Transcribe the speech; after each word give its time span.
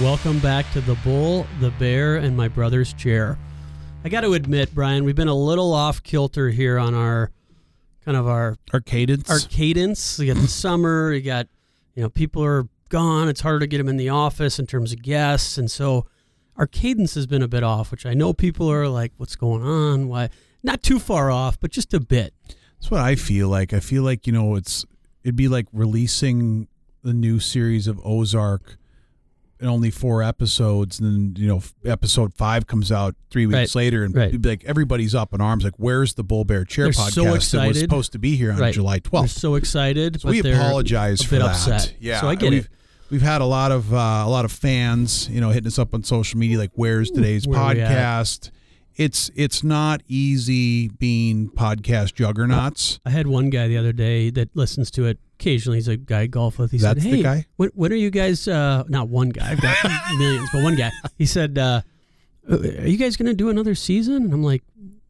Welcome 0.00 0.38
back 0.38 0.70
to 0.72 0.80
the 0.80 0.94
Bull, 1.04 1.46
the 1.60 1.70
Bear, 1.72 2.16
and 2.16 2.34
my 2.34 2.48
brother's 2.48 2.94
chair. 2.94 3.38
I 4.02 4.08
got 4.08 4.22
to 4.22 4.32
admit, 4.32 4.74
Brian, 4.74 5.04
we've 5.04 5.14
been 5.14 5.28
a 5.28 5.34
little 5.34 5.74
off 5.74 6.02
kilter 6.02 6.48
here 6.48 6.78
on 6.78 6.94
our 6.94 7.30
kind 8.04 8.16
of 8.16 8.26
our 8.26 8.56
Our 8.72 8.80
cadence. 8.80 9.28
our 9.30 9.38
cadence. 9.40 10.18
You 10.18 10.32
got 10.32 10.40
the 10.40 10.48
summer. 10.48 11.12
You 11.12 11.20
got 11.20 11.48
you 11.94 12.02
know 12.02 12.08
people 12.08 12.42
are 12.42 12.66
gone. 12.88 13.28
It's 13.28 13.42
harder 13.42 13.60
to 13.60 13.66
get 13.66 13.76
them 13.76 13.88
in 13.88 13.98
the 13.98 14.08
office 14.08 14.58
in 14.58 14.66
terms 14.66 14.92
of 14.94 15.02
guests, 15.02 15.58
and 15.58 15.70
so 15.70 16.06
our 16.56 16.66
cadence 16.66 17.14
has 17.14 17.26
been 17.26 17.42
a 17.42 17.48
bit 17.48 17.62
off. 17.62 17.90
Which 17.90 18.06
I 18.06 18.14
know 18.14 18.32
people 18.32 18.72
are 18.72 18.88
like, 18.88 19.12
"What's 19.18 19.36
going 19.36 19.62
on? 19.62 20.08
Why?" 20.08 20.30
Not 20.62 20.82
too 20.82 20.98
far 20.98 21.30
off, 21.30 21.60
but 21.60 21.72
just 21.72 21.92
a 21.92 22.00
bit. 22.00 22.32
That's 22.78 22.90
what 22.90 23.00
I 23.00 23.16
feel 23.16 23.48
like. 23.50 23.74
I 23.74 23.80
feel 23.80 24.02
like 24.02 24.26
you 24.26 24.32
know 24.32 24.54
it's 24.54 24.86
it'd 25.24 25.36
be 25.36 25.48
like 25.48 25.66
releasing 25.74 26.68
the 27.02 27.12
new 27.12 27.38
series 27.38 27.86
of 27.86 28.00
Ozark 28.02 28.76
in 29.60 29.68
only 29.68 29.90
four 29.90 30.22
episodes, 30.22 30.98
and 31.00 31.34
then 31.36 31.42
you 31.42 31.48
know 31.48 31.62
episode 31.84 32.32
five 32.34 32.66
comes 32.66 32.90
out 32.90 33.14
three 33.30 33.46
weeks 33.46 33.56
Right. 33.56 33.74
later, 33.74 34.04
and 34.04 34.14
Right. 34.14 34.44
like 34.44 34.64
everybody's 34.64 35.14
up 35.14 35.34
in 35.34 35.40
arms. 35.40 35.64
Like, 35.64 35.74
where's 35.76 36.14
the 36.14 36.24
Bull 36.24 36.44
Bear 36.44 36.64
Chair 36.64 36.86
They're 36.86 36.92
podcast 36.92 37.12
so 37.42 37.58
that 37.58 37.68
was 37.68 37.78
supposed 37.80 38.12
to 38.12 38.18
be 38.18 38.36
here 38.36 38.52
on 38.52 38.58
Right. 38.58 38.72
July 38.74 38.94
They're 38.94 39.00
twelfth? 39.00 39.32
so 39.32 39.54
excited, 39.56 40.20
So 40.20 40.28
but 40.28 40.32
we 40.32 40.40
apologize 40.52 41.22
for 41.22 41.36
that. 41.36 41.42
upset. 41.42 41.94
Yeah, 42.00 42.20
so 42.20 42.28
I 42.28 42.34
get 42.36 42.50
we've, 42.50 42.64
it. 42.64 42.70
We've 43.10 43.22
had 43.22 43.40
a 43.40 43.44
lot 43.46 43.72
of 43.72 43.92
uh, 43.92 44.22
a 44.24 44.28
lot 44.30 44.44
of 44.44 44.52
fans, 44.52 45.28
you 45.30 45.40
know, 45.40 45.50
hitting 45.50 45.66
us 45.66 45.78
up 45.78 45.94
on 45.94 46.04
social 46.04 46.38
media, 46.38 46.58
like, 46.58 46.70
"Where's 46.74 47.10
today's 47.10 47.46
Where 47.46 47.58
podcast?" 47.58 48.50
It's 48.96 49.30
it's 49.34 49.64
not 49.64 50.02
easy 50.08 50.88
being 50.88 51.48
podcast 51.50 52.14
juggernauts. 52.14 53.00
I 53.06 53.10
had 53.10 53.26
one 53.26 53.50
guy 53.50 53.66
the 53.68 53.76
other 53.78 53.92
day 53.92 54.30
that 54.30 54.54
listens 54.54 54.90
to 54.92 55.06
it 55.06 55.18
occasionally. 55.40 55.78
He's 55.78 55.88
a 55.88 55.96
guy 55.96 56.20
I 56.22 56.26
golf 56.26 56.58
with. 56.58 56.70
He 56.70 56.78
That's 56.78 57.02
said, 57.02 57.10
the 57.12 57.16
"Hey, 57.16 57.22
guy? 57.22 57.46
When, 57.56 57.70
when 57.74 57.92
are 57.92 57.96
you 57.96 58.10
guys? 58.10 58.46
Uh, 58.46 58.84
not 58.88 59.08
one 59.08 59.30
guy. 59.30 59.50
I've 59.52 59.60
got 59.60 59.76
millions, 60.18 60.48
but 60.52 60.62
one 60.62 60.76
guy. 60.76 60.90
He 61.18 61.26
said, 61.26 61.58
uh, 61.58 61.82
"Are 62.48 62.86
you 62.86 62.96
guys 62.98 63.16
going 63.16 63.28
to 63.28 63.34
do 63.34 63.48
another 63.48 63.74
season?" 63.74 64.16
And 64.24 64.32
I'm 64.32 64.42
like, 64.42 64.62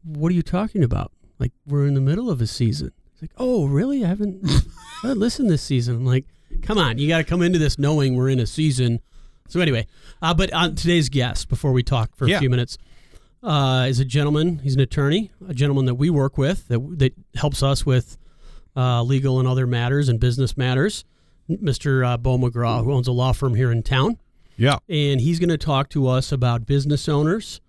"What 0.03 0.31
are 0.31 0.35
you 0.35 0.41
talking 0.43 0.83
about? 0.83 1.11
Like 1.39 1.51
we're 1.67 1.85
in 1.85 1.93
the 1.93 2.01
middle 2.01 2.29
of 2.29 2.41
a 2.41 2.47
season." 2.47 2.91
He's 3.13 3.23
like, 3.23 3.31
"Oh, 3.37 3.65
really? 3.67 4.03
I 4.05 4.07
haven't, 4.07 4.49
I 5.03 5.09
listened 5.13 5.49
this 5.49 5.61
season." 5.61 5.95
I'm 5.97 6.05
like, 6.05 6.25
"Come 6.61 6.77
on, 6.77 6.97
you 6.97 7.07
got 7.07 7.17
to 7.17 7.23
come 7.23 7.41
into 7.41 7.59
this 7.59 7.77
knowing 7.77 8.15
we're 8.15 8.29
in 8.29 8.39
a 8.39 8.47
season." 8.47 8.99
So 9.49 9.59
anyway, 9.59 9.85
uh, 10.21 10.33
but 10.33 10.53
on 10.53 10.75
today's 10.75 11.09
guest, 11.09 11.49
before 11.49 11.73
we 11.73 11.83
talk 11.83 12.15
for 12.15 12.23
a 12.25 12.29
Yeah. 12.29 12.39
few 12.39 12.49
minutes, 12.49 12.77
uh, 13.43 13.85
is 13.89 13.99
a 13.99 14.05
gentleman. 14.05 14.59
He's 14.59 14.75
an 14.75 14.79
attorney, 14.81 15.29
a 15.45 15.53
gentleman 15.53 15.85
that 15.85 15.95
we 15.95 16.09
work 16.09 16.37
with 16.37 16.69
that 16.69 16.79
that 16.99 17.13
helps 17.35 17.61
us 17.61 17.85
with 17.85 18.17
uh, 18.75 19.03
legal 19.03 19.39
and 19.39 19.47
other 19.47 19.67
matters 19.67 20.09
and 20.09 20.19
business 20.19 20.55
matters. 20.57 21.03
Mr. 21.49 22.05
Uh, 22.05 22.17
Beau 22.17 22.37
McGraw, 22.37 22.83
who 22.83 22.93
owns 22.93 23.07
a 23.07 23.11
law 23.11 23.33
firm 23.33 23.55
here 23.55 23.71
in 23.71 23.83
town, 23.83 24.17
Yeah, 24.55 24.77
and 24.87 25.19
he's 25.19 25.37
going 25.39 25.49
to 25.49 25.57
talk 25.57 25.89
to 25.89 26.07
us 26.07 26.31
about 26.31 26.65
business 26.65 27.09
owners. 27.09 27.59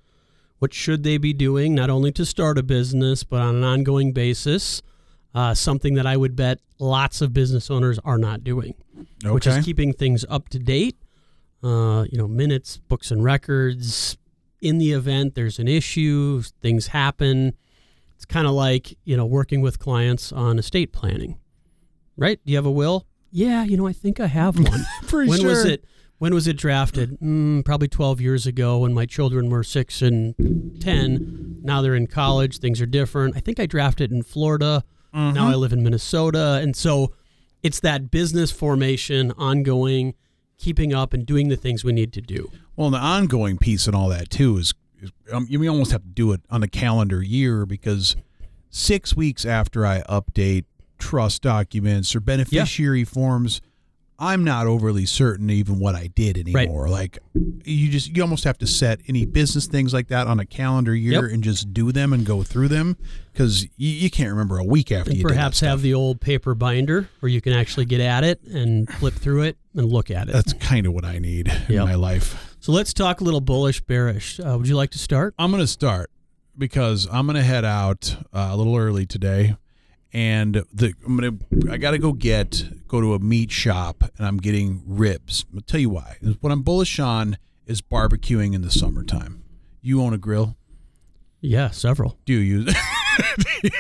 What 0.61 0.73
should 0.73 1.03
they 1.03 1.19
be 1.19 1.33
doing, 1.33 1.75
not 1.75 1.91
only 1.91 2.13
to 2.13 2.25
start 2.25 2.59
a 2.59 2.63
business, 2.63 3.25
but 3.25 3.43
on 3.43 3.57
an 3.57 3.65
ongoing 3.65 4.13
basis? 4.13 4.83
Uh, 5.35 5.55
something 5.55 5.95
that 5.95 6.07
I 6.07 6.17
would 6.17 6.37
bet 6.37 6.61
lots 6.79 7.21
of 7.21 7.33
business 7.33 7.71
owners 7.71 7.99
are 8.05 8.19
not 8.19 8.45
doing, 8.45 8.75
which 9.25 9.47
is 9.47 9.65
keeping 9.65 9.93
things 9.93 10.25
up 10.29 10.49
to 10.51 10.59
date. 10.61 10.97
Uh, 11.65 12.05
you 12.11 12.19
know, 12.19 12.29
minutes, 12.29 12.77
books, 12.77 13.11
and 13.11 13.25
records. 13.25 14.17
In 14.61 14.79
the 14.79 14.93
event 14.93 15.35
there's 15.35 15.59
an 15.59 15.67
issue, 15.67 16.43
things 16.61 16.89
happen. 16.89 17.55
It's 18.23 18.33
kind 18.33 18.47
of 18.47 18.53
like 18.53 18.97
you 19.05 19.17
know 19.17 19.27
working 19.27 19.63
with 19.63 19.81
clients 19.81 20.31
on 20.31 20.57
estate 20.57 20.93
planning, 20.93 21.41
right? 22.17 22.39
Do 22.47 22.53
you 22.53 22.57
have 22.57 22.67
a 22.67 22.71
will? 22.71 23.05
Yeah, 23.33 23.65
you 23.65 23.77
know, 23.77 23.89
I 23.89 23.93
think 23.93 24.21
I 24.21 24.29
have 24.29 24.57
one. 24.71 24.87
Pretty 25.09 25.29
when 25.29 25.45
was 25.45 25.65
it? 25.65 25.85
When 26.19 26.33
was 26.33 26.47
it 26.47 26.57
drafted? 26.57 27.19
Mm, 27.19 27.65
probably 27.65 27.89
12 27.89 28.21
years 28.21 28.47
ago 28.47 28.79
when 28.79 28.95
my 28.95 29.07
children 29.07 29.51
were 29.51 29.65
six 29.65 30.03
and 30.03 30.37
10. 30.81 31.63
Now 31.65 31.83
they're 31.83 31.97
in 31.97 32.07
college. 32.07 32.59
Things 32.59 32.81
are 32.81 32.87
different. 32.87 33.37
I 33.37 33.41
think 33.41 33.59
I 33.59 33.67
drafted 33.67 34.13
in 34.13 34.23
Florida. 34.23 34.85
Mm-hmm. 35.13 35.35
Now 35.35 35.49
I 35.49 35.57
live 35.57 35.73
in 35.73 35.83
Minnesota. 35.83 36.61
And 36.63 36.77
so 36.77 37.13
it's 37.65 37.81
that 37.81 38.13
business 38.13 38.53
formation, 38.53 39.33
ongoing, 39.33 40.15
keeping 40.59 40.95
up, 40.95 41.13
and 41.13 41.27
doing 41.27 41.49
the 41.49 41.57
things 41.57 41.83
we 41.83 41.93
need 41.93 42.13
to 42.13 42.21
do. 42.21 42.53
Well, 42.77 42.91
the 42.91 42.99
ongoing 42.99 43.59
piece 43.59 43.89
and 43.89 43.97
all 43.97 44.09
that 44.11 44.31
too 44.31 44.59
is 44.59 44.75
um, 45.33 45.47
you 45.49 45.67
almost 45.69 45.93
have 45.93 46.03
to 46.03 46.09
do 46.09 46.33
it 46.33 46.41
on 46.51 46.63
a 46.63 46.69
calendar 46.69 47.23
year 47.23 47.67
because 47.67 48.17
six 48.71 49.17
weeks 49.17 49.45
after 49.45 49.85
I 49.87 50.03
update 50.03 50.65
trust 50.99 51.43
documents 51.43 52.15
or 52.15 52.21
beneficiary 52.21 53.05
forms, 53.05 53.61
I'm 54.19 54.45
not 54.45 54.69
overly 54.69 55.05
certain 55.05 55.51
even 55.51 55.81
what 55.81 55.97
I 55.97 56.07
did 56.07 56.39
anymore. 56.39 56.89
Like 56.89 57.19
you 57.65 57.89
just 57.91 58.15
you 58.17 58.23
almost 58.23 58.45
have 58.45 58.57
to 58.59 58.67
set 58.69 59.01
any 59.09 59.27
business 59.27 59.67
things 59.67 59.93
like 59.93 60.07
that 60.09 60.29
on 60.29 60.39
a 60.39 60.47
calendar 60.47 60.95
year 60.95 61.25
Yep. 61.25 61.33
and 61.35 61.43
just 61.43 61.75
do 61.75 61.91
them 61.91 62.13
and 62.13 62.25
go 62.25 62.45
through 62.45 62.69
them 62.69 62.97
because 63.33 63.65
you, 63.77 63.89
you 63.91 64.11
can't 64.11 64.31
remember 64.31 64.59
a 64.59 64.65
week 64.65 64.93
after 64.93 65.11
And 65.11 65.19
you 65.19 65.27
perhaps 65.27 65.59
have 65.61 65.83
the 65.83 65.95
old 65.95 66.21
paper 66.21 66.55
binder 66.55 67.09
where 67.19 67.31
you 67.31 67.41
can 67.41 67.53
actually 67.53 67.87
get 67.87 68.01
at 68.01 68.23
it 68.23 68.41
and 68.45 68.89
flip 68.89 69.15
through 69.15 69.43
it 69.43 69.57
and 69.75 69.87
look 69.91 70.09
at 70.11 70.29
it. 70.29 70.33
That's 70.33 70.53
kind 70.53 70.87
of 70.87 70.93
what 70.93 71.05
I 71.05 71.19
need 71.19 71.51
in 71.69 71.79
my 71.79 71.95
life. 71.97 72.52
So 72.63 72.71
let's 72.71 72.95
talk 72.95 73.21
a 73.21 73.25
little 73.25 73.41
bullish, 73.41 73.81
bearish. 73.81 74.39
Uh, 74.39 74.57
would 74.57 74.69
you 74.69 74.77
like 74.77 74.91
to 74.93 74.99
start? 74.99 75.35
I'm 75.37 75.51
going 75.51 75.63
to 75.63 75.67
start 75.67 76.13
because 76.57 77.09
I'm 77.11 77.27
going 77.27 77.35
to 77.35 77.43
head 77.43 77.65
out 77.65 78.15
uh, 78.33 78.51
a 78.53 78.57
little 78.57 78.77
early 78.77 79.05
today, 79.05 79.57
and 80.13 80.63
the 80.73 80.95
I'm 81.05 81.17
going 81.17 81.41
to 81.61 81.73
I 81.73 81.77
got 81.77 81.91
to 81.91 81.99
go 81.99 82.13
get 82.13 82.63
go 82.87 83.01
to 83.01 83.15
a 83.15 83.19
meat 83.19 83.51
shop, 83.51 84.05
and 84.17 84.25
I'm 84.25 84.37
getting 84.37 84.85
ribs. 84.87 85.45
I'll 85.53 85.61
tell 85.63 85.81
you 85.81 85.91
why. 85.91 86.19
What 86.41 86.53
I'm 86.53 86.63
bullish 86.63 87.01
on 87.01 87.37
is 87.67 87.83
barbecuing 87.83 88.55
in 88.55 88.63
the 88.63 88.71
summertime. 88.71 89.43
You 89.81 90.01
own 90.01 90.15
a 90.15 90.19
grill? 90.19 90.57
Yeah, 91.41 91.71
several. 91.71 92.17
Do 92.27 92.33
you 92.35 92.39
use? 92.39 92.75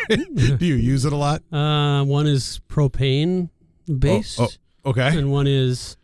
It? 0.08 0.58
Do 0.58 0.66
you 0.66 0.74
use 0.74 1.04
it 1.04 1.12
a 1.12 1.16
lot? 1.16 1.42
Uh, 1.52 2.04
one 2.04 2.26
is 2.26 2.60
propane 2.68 3.48
based, 3.86 4.40
Oh, 4.40 4.48
oh, 4.84 4.90
okay. 4.90 5.16
and 5.16 5.30
one 5.30 5.46
is 5.46 5.96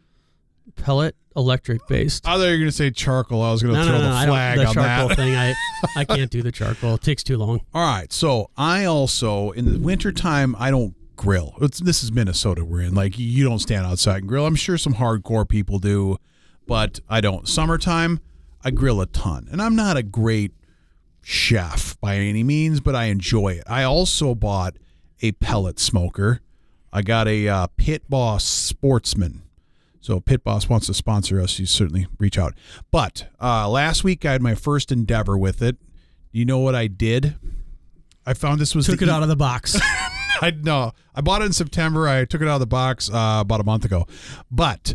pellet 0.76 1.16
electric 1.38 1.86
based. 1.88 2.26
I 2.26 2.32
thought 2.36 2.44
you 2.44 2.50
were 2.50 2.56
going 2.58 2.66
to 2.68 2.72
say 2.72 2.90
charcoal. 2.90 3.40
I 3.42 3.52
was 3.52 3.62
going 3.62 3.74
to 3.74 3.80
No, 3.80 3.86
throw 3.86 3.98
no, 3.98 4.02
no, 4.04 4.10
the 4.10 4.16
I 4.16 4.26
flag 4.26 4.58
The 4.58 4.66
on 4.66 4.74
charcoal 4.74 5.08
that. 5.08 5.16
thing, 5.16 5.34
I, 5.34 5.54
I 5.96 6.04
can't 6.16 6.30
do 6.30 6.42
the 6.42 6.52
charcoal. 6.52 6.94
It 6.96 7.02
takes 7.02 7.22
too 7.22 7.38
long. 7.38 7.60
All 7.72 7.82
right. 7.82 8.12
So 8.12 8.50
I 8.56 8.84
also 8.84 9.52
in 9.52 9.72
the 9.72 9.78
wintertime 9.78 10.54
I 10.58 10.70
don't 10.70 10.94
grill. 11.16 11.54
It's, 11.62 11.78
this 11.80 12.02
is 12.04 12.12
Minnesota 12.12 12.64
we're 12.64 12.82
in. 12.82 12.94
Like 12.94 13.18
you 13.18 13.44
don't 13.44 13.58
stand 13.60 13.86
outside 13.86 14.18
and 14.18 14.28
grill. 14.28 14.44
I'm 14.46 14.54
sure 14.56 14.76
some 14.76 14.94
hardcore 14.94 15.48
people 15.48 15.78
do, 15.78 16.18
but 16.66 17.00
I 17.08 17.20
don't. 17.20 17.48
Summertime 17.48 18.20
I 18.64 18.70
grill 18.72 19.00
a 19.00 19.06
ton. 19.06 19.48
And 19.50 19.62
I'm 19.62 19.76
not 19.76 19.96
a 19.96 20.02
great 20.02 20.52
chef 21.22 21.96
by 22.00 22.16
any 22.16 22.42
means, 22.42 22.80
but 22.80 22.94
I 22.94 23.04
enjoy 23.04 23.50
it. 23.52 23.64
I 23.66 23.84
also 23.84 24.34
bought 24.34 24.76
a 25.22 25.32
pellet 25.32 25.78
smoker. 25.78 26.40
I 26.92 27.02
got 27.02 27.28
a 27.28 27.46
uh, 27.48 27.66
Pit 27.76 28.02
Boss 28.08 28.44
Sportsman. 28.44 29.42
So 30.00 30.20
Pit 30.20 30.44
Boss 30.44 30.68
wants 30.68 30.86
to 30.86 30.94
sponsor 30.94 31.40
us. 31.40 31.58
You 31.58 31.66
certainly 31.66 32.06
reach 32.18 32.38
out. 32.38 32.54
But 32.90 33.28
uh, 33.40 33.68
last 33.68 34.04
week 34.04 34.24
I 34.24 34.32
had 34.32 34.42
my 34.42 34.54
first 34.54 34.92
endeavor 34.92 35.36
with 35.36 35.60
it. 35.62 35.76
You 36.30 36.44
know 36.44 36.58
what 36.58 36.74
I 36.74 36.86
did? 36.86 37.36
I 38.24 38.34
found 38.34 38.60
this 38.60 38.74
was 38.74 38.86
Took 38.86 39.02
it 39.02 39.08
out 39.08 39.22
of 39.22 39.28
the 39.28 39.36
box. 39.36 39.78
I 40.40 40.52
no, 40.56 40.92
I 41.14 41.20
bought 41.20 41.42
it 41.42 41.46
in 41.46 41.52
September. 41.52 42.06
I 42.06 42.24
took 42.24 42.42
it 42.42 42.48
out 42.48 42.54
of 42.54 42.60
the 42.60 42.66
box 42.66 43.10
uh, 43.10 43.38
about 43.40 43.60
a 43.60 43.64
month 43.64 43.84
ago, 43.84 44.06
but 44.50 44.94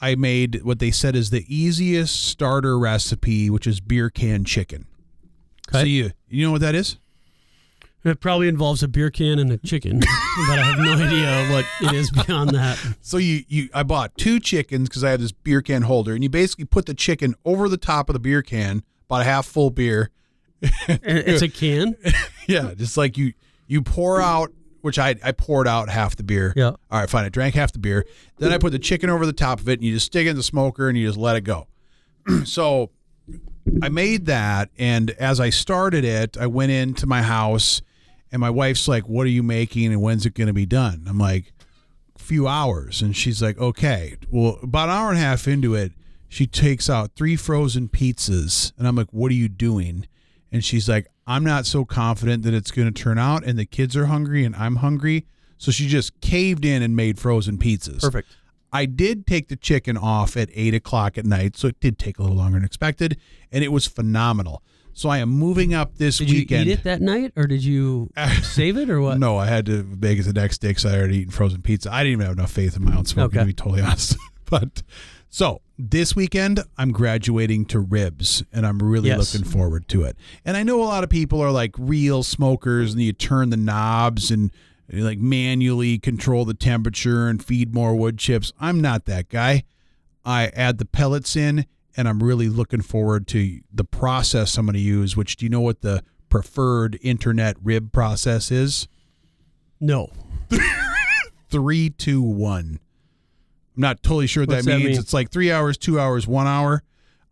I 0.00 0.14
made 0.14 0.62
what 0.62 0.78
they 0.78 0.90
said 0.90 1.16
is 1.16 1.30
the 1.30 1.44
easiest 1.48 2.26
starter 2.26 2.78
recipe, 2.78 3.50
which 3.50 3.66
is 3.66 3.80
beer 3.80 4.10
can 4.10 4.44
chicken. 4.44 4.86
So 5.72 5.80
you 5.80 6.10
you 6.28 6.44
know 6.44 6.52
what 6.52 6.60
that 6.60 6.74
is? 6.74 6.98
It 8.04 8.20
probably 8.20 8.48
involves 8.48 8.82
a 8.82 8.88
beer 8.88 9.10
can 9.10 9.38
and 9.38 9.50
a 9.50 9.58
chicken, 9.58 10.00
but 10.48 10.58
I 10.58 10.62
have 10.62 10.78
no 10.78 10.92
idea 10.92 11.48
what 11.50 11.64
it 11.80 11.94
is 11.96 12.10
beyond 12.10 12.50
that. 12.50 12.78
So 13.00 13.16
you 13.16 13.44
you 13.48 13.68
I 13.72 13.82
bought 13.82 14.16
two 14.16 14.40
chickens 14.40 14.88
because 14.88 15.02
I 15.04 15.10
had 15.10 15.20
this 15.20 15.32
beer 15.32 15.62
can 15.62 15.82
holder, 15.82 16.14
and 16.14 16.22
you 16.22 16.28
basically 16.28 16.64
put 16.66 16.86
the 16.86 16.94
chicken 16.94 17.34
over 17.44 17.68
the 17.68 17.76
top 17.76 18.08
of 18.08 18.12
the 18.12 18.20
beer 18.20 18.42
can, 18.42 18.82
about 19.08 19.22
a 19.22 19.24
half 19.24 19.46
full 19.46 19.70
beer. 19.70 20.10
And 20.88 21.00
It's 21.04 21.42
a 21.42 21.48
can. 21.48 21.96
Yeah, 22.46 22.74
just 22.74 22.98
like 22.98 23.16
you 23.16 23.32
you 23.66 23.80
pour 23.80 24.20
out, 24.20 24.52
which 24.82 24.98
I 24.98 25.14
I 25.24 25.32
poured 25.32 25.66
out 25.66 25.88
half 25.88 26.14
the 26.14 26.22
beer. 26.22 26.52
Yeah. 26.54 26.72
All 26.90 27.00
right, 27.00 27.08
fine. 27.08 27.24
I 27.24 27.30
drank 27.30 27.54
half 27.54 27.72
the 27.72 27.78
beer. 27.78 28.04
Then 28.36 28.52
I 28.52 28.58
put 28.58 28.72
the 28.72 28.78
chicken 28.78 29.08
over 29.08 29.24
the 29.24 29.32
top 29.32 29.60
of 29.60 29.68
it, 29.70 29.78
and 29.78 29.82
you 29.82 29.94
just 29.94 30.06
stick 30.06 30.26
it 30.26 30.30
in 30.30 30.36
the 30.36 30.42
smoker, 30.42 30.90
and 30.90 30.98
you 30.98 31.06
just 31.06 31.18
let 31.18 31.36
it 31.36 31.40
go. 31.40 31.68
so 32.44 32.90
I 33.82 33.88
made 33.88 34.26
that, 34.26 34.68
and 34.78 35.10
as 35.12 35.40
I 35.40 35.48
started 35.48 36.04
it, 36.04 36.36
I 36.36 36.46
went 36.46 36.70
into 36.70 37.06
my 37.06 37.22
house, 37.22 37.80
and 38.34 38.40
my 38.40 38.50
wife's 38.50 38.86
like, 38.86 39.08
"What 39.08 39.24
are 39.24 39.30
you 39.30 39.42
making, 39.42 39.86
and 39.86 40.02
when's 40.02 40.26
it 40.26 40.34
going 40.34 40.48
to 40.48 40.52
be 40.52 40.66
done?" 40.66 41.06
I'm 41.08 41.18
like, 41.18 41.54
"A 42.16 42.18
few 42.18 42.46
hours," 42.46 43.00
and 43.00 43.16
she's 43.16 43.40
like, 43.40 43.58
"Okay." 43.58 44.16
Well, 44.30 44.58
about 44.62 44.90
an 44.90 44.94
hour 44.94 45.08
and 45.08 45.18
a 45.18 45.22
half 45.22 45.48
into 45.48 45.74
it, 45.74 45.92
she 46.28 46.46
takes 46.46 46.90
out 46.90 47.12
three 47.16 47.36
frozen 47.36 47.88
pizzas, 47.88 48.72
and 48.76 48.86
I'm 48.86 48.96
like, 48.96 49.12
"What 49.12 49.30
are 49.30 49.34
you 49.34 49.48
doing?" 49.48 50.06
And 50.52 50.62
she's 50.62 50.88
like, 50.88 51.08
I'm 51.26 51.44
not 51.44 51.66
so 51.66 51.84
confident 51.84 52.42
that 52.42 52.54
it's 52.54 52.70
going 52.70 52.92
to 52.92 53.02
turn 53.02 53.18
out, 53.18 53.44
and 53.44 53.58
the 53.58 53.64
kids 53.64 53.96
are 53.96 54.06
hungry, 54.06 54.44
and 54.44 54.54
I'm 54.54 54.76
hungry. 54.76 55.26
So 55.56 55.70
she 55.72 55.88
just 55.88 56.20
caved 56.20 56.64
in 56.64 56.82
and 56.82 56.94
made 56.94 57.18
frozen 57.18 57.58
pizzas. 57.58 58.02
Perfect. 58.02 58.28
I 58.72 58.86
did 58.86 59.26
take 59.26 59.48
the 59.48 59.56
chicken 59.56 59.96
off 59.96 60.36
at 60.36 60.50
eight 60.52 60.74
o'clock 60.74 61.16
at 61.16 61.24
night, 61.24 61.56
so 61.56 61.68
it 61.68 61.80
did 61.80 61.98
take 61.98 62.18
a 62.18 62.22
little 62.22 62.36
longer 62.36 62.58
than 62.58 62.64
expected, 62.64 63.18
and 63.50 63.64
it 63.64 63.72
was 63.72 63.86
phenomenal. 63.86 64.62
So 64.94 65.08
I 65.08 65.18
am 65.18 65.28
moving 65.28 65.74
up 65.74 65.96
this 65.96 66.20
weekend. 66.20 66.46
Did 66.48 66.66
you 66.66 66.72
eat 66.72 66.78
it 66.78 66.84
that 66.84 67.00
night, 67.02 67.32
or 67.36 67.46
did 67.46 67.62
you 67.64 68.10
save 68.42 68.76
it, 68.76 68.88
or 68.88 69.00
what? 69.00 69.18
No, 69.18 69.36
I 69.36 69.46
had 69.46 69.66
to 69.66 69.82
make 69.82 70.18
it 70.18 70.22
the 70.22 70.32
next 70.32 70.58
day 70.58 70.68
because 70.68 70.86
I 70.86 70.96
already 70.96 71.18
eaten 71.18 71.32
frozen 71.32 71.62
pizza. 71.62 71.92
I 71.92 72.04
didn't 72.04 72.12
even 72.12 72.26
have 72.26 72.38
enough 72.38 72.52
faith 72.52 72.76
in 72.76 72.84
my 72.84 72.96
own 72.96 73.04
smoking, 73.04 73.38
Okay. 73.38 73.44
to 73.44 73.46
be 73.46 73.52
totally 73.52 73.82
honest. 73.82 74.16
but 74.48 74.82
so 75.30 75.60
this 75.76 76.14
weekend, 76.14 76.60
I'm 76.78 76.92
graduating 76.92 77.64
to 77.66 77.80
ribs, 77.80 78.44
and 78.52 78.64
I'm 78.64 78.78
really 78.78 79.08
Yes. 79.08 79.34
looking 79.34 79.46
forward 79.50 79.88
to 79.88 80.04
it. 80.04 80.16
And 80.44 80.56
I 80.56 80.62
know 80.62 80.80
a 80.80 80.84
lot 80.86 81.02
of 81.02 81.10
people 81.10 81.40
are 81.40 81.50
like 81.50 81.74
real 81.76 82.22
smokers, 82.22 82.92
and 82.92 83.02
you 83.02 83.12
turn 83.12 83.50
the 83.50 83.56
knobs 83.56 84.30
and 84.30 84.52
like 84.92 85.18
manually 85.18 85.98
control 85.98 86.44
the 86.44 86.54
temperature 86.54 87.26
and 87.26 87.42
feed 87.44 87.74
more 87.74 87.96
wood 87.96 88.18
chips. 88.18 88.52
I'm 88.60 88.80
not 88.80 89.06
that 89.06 89.28
guy. 89.28 89.64
I 90.24 90.46
add 90.54 90.78
the 90.78 90.84
pellets 90.84 91.34
in, 91.36 91.66
and 91.96 92.08
I'm 92.08 92.22
really 92.22 92.48
looking 92.48 92.82
forward 92.82 93.26
to 93.28 93.60
the 93.72 93.84
process 93.84 94.56
I'm 94.56 94.66
going 94.66 94.74
to 94.74 94.80
use. 94.80 95.16
Which 95.16 95.36
do 95.36 95.44
you 95.46 95.50
know 95.50 95.60
what 95.60 95.82
the 95.82 96.02
preferred 96.28 96.98
internet 97.02 97.56
rib 97.62 97.92
process 97.92 98.50
is? 98.50 98.88
No. 99.80 100.10
three, 101.50 101.90
two, 101.90 102.20
one. 102.22 102.80
I'm 103.76 103.80
not 103.80 104.02
totally 104.02 104.26
sure 104.26 104.42
what 104.42 104.50
What's 104.50 104.64
that 104.66 104.70
that 104.72 104.78
means. 104.78 104.90
mean? 104.90 104.98
It's 104.98 105.12
like 105.12 105.30
three 105.30 105.50
hours, 105.50 105.76
two 105.76 105.98
hours, 105.98 106.26
one 106.26 106.46
hour. 106.46 106.82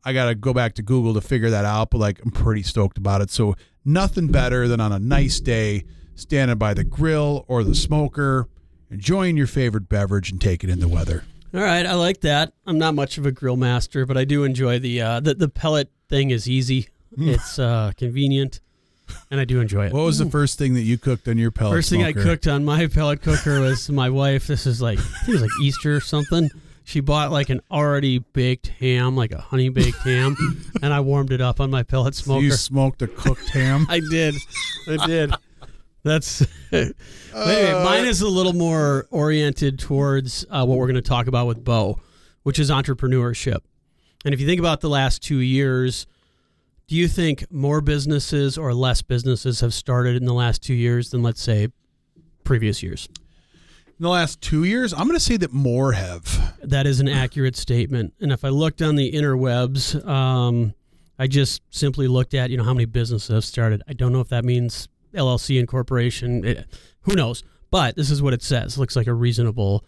I 0.04 0.12
gotta 0.12 0.34
go 0.34 0.52
back 0.52 0.74
to 0.74 0.82
Google 0.82 1.14
to 1.14 1.20
figure 1.20 1.50
that 1.50 1.64
out, 1.64 1.90
but 1.90 1.98
like 1.98 2.20
I'm 2.24 2.32
pretty 2.32 2.62
stoked 2.62 2.98
about 2.98 3.20
it. 3.20 3.30
So 3.30 3.54
nothing 3.84 4.26
better 4.28 4.66
than 4.66 4.80
on 4.80 4.90
a 4.90 4.98
nice 4.98 5.38
day, 5.38 5.84
standing 6.16 6.58
by 6.58 6.74
the 6.74 6.82
grill 6.82 7.44
or 7.46 7.62
the 7.62 7.74
smoker, 7.74 8.48
enjoying 8.90 9.36
your 9.36 9.46
favorite 9.46 9.88
beverage 9.88 10.30
and 10.32 10.40
taking 10.40 10.70
in 10.70 10.80
the 10.80 10.88
weather. 10.88 11.24
All 11.54 11.60
right, 11.60 11.84
I 11.84 11.94
like 11.94 12.22
that. 12.22 12.52
I'm 12.66 12.78
not 12.78 12.94
much 12.94 13.18
of 13.18 13.26
a 13.26 13.32
grill 13.32 13.56
master, 13.56 14.06
but 14.06 14.16
I 14.16 14.24
do 14.24 14.44
enjoy 14.44 14.78
the 14.78 15.00
uh, 15.02 15.20
the, 15.20 15.34
the 15.34 15.48
pellet 15.48 15.90
thing. 16.08 16.30
is 16.30 16.48
easy. 16.48 16.88
It's 17.18 17.58
uh, 17.58 17.92
convenient, 17.98 18.60
and 19.30 19.38
I 19.38 19.44
do 19.44 19.60
enjoy 19.60 19.84
it. 19.88 19.92
What 19.92 20.04
was 20.04 20.16
the 20.16 20.30
first 20.30 20.58
thing 20.58 20.72
that 20.74 20.80
you 20.80 20.96
cooked 20.96 21.28
on 21.28 21.36
your 21.36 21.50
pellet 21.50 21.74
First 21.74 21.90
thing 21.90 22.02
I 22.02 22.14
cooked 22.14 22.46
on 22.46 22.64
my 22.64 22.86
pellet 22.94 23.20
cooker 23.20 23.60
was 23.60 23.90
my 23.90 24.08
wife. 24.08 24.46
This 24.46 24.66
is 24.66 24.80
like 24.80 24.98
I 24.98 25.02
think 25.02 25.28
it 25.28 25.32
was 25.32 25.42
like 25.42 25.50
Easter 25.62 25.94
or 25.96 26.00
something. 26.00 26.48
She 26.84 27.00
bought 27.00 27.30
like 27.30 27.50
an 27.50 27.60
already 27.70 28.20
baked 28.20 28.68
ham, 28.68 29.14
like 29.14 29.30
a 29.32 29.42
honey 29.42 29.68
baked 29.68 29.98
ham, 29.98 30.36
and 30.82 30.90
I 30.94 31.00
warmed 31.00 31.32
it 31.32 31.42
up 31.42 31.60
on 31.60 31.70
my 31.70 31.82
pellet 31.82 32.14
So 32.14 32.22
smoker. 32.24 32.44
you 32.44 32.52
smoked 32.52 33.02
a 33.02 33.08
cooked 33.08 33.50
ham. 33.50 33.86
I 33.90 34.00
did, 34.10 34.34
I 34.88 35.06
did. 35.06 35.34
That's 36.04 36.44
anyway. 36.72 36.92
Mine 37.84 38.04
is 38.04 38.20
a 38.22 38.28
little 38.28 38.52
more 38.52 39.06
oriented 39.10 39.78
towards 39.78 40.44
uh, 40.50 40.64
what 40.64 40.78
we're 40.78 40.86
going 40.86 40.96
to 40.96 41.02
talk 41.02 41.26
about 41.26 41.46
with 41.46 41.64
Beau, 41.64 42.00
which 42.42 42.58
is 42.58 42.70
entrepreneurship. 42.70 43.58
And 44.24 44.34
if 44.34 44.40
you 44.40 44.46
think 44.46 44.58
about 44.58 44.80
the 44.80 44.88
last 44.88 45.22
two 45.22 45.38
years, 45.38 46.06
do 46.88 46.96
you 46.96 47.08
think 47.08 47.50
more 47.50 47.80
businesses 47.80 48.58
or 48.58 48.74
less 48.74 49.02
businesses 49.02 49.60
have 49.60 49.74
started 49.74 50.16
in 50.16 50.24
the 50.24 50.34
last 50.34 50.62
two 50.62 50.74
years 50.74 51.10
than 51.10 51.22
let's 51.22 51.42
say 51.42 51.68
previous 52.44 52.82
years? 52.82 53.08
In 53.86 54.04
the 54.04 54.08
last 54.08 54.40
two 54.40 54.64
years, 54.64 54.92
I'm 54.92 55.06
going 55.06 55.12
to 55.12 55.20
say 55.20 55.36
that 55.36 55.52
more 55.52 55.92
have. 55.92 56.56
That 56.62 56.86
is 56.86 56.98
an 56.98 57.08
accurate 57.08 57.56
statement. 57.56 58.14
And 58.20 58.32
if 58.32 58.44
I 58.44 58.48
looked 58.48 58.82
on 58.82 58.96
the 58.96 59.12
interwebs, 59.12 60.04
um, 60.06 60.74
I 61.18 61.28
just 61.28 61.62
simply 61.70 62.08
looked 62.08 62.34
at 62.34 62.50
you 62.50 62.56
know 62.56 62.64
how 62.64 62.74
many 62.74 62.84
businesses 62.84 63.32
have 63.32 63.44
started. 63.44 63.82
I 63.86 63.92
don't 63.92 64.12
know 64.12 64.20
if 64.20 64.28
that 64.28 64.44
means 64.44 64.88
LLC 65.14 65.58
incorporation. 65.58 66.44
It, 66.44 66.66
who 67.02 67.14
knows? 67.14 67.42
But 67.70 67.96
this 67.96 68.10
is 68.10 68.20
what 68.20 68.34
it 68.34 68.42
says. 68.42 68.76
looks 68.76 68.96
like 68.96 69.06
a 69.06 69.14
reasonable, 69.14 69.84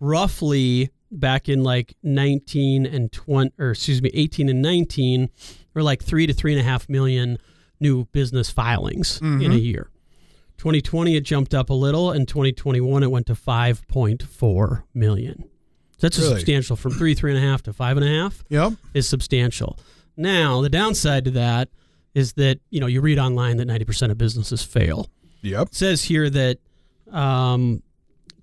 roughly 0.00 0.90
back 1.10 1.48
in 1.48 1.62
like 1.62 1.94
19 2.02 2.86
and 2.86 3.10
20, 3.12 3.52
or 3.58 3.70
excuse 3.70 4.02
me, 4.02 4.10
18 4.12 4.48
and 4.48 4.62
19, 4.62 5.30
or 5.74 5.82
like 5.82 6.02
three 6.02 6.26
to 6.26 6.32
three 6.32 6.52
and 6.52 6.60
a 6.60 6.64
half 6.64 6.88
million 6.88 7.38
new 7.80 8.04
business 8.06 8.50
filings 8.50 9.20
in 9.20 9.26
a 9.26 9.30
mm-hmm. 9.30 9.52
year. 9.52 9.90
2020 10.58 11.16
it 11.16 11.22
jumped 11.22 11.54
up 11.54 11.70
a 11.70 11.74
little, 11.74 12.10
and 12.10 12.28
2021 12.28 13.02
it 13.02 13.10
went 13.10 13.26
to 13.26 13.34
5.4 13.34 14.82
million. 14.94 15.44
That's 16.00 16.18
a 16.18 16.20
Really? 16.22 16.34
substantial 16.34 16.76
from 16.76 16.92
three, 16.92 17.14
three 17.14 17.34
and 17.34 17.42
a 17.42 17.46
half 17.46 17.62
to 17.62 17.72
five 17.72 17.96
and 17.96 18.04
a 18.04 18.08
half 18.08 18.44
Yep. 18.48 18.74
is 18.94 19.08
substantial. 19.08 19.78
Now 20.16 20.60
the 20.60 20.68
downside 20.68 21.24
to 21.24 21.30
that 21.32 21.68
is 22.14 22.34
that 22.34 22.60
you 22.70 22.80
know 22.80 22.86
you 22.86 23.00
read 23.00 23.18
online 23.18 23.56
that 23.58 23.68
90% 23.68 24.10
of 24.10 24.18
businesses 24.18 24.62
fail. 24.62 25.08
Yep. 25.42 25.68
It 25.68 25.74
says 25.74 26.02
here 26.04 26.28
that 26.30 26.58
um, 27.10 27.82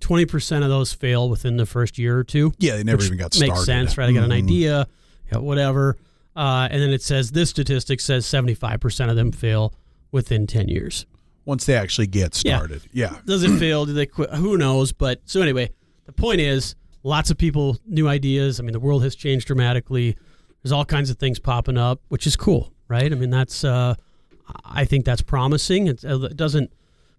20% 0.00 0.62
of 0.62 0.68
those 0.68 0.92
fail 0.92 1.28
within 1.28 1.56
the 1.56 1.66
first 1.66 1.98
year 1.98 2.18
or 2.18 2.24
two. 2.24 2.52
Yeah, 2.58 2.76
they 2.76 2.84
never 2.84 3.02
even 3.04 3.18
got 3.18 3.34
started. 3.34 3.52
Makes 3.52 3.64
sense, 3.66 3.98
right? 3.98 4.08
I 4.08 4.12
got 4.12 4.24
an 4.24 4.30
Mhm. 4.30 4.44
idea, 4.44 4.86
yeah, 5.30 5.38
whatever. 5.38 5.96
Uh, 6.36 6.68
and 6.70 6.80
then 6.80 6.90
it 6.90 7.02
says 7.02 7.32
this 7.32 7.50
statistic 7.50 8.00
says 8.00 8.24
75% 8.26 9.10
of 9.10 9.16
them 9.16 9.32
fail 9.32 9.74
within 10.12 10.46
10 10.46 10.68
years. 10.68 11.06
Once 11.44 11.64
they 11.66 11.74
actually 11.74 12.06
get 12.06 12.40
Yeah. 12.44 12.56
started. 12.58 12.82
Yeah. 12.92 13.18
Does 13.26 13.42
it 13.42 13.58
fail? 13.58 13.84
Do 13.86 13.92
they 13.92 14.06
quit? 14.06 14.30
Who 14.34 14.56
knows? 14.56 14.92
But 14.92 15.20
so 15.24 15.42
anyway, 15.42 15.70
the 16.06 16.12
point 16.12 16.40
is, 16.40 16.74
lots 17.02 17.30
of 17.30 17.38
people, 17.38 17.78
new 17.86 18.08
ideas. 18.08 18.60
I 18.60 18.62
mean, 18.62 18.72
the 18.72 18.80
world 18.80 19.02
has 19.02 19.14
changed 19.16 19.46
dramatically. 19.46 20.16
There's 20.62 20.72
all 20.72 20.84
kinds 20.84 21.10
of 21.10 21.16
things 21.18 21.38
popping 21.38 21.78
up, 21.78 22.00
which 22.08 22.26
is 22.26 22.36
cool, 22.36 22.72
right? 22.90 23.10
I 23.10 23.14
mean, 23.14 23.30
that's 23.30 23.64
uh, 23.64 23.94
I 24.64 24.84
think 24.84 25.04
that's 25.04 25.22
promising. 25.22 25.86
It's, 25.86 26.04
uh, 26.04 26.20
it 26.22 26.36
doesn't 26.36 26.72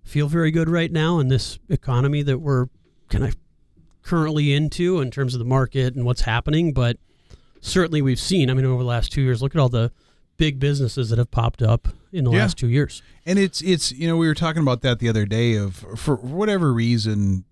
feel 0.03 0.27
very 0.27 0.51
good 0.51 0.69
right 0.69 0.91
now 0.91 1.19
in 1.19 1.27
this 1.29 1.57
economy 1.69 2.21
that 2.23 2.39
we're 2.39 2.67
kind 3.09 3.23
of 3.23 3.35
currently 4.03 4.53
into 4.53 4.99
in 4.99 5.09
terms 5.11 5.33
of 5.33 5.39
the 5.39 5.45
market 5.45 5.95
and 5.95 6.05
what's 6.05 6.21
happening. 6.21 6.73
But 6.73 6.97
certainly, 7.61 8.01
we've 8.01 8.19
seen. 8.19 8.49
I 8.49 8.53
mean, 8.53 8.65
over 8.65 8.83
the 8.83 8.87
last 8.89 9.11
two 9.11 9.21
years, 9.21 9.41
look 9.41 9.55
at 9.55 9.59
all 9.59 9.69
the 9.69 9.91
big 10.37 10.59
businesses 10.59 11.09
that 11.09 11.19
have 11.19 11.29
popped 11.31 11.61
up 11.61 11.87
in 12.11 12.23
the 12.25 12.31
Yeah. 12.31 12.39
last 12.39 12.57
two 12.57 12.67
years. 12.67 13.01
And 13.25 13.37
it's 13.39 13.61
it's 13.61 13.91
you 13.91 14.07
know 14.07 14.17
we 14.17 14.27
were 14.27 14.33
talking 14.33 14.61
about 14.61 14.81
that 14.81 14.99
the 14.99 15.07
other 15.07 15.25
day 15.25 15.55
of 15.55 15.75
for 15.95 16.15
whatever 16.15 16.73
reason 16.73 17.45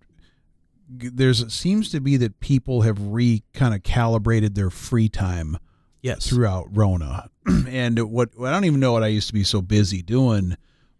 there's 0.92 1.54
seems 1.54 1.92
to 1.92 2.00
be 2.00 2.18
that 2.18 2.40
people 2.40 2.82
have 2.82 3.00
re 3.00 3.44
kind 3.54 3.76
of 3.76 3.84
calibrated 3.84 4.56
their 4.56 4.72
free 4.72 5.08
time 5.08 5.58
Yes. 6.02 6.28
throughout 6.30 6.68
Rona. 6.72 7.30
and 7.68 8.00
what 8.12 8.30
I 8.42 8.52
don't 8.52 8.66
even 8.66 8.80
know 8.80 8.94
what 8.94 9.04
I 9.04 9.08
used 9.08 9.28
to 9.28 9.34
be 9.34 9.44
so 9.44 9.62
busy 9.62 10.02
doing, 10.02 10.56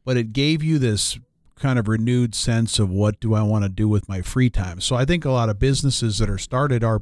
but 0.06 0.18
it 0.18 0.34
gave 0.34 0.64
you 0.64 0.80
this 0.80 1.18
kind 1.56 1.78
of 1.78 1.88
renewed 1.88 2.34
sense 2.36 2.80
of 2.80 2.90
what 2.90 3.20
do 3.20 3.34
I 3.34 3.42
want 3.44 3.64
to 3.64 3.70
do 3.70 3.88
with 3.90 4.08
my 4.08 4.22
free 4.22 4.50
time. 4.50 4.80
So 4.82 4.96
I 4.96 5.04
think 5.06 5.26
a 5.26 5.32
lot 5.32 5.50
of 5.50 5.60
businesses 5.60 6.18
that 6.20 6.30
are 6.30 6.38
started 6.38 6.84
are 6.84 7.02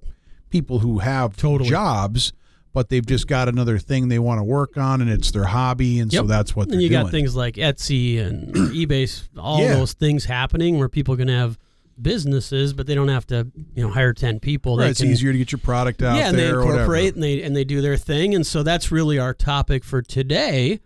people 0.50 0.80
who 0.80 1.00
have 1.00 1.36
Totally. 1.38 1.70
jobs 1.70 2.34
but 2.74 2.90
they've 2.90 3.06
just 3.08 3.28
got 3.28 3.50
another 3.50 3.80
thing 3.80 4.08
they 4.08 4.20
want 4.20 4.38
to 4.40 4.44
work 4.44 4.78
on 4.78 5.02
and 5.02 5.10
it's 5.10 5.32
their 5.32 5.46
hobby 5.46 6.00
and 6.00 6.12
so 6.14 6.22
that's 6.24 6.56
what 6.56 6.68
they're 6.68 6.76
and 6.76 6.82
you 6.84 6.90
doing. 6.90 7.02
got 7.04 7.12
things 7.12 7.36
like 7.36 7.56
Etsy 7.56 8.20
and 8.24 8.54
eBay, 8.56 9.28
all 9.36 9.62
Yeah. 9.62 9.74
those 9.74 9.94
things 9.94 10.26
happening 10.26 10.78
where 10.78 10.88
people 10.88 11.18
can 11.18 11.28
have 11.28 11.58
businesses, 12.02 12.74
but 12.74 12.88
they 12.88 12.96
don't 12.96 13.08
have 13.08 13.26
to, 13.28 13.52
you 13.76 13.84
know, 13.84 13.90
hire 13.90 14.14
ten 14.14 14.40
people. 14.40 14.78
Right, 14.78 14.86
they 14.86 14.90
it's 14.92 15.02
can, 15.02 15.10
easier 15.10 15.32
to 15.32 15.38
get 15.38 15.52
your 15.52 15.60
product 15.60 16.02
out 16.02 16.18
yeah, 16.18 16.30
and 16.30 16.38
they 16.38 16.50
incorporate 16.50 17.16
and 17.16 17.24
they 17.24 17.42
and 17.42 17.56
they 17.56 17.64
do 17.64 17.82
their 17.82 17.98
thing, 17.98 18.36
and 18.36 18.46
so 18.46 18.64
that's 18.64 18.92
really 18.92 19.20
our 19.20 19.34
topic 19.34 19.84
for 19.84 20.02
today 20.02 20.80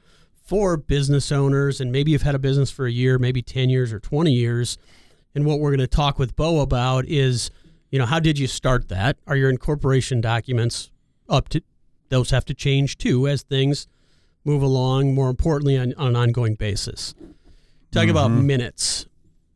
for 0.43 0.75
business 0.75 1.31
owners, 1.31 1.79
and 1.79 1.91
maybe 1.91 2.11
you've 2.11 2.23
had 2.23 2.35
a 2.35 2.39
business 2.39 2.69
for 2.71 2.85
a 2.85 2.91
year, 2.91 3.17
maybe 3.17 3.41
ten 3.41 3.69
years 3.69 3.93
or 3.93 3.99
twenty 3.99 4.33
years, 4.33 4.77
and 5.35 5.45
what 5.45 5.59
we're 5.59 5.69
going 5.69 5.79
to 5.79 5.87
talk 5.87 6.19
with 6.19 6.35
Beau 6.35 6.59
about 6.59 7.05
is, 7.05 7.51
you 7.89 7.99
know, 7.99 8.05
how 8.05 8.19
did 8.19 8.37
you 8.37 8.47
start 8.47 8.89
that? 8.89 9.17
Are 9.27 9.35
your 9.35 9.49
incorporation 9.49 10.21
documents 10.21 10.91
up 11.29 11.49
to? 11.49 11.61
Those 12.09 12.31
have 12.31 12.45
to 12.45 12.53
change 12.53 12.97
too 12.97 13.27
as 13.27 13.43
things 13.43 13.87
move 14.43 14.61
along. 14.61 15.15
More 15.15 15.29
importantly, 15.29 15.77
on, 15.77 15.93
on 15.97 16.07
an 16.07 16.15
ongoing 16.15 16.55
basis. 16.55 17.15
Talk 17.91 18.07
about 18.07 18.31
mm-hmm. 18.31 18.47
minutes. 18.47 19.05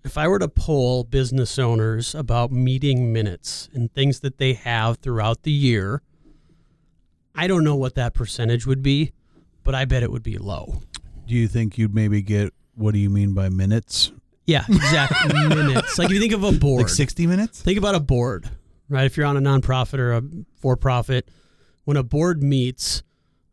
If 0.05 0.17
I 0.19 0.27
were 0.27 0.37
to 0.39 0.47
poll 0.47 1.03
business 1.03 1.57
owners 1.57 2.13
about 2.13 2.51
meeting 2.51 3.11
minutes 3.11 3.69
and 3.73 3.91
things 3.91 4.19
that 4.19 4.37
they 4.37 4.53
have 4.53 4.97
throughout 4.99 5.41
the 5.43 5.51
year, 5.51 6.03
I 7.33 7.47
don't 7.47 7.63
know 7.63 7.75
what 7.75 7.95
that 7.95 8.13
percentage 8.13 8.65
would 8.67 8.83
be, 8.83 9.13
but 9.63 9.73
I 9.73 9.85
bet 9.85 10.03
it 10.03 10.11
would 10.11 10.21
be 10.23 10.37
low. 10.37 10.81
Do 11.27 11.33
you 11.33 11.47
think 11.47 11.77
you'd 11.79 11.95
maybe 11.95 12.21
get 12.21 12.53
what 12.75 12.93
do 12.93 12.99
you 12.99 13.09
mean 13.09 13.33
by 13.33 13.49
minutes? 13.49 14.11
Yeah, 14.45 14.63
exactly. 14.69 15.33
minutes. 15.49 15.97
Like 15.97 16.05
if 16.09 16.13
you 16.13 16.19
think 16.19 16.33
of 16.33 16.43
a 16.43 16.51
board, 16.51 16.83
Like 16.83 16.89
60 16.89 17.25
minutes? 17.25 17.61
think 17.61 17.79
about 17.79 17.95
a 17.95 17.99
board, 17.99 18.47
right? 18.89 19.05
If 19.05 19.17
you're 19.17 19.25
on 19.25 19.37
a 19.37 19.41
nonprofit 19.41 19.97
or 19.97 20.13
a 20.13 20.21
for 20.55 20.77
profit, 20.77 21.27
when 21.85 21.97
a 21.97 22.03
board 22.03 22.43
meets, 22.43 23.01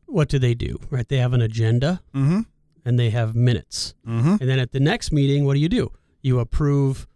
what 0.04 0.28
do 0.28 0.38
they 0.38 0.52
do, 0.54 0.78
right? 0.90 1.08
They 1.08 1.16
have 1.16 1.32
an 1.32 1.40
agenda 1.40 2.02
Mm-hmm. 2.14 2.40
and 2.84 2.98
they 2.98 3.08
have 3.08 3.34
minutes. 3.34 3.94
Mm-hmm. 4.06 4.36
And 4.40 4.50
then 4.50 4.58
at 4.58 4.72
the 4.72 4.80
next 4.80 5.12
meeting, 5.12 5.46
what 5.46 5.54
do 5.54 5.60
you 5.60 5.70
do? 5.70 5.90
You 6.22 6.38
approve 6.38 7.06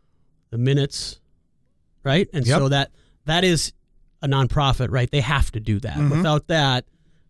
the 0.51 0.59
minutes, 0.59 1.21
right? 2.05 2.29
And 2.33 2.47
Yep. 2.47 2.59
so 2.59 2.69
that 2.69 2.91
that 3.25 3.43
is 3.45 3.73
a 4.23 4.29
nonprofit, 4.29 4.89
right? 4.91 5.11
They 5.11 5.21
have 5.21 5.51
to 5.53 5.61
do 5.61 5.81
that. 5.81 5.97
Mhm. 5.97 6.11
Without 6.11 6.47
that, 6.49 6.85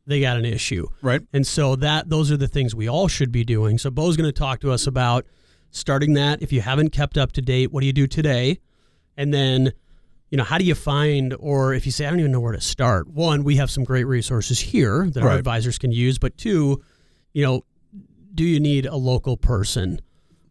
they 0.07 0.21
got 0.21 0.37
an 0.37 0.45
issue. 0.45 0.87
Right. 1.03 1.23
And 1.33 1.47
so 1.47 1.75
that 1.77 2.09
those 2.11 2.31
are 2.31 2.37
the 2.37 2.49
things 2.49 2.75
we 2.75 2.89
all 2.89 3.09
should 3.09 3.33
be 3.33 3.45
doing. 3.45 3.79
So 3.79 3.91
Beau's 3.91 4.17
going 4.17 4.29
to 4.29 4.33
talk 4.39 4.61
to 4.61 4.71
us 4.73 4.87
about 4.87 5.27
starting 5.71 6.13
that. 6.15 6.43
If 6.43 6.53
you 6.53 6.61
haven't 6.61 6.91
kept 6.91 7.19
up 7.19 7.33
to 7.33 7.43
date, 7.43 7.73
what 7.73 7.81
do 7.81 7.87
you 7.87 7.93
do 7.93 8.07
today? 8.07 8.59
And 9.17 9.33
then 9.35 9.73
you 10.31 10.37
know, 10.37 10.43
how 10.45 10.59
do 10.59 10.65
you 10.65 10.75
find, 10.75 11.35
or 11.39 11.73
if 11.73 11.87
you 11.87 11.93
say, 11.93 12.05
I 12.05 12.11
don't 12.11 12.19
even 12.19 12.33
know 12.33 12.41
where 12.41 12.53
to 12.53 12.61
start, 12.61 13.07
one, 13.09 13.45
we 13.45 13.57
have 13.57 13.71
some 13.71 13.85
great 13.85 14.05
resources 14.09 14.59
here 14.59 15.09
that 15.11 15.23
our 15.23 15.31
advisors 15.31 15.79
can 15.79 15.93
use, 15.93 16.19
but 16.19 16.37
two, 16.37 16.83
you 17.33 17.45
know, 17.45 17.65
do 18.35 18.43
you 18.43 18.59
need 18.59 18.87
a 18.87 18.97
local 18.97 19.37
person? 19.37 20.01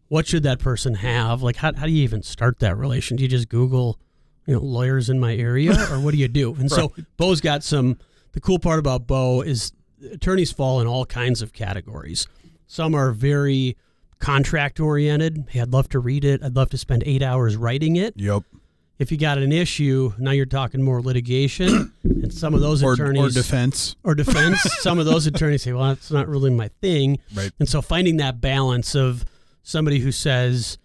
What 0.08 0.26
should 0.26 0.42
that 0.44 0.58
person 0.60 0.94
have? 0.96 1.42
Like, 1.42 1.56
how, 1.56 1.72
how 1.74 1.86
do 1.86 1.92
you 1.92 2.02
even 2.04 2.22
start 2.22 2.58
that 2.60 2.76
relation? 2.76 3.16
Do 3.16 3.22
you 3.24 3.28
just 3.28 3.48
Google, 3.48 3.98
you 4.46 4.54
know, 4.54 4.60
lawyers 4.60 5.10
in 5.10 5.18
my 5.18 5.34
area, 5.34 5.72
or 5.90 5.98
what 6.00 6.12
do 6.12 6.18
you 6.18 6.28
do? 6.28 6.54
And 6.58 6.70
so, 6.70 6.92
Beau's 7.16 7.40
got 7.40 7.62
some. 7.64 7.98
The 8.32 8.40
cool 8.40 8.58
part 8.58 8.78
about 8.78 9.06
Beau 9.06 9.40
is 9.40 9.72
attorneys 10.12 10.52
fall 10.52 10.80
in 10.80 10.86
all 10.86 11.06
kinds 11.06 11.40
of 11.42 11.52
categories. 11.52 12.26
Some 12.66 12.94
are 12.94 13.10
very 13.12 13.76
contract 14.18 14.78
oriented. 14.78 15.46
Hey, 15.48 15.60
I'd 15.60 15.72
love 15.72 15.88
to 15.90 15.98
read 15.98 16.24
it. 16.24 16.42
I'd 16.42 16.54
love 16.54 16.70
to 16.70 16.78
spend 16.78 17.02
eight 17.06 17.22
hours 17.22 17.56
writing 17.56 17.96
it. 17.96 18.14
Yep. 18.16 18.42
If 18.98 19.10
you 19.12 19.18
got 19.18 19.36
an 19.38 19.52
issue, 19.52 20.12
now 20.18 20.30
you're 20.30 20.46
talking 20.46 20.82
more 20.82 21.02
litigation, 21.02 21.92
and 22.04 22.32
some 22.32 22.54
of 22.54 22.60
those 22.60 22.82
Or, 22.82 22.94
attorneys 22.94 23.36
or 23.36 23.40
defense. 23.42 23.94
or 24.04 24.14
defense. 24.14 24.60
some 24.82 24.98
of 24.98 25.04
those 25.04 25.26
attorneys 25.26 25.62
say, 25.62 25.72
"Well, 25.72 25.88
that's 25.88 26.10
not 26.10 26.28
really 26.28 26.50
my 26.50 26.68
thing." 26.80 27.18
Right. 27.34 27.50
And 27.58 27.68
so 27.68 27.82
finding 27.82 28.16
that 28.18 28.40
balance 28.40 28.94
of 28.94 29.24
somebody 29.66 29.98
who 29.98 30.12
says, 30.12 30.78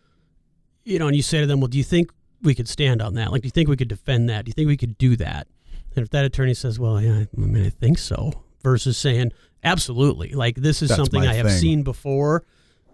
you 0.83 0.97
know, 0.97 1.05
and 1.07 1.15
you 1.15 1.21
say 1.21 1.39
to 1.39 1.45
them, 1.45 1.61
"Well, 1.61 1.67
do 1.67 1.77
you 1.77 1.83
think 1.83 2.09
we 2.41 2.55
could 2.55 2.67
stand 2.67 3.01
on 3.01 3.13
that? 3.13 3.31
Like, 3.31 3.43
do 3.43 3.45
you 3.45 3.51
think 3.51 3.69
we 3.69 3.77
could 3.77 3.87
defend 3.87 4.27
that? 4.29 4.45
Do 4.45 4.49
you 4.49 4.53
think 4.53 4.67
we 4.67 4.75
could 4.77 4.97
do 4.97 5.15
that?" 5.17 5.47
And 5.95 6.03
if 6.03 6.09
that 6.09 6.25
attorney 6.25 6.55
says, 6.55 6.79
"Well, 6.79 6.99
yeah, 6.99 7.25
I 7.37 7.39
mean, 7.39 7.63
I 7.65 7.69
think 7.69 7.99
so," 7.99 8.43
versus 8.63 8.97
saying, 8.97 9.31
"Absolutely, 9.63 10.31
like 10.33 10.55
this 10.55 10.81
is 10.81 10.89
That's 10.89 10.97
something 10.97 11.21
I 11.21 11.35
have 11.35 11.47
thing. 11.47 11.59
seen 11.59 11.83
before. 11.83 12.43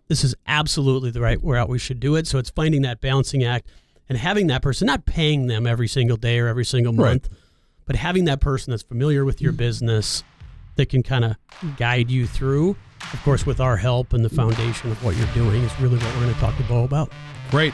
This 0.09 0.23
is 0.23 0.35
absolutely 0.47 1.11
the 1.11 1.21
right 1.21 1.39
route 1.41 1.69
we 1.69 1.79
should 1.79 1.99
do 2.01 2.15
it." 2.15 2.27
So 2.27 2.37
it's 2.37 2.49
finding 2.49 2.81
that 2.81 2.99
balancing 2.99 3.43
act 3.45 3.69
and 4.09 4.17
having 4.17 4.47
that 4.47 4.61
person, 4.61 4.85
not 4.87 5.05
paying 5.05 5.47
them 5.47 5.65
every 5.65 5.87
single 5.87 6.17
day 6.17 6.39
or 6.39 6.47
every 6.47 6.65
single 6.65 6.93
Right. 6.93 7.09
month, 7.11 7.29
but 7.85 7.95
having 7.95 8.25
that 8.25 8.41
person 8.41 8.71
that's 8.71 8.83
familiar 8.83 9.23
with 9.23 9.41
your 9.41 9.53
business 9.53 10.23
that 10.75 10.87
can 10.89 11.03
kind 11.03 11.23
of 11.25 11.35
guide 11.77 12.11
you 12.11 12.27
through. 12.27 12.75
Of 13.13 13.21
course, 13.23 13.45
with 13.45 13.59
our 13.59 13.77
help 13.77 14.13
and 14.13 14.23
the 14.23 14.29
foundation 14.29 14.91
of 14.91 15.03
what 15.03 15.15
you're 15.15 15.27
doing 15.27 15.63
is 15.63 15.79
really 15.79 15.97
what 15.97 16.13
we're 16.15 16.23
going 16.23 16.33
to 16.33 16.39
talk 16.39 16.57
to 16.57 16.63
Beau 16.63 16.83
about. 16.83 17.11
Great. 17.51 17.73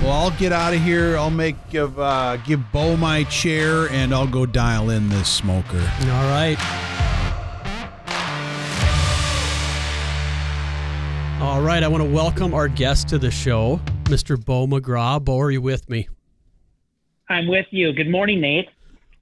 Well, 0.00 0.12
I'll 0.12 0.30
get 0.32 0.52
out 0.52 0.74
of 0.74 0.82
here. 0.82 1.16
I'll 1.16 1.30
make 1.30 1.56
give 1.70 1.98
uh, 1.98 2.36
give 2.38 2.60
Beau 2.72 2.96
my 2.96 3.24
chair, 3.24 3.88
and 3.90 4.12
I'll 4.12 4.26
go 4.26 4.44
dial 4.44 4.90
in 4.90 5.08
this 5.08 5.28
smoker. 5.28 5.78
All 5.78 6.28
right. 6.28 6.56
All 11.40 11.62
right. 11.62 11.82
I 11.82 11.88
want 11.88 12.02
to 12.02 12.10
welcome 12.10 12.52
our 12.52 12.68
guest 12.68 13.08
to 13.08 13.18
the 13.18 13.30
show, 13.30 13.80
Mr. 14.04 14.42
Beau 14.42 14.66
McGraw. 14.66 15.24
Beau, 15.24 15.38
are 15.38 15.50
you 15.50 15.62
with 15.62 15.88
me? 15.88 16.08
I'm 17.28 17.48
with 17.48 17.66
you. 17.70 17.92
Good 17.92 18.10
morning, 18.10 18.40
Nate. 18.40 18.68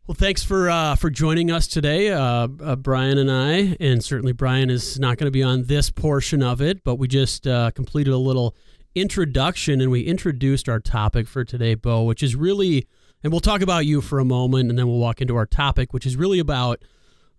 Well, 0.06 0.14
thanks 0.14 0.44
for 0.44 0.68
uh, 0.68 0.96
for 0.96 1.08
joining 1.08 1.50
us 1.50 1.66
today, 1.66 2.10
uh, 2.10 2.46
uh, 2.62 2.76
Brian 2.76 3.16
and 3.16 3.30
I, 3.30 3.74
and 3.80 4.04
certainly 4.04 4.32
Brian 4.32 4.68
is 4.68 5.00
not 5.00 5.16
going 5.16 5.28
to 5.28 5.30
be 5.30 5.42
on 5.42 5.62
this 5.62 5.90
portion 5.90 6.42
of 6.42 6.60
it, 6.60 6.84
but 6.84 6.96
we 6.96 7.08
just 7.08 7.46
uh, 7.46 7.70
completed 7.70 8.12
a 8.12 8.18
little 8.18 8.54
introduction 8.94 9.80
and 9.80 9.90
we 9.90 10.02
introduced 10.02 10.68
our 10.68 10.78
topic 10.78 11.26
for 11.26 11.42
today, 11.42 11.74
Beau, 11.74 12.02
which 12.02 12.22
is 12.22 12.36
really, 12.36 12.86
and 13.22 13.32
we'll 13.32 13.40
talk 13.40 13.62
about 13.62 13.86
you 13.86 14.02
for 14.02 14.18
a 14.18 14.26
moment, 14.26 14.68
and 14.68 14.78
then 14.78 14.86
we'll 14.88 14.98
walk 14.98 15.22
into 15.22 15.36
our 15.36 15.46
topic, 15.46 15.94
which 15.94 16.04
is 16.04 16.16
really 16.16 16.38
about 16.38 16.84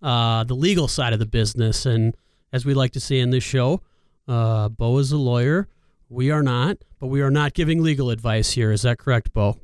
uh, 0.01 0.43
the 0.43 0.55
legal 0.55 0.87
side 0.87 1.13
of 1.13 1.19
the 1.19 1.27
business, 1.27 1.85
and 1.85 2.17
as 2.51 2.65
we 2.65 2.73
like 2.73 2.93
to 2.93 2.99
say 2.99 3.19
in 3.19 3.29
this 3.29 3.43
show, 3.43 3.83
uh, 4.27 4.69
Beau 4.69 4.97
is 4.97 5.11
a 5.11 5.17
lawyer. 5.17 5.67
We 6.09 6.31
are 6.31 6.41
not, 6.41 6.77
but 6.99 7.07
we 7.07 7.21
are 7.21 7.29
not 7.29 7.53
giving 7.53 7.83
legal 7.83 8.09
advice 8.09 8.53
here. 8.53 8.71
Is 8.71 8.81
that 8.81 8.97
correct, 8.97 9.33
Beau? 9.33 9.59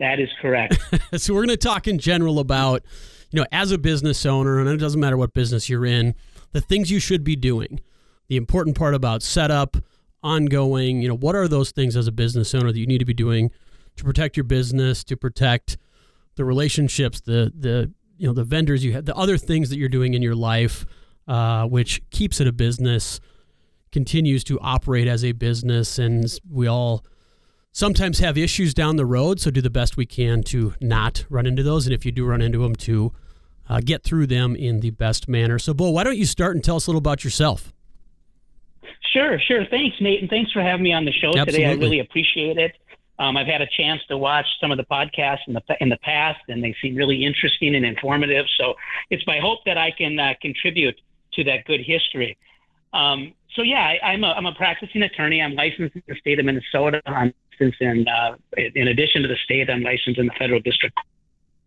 That 0.00 0.18
is 0.18 0.30
correct. 0.40 0.76
so 1.16 1.34
we're 1.34 1.44
going 1.46 1.50
to 1.50 1.56
talk 1.56 1.86
in 1.86 1.98
general 1.98 2.38
about 2.38 2.82
you 3.30 3.38
know 3.38 3.46
as 3.52 3.70
a 3.70 3.78
business 3.78 4.26
owner 4.26 4.58
and 4.58 4.68
it 4.68 4.78
doesn't 4.78 5.00
matter 5.00 5.16
what 5.16 5.32
business 5.32 5.68
you're 5.68 5.86
in 5.86 6.14
the 6.52 6.60
things 6.60 6.90
you 6.90 6.98
should 6.98 7.22
be 7.22 7.36
doing 7.36 7.80
the 8.28 8.36
important 8.36 8.76
part 8.76 8.94
about 8.94 9.22
setup 9.22 9.76
ongoing 10.22 11.00
you 11.00 11.08
know 11.08 11.16
what 11.16 11.34
are 11.34 11.46
those 11.46 11.70
things 11.70 11.96
as 11.96 12.06
a 12.06 12.12
business 12.12 12.54
owner 12.54 12.72
that 12.72 12.78
you 12.78 12.86
need 12.86 12.98
to 12.98 13.04
be 13.04 13.14
doing 13.14 13.50
to 13.96 14.04
protect 14.04 14.36
your 14.36 14.44
business 14.44 15.04
to 15.04 15.16
protect 15.16 15.76
the 16.36 16.44
relationships 16.44 17.20
the 17.20 17.52
the 17.56 17.92
you 18.16 18.26
know 18.26 18.34
the 18.34 18.44
vendors 18.44 18.84
you 18.84 18.92
have 18.92 19.04
the 19.04 19.14
other 19.14 19.38
things 19.38 19.70
that 19.70 19.78
you're 19.78 19.88
doing 19.88 20.14
in 20.14 20.22
your 20.22 20.34
life 20.34 20.84
uh, 21.28 21.64
which 21.66 22.02
keeps 22.10 22.40
it 22.40 22.46
a 22.46 22.52
business 22.52 23.20
continues 23.92 24.44
to 24.44 24.58
operate 24.60 25.06
as 25.06 25.24
a 25.24 25.32
business 25.32 25.98
and 25.98 26.38
we 26.50 26.66
all 26.66 27.04
sometimes 27.72 28.18
have 28.18 28.36
issues 28.36 28.74
down 28.74 28.96
the 28.96 29.06
road. 29.06 29.40
So 29.40 29.50
do 29.50 29.60
the 29.60 29.70
best 29.70 29.96
we 29.96 30.06
can 30.06 30.42
to 30.44 30.74
not 30.80 31.24
run 31.28 31.46
into 31.46 31.62
those. 31.62 31.86
And 31.86 31.94
if 31.94 32.04
you 32.04 32.12
do 32.12 32.24
run 32.24 32.40
into 32.40 32.62
them, 32.62 32.74
to 32.76 33.12
uh, 33.68 33.80
get 33.84 34.02
through 34.02 34.26
them 34.26 34.56
in 34.56 34.80
the 34.80 34.90
best 34.90 35.28
manner. 35.28 35.58
So, 35.58 35.72
Beau, 35.72 35.90
why 35.90 36.04
don't 36.04 36.18
you 36.18 36.26
start 36.26 36.56
and 36.56 36.64
tell 36.64 36.76
us 36.76 36.86
a 36.86 36.90
little 36.90 36.98
about 36.98 37.24
yourself? 37.24 37.72
sure, 39.12 39.38
sure. 39.40 39.66
Thanks, 39.66 39.96
Nate, 40.00 40.20
and 40.20 40.30
thanks 40.30 40.52
for 40.52 40.62
having 40.62 40.82
me 40.82 40.92
on 40.92 41.04
the 41.04 41.12
show 41.12 41.32
today. 41.32 41.66
I 41.66 41.72
really 41.72 42.00
appreciate 42.00 42.58
it. 42.58 42.76
Um, 43.18 43.36
I've 43.36 43.46
had 43.46 43.60
a 43.60 43.66
chance 43.76 44.00
to 44.08 44.16
watch 44.16 44.46
some 44.60 44.70
of 44.70 44.78
the 44.78 44.84
podcasts 44.84 45.46
in 45.46 45.54
the 45.54 45.62
in 45.80 45.88
the 45.88 45.98
past, 45.98 46.40
and 46.48 46.64
they 46.64 46.74
seem 46.80 46.94
really 46.94 47.24
interesting 47.24 47.74
and 47.74 47.84
informative. 47.84 48.46
So 48.58 48.74
it's 49.10 49.26
my 49.26 49.38
hope 49.40 49.60
that 49.66 49.76
I 49.76 49.90
can 49.90 50.18
uh, 50.18 50.34
contribute 50.40 50.98
to 51.34 51.44
that 51.44 51.64
good 51.66 51.80
history. 51.84 52.38
Um, 52.92 53.34
so 53.54 53.62
yeah, 53.62 53.80
I, 54.02 54.12
I'm 54.12 54.24
a 54.24 54.28
I'm 54.28 54.46
a 54.46 54.54
practicing 54.54 55.02
attorney. 55.02 55.42
I'm 55.42 55.54
licensed 55.54 55.96
in 55.96 56.02
the 56.08 56.14
state 56.16 56.38
of 56.38 56.46
Minnesota. 56.46 57.02
I'm 57.04 57.34
in 57.60 58.06
uh, 58.08 58.36
in 58.56 58.88
addition 58.88 59.22
to 59.22 59.28
the 59.28 59.36
state, 59.44 59.70
I'm 59.70 59.82
licensed 59.82 60.18
in 60.18 60.26
the 60.26 60.34
federal 60.38 60.60
district. 60.60 60.98
of 60.98 61.04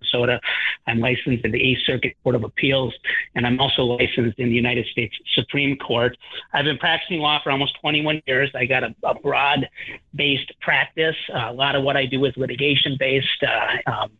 Minnesota. 0.03 0.39
I'm 0.87 0.99
licensed 0.99 1.45
in 1.45 1.51
the 1.51 1.61
Eighth 1.61 1.81
Circuit 1.85 2.15
Court 2.23 2.35
of 2.35 2.43
Appeals, 2.43 2.93
and 3.35 3.45
I'm 3.45 3.59
also 3.59 3.83
licensed 3.83 4.37
in 4.39 4.49
the 4.49 4.55
United 4.55 4.85
States 4.87 5.15
Supreme 5.33 5.77
Court. 5.77 6.17
I've 6.53 6.65
been 6.65 6.77
practicing 6.77 7.19
law 7.19 7.39
for 7.43 7.51
almost 7.51 7.79
21 7.81 8.21
years. 8.27 8.51
I 8.55 8.65
got 8.65 8.83
a, 8.83 8.95
a 9.03 9.15
broad-based 9.15 10.51
practice. 10.61 11.15
Uh, 11.33 11.49
a 11.49 11.53
lot 11.53 11.75
of 11.75 11.83
what 11.83 11.95
I 11.95 12.05
do 12.05 12.25
is 12.25 12.33
litigation-based. 12.35 13.43
Uh, 13.43 13.91
um, 13.91 14.11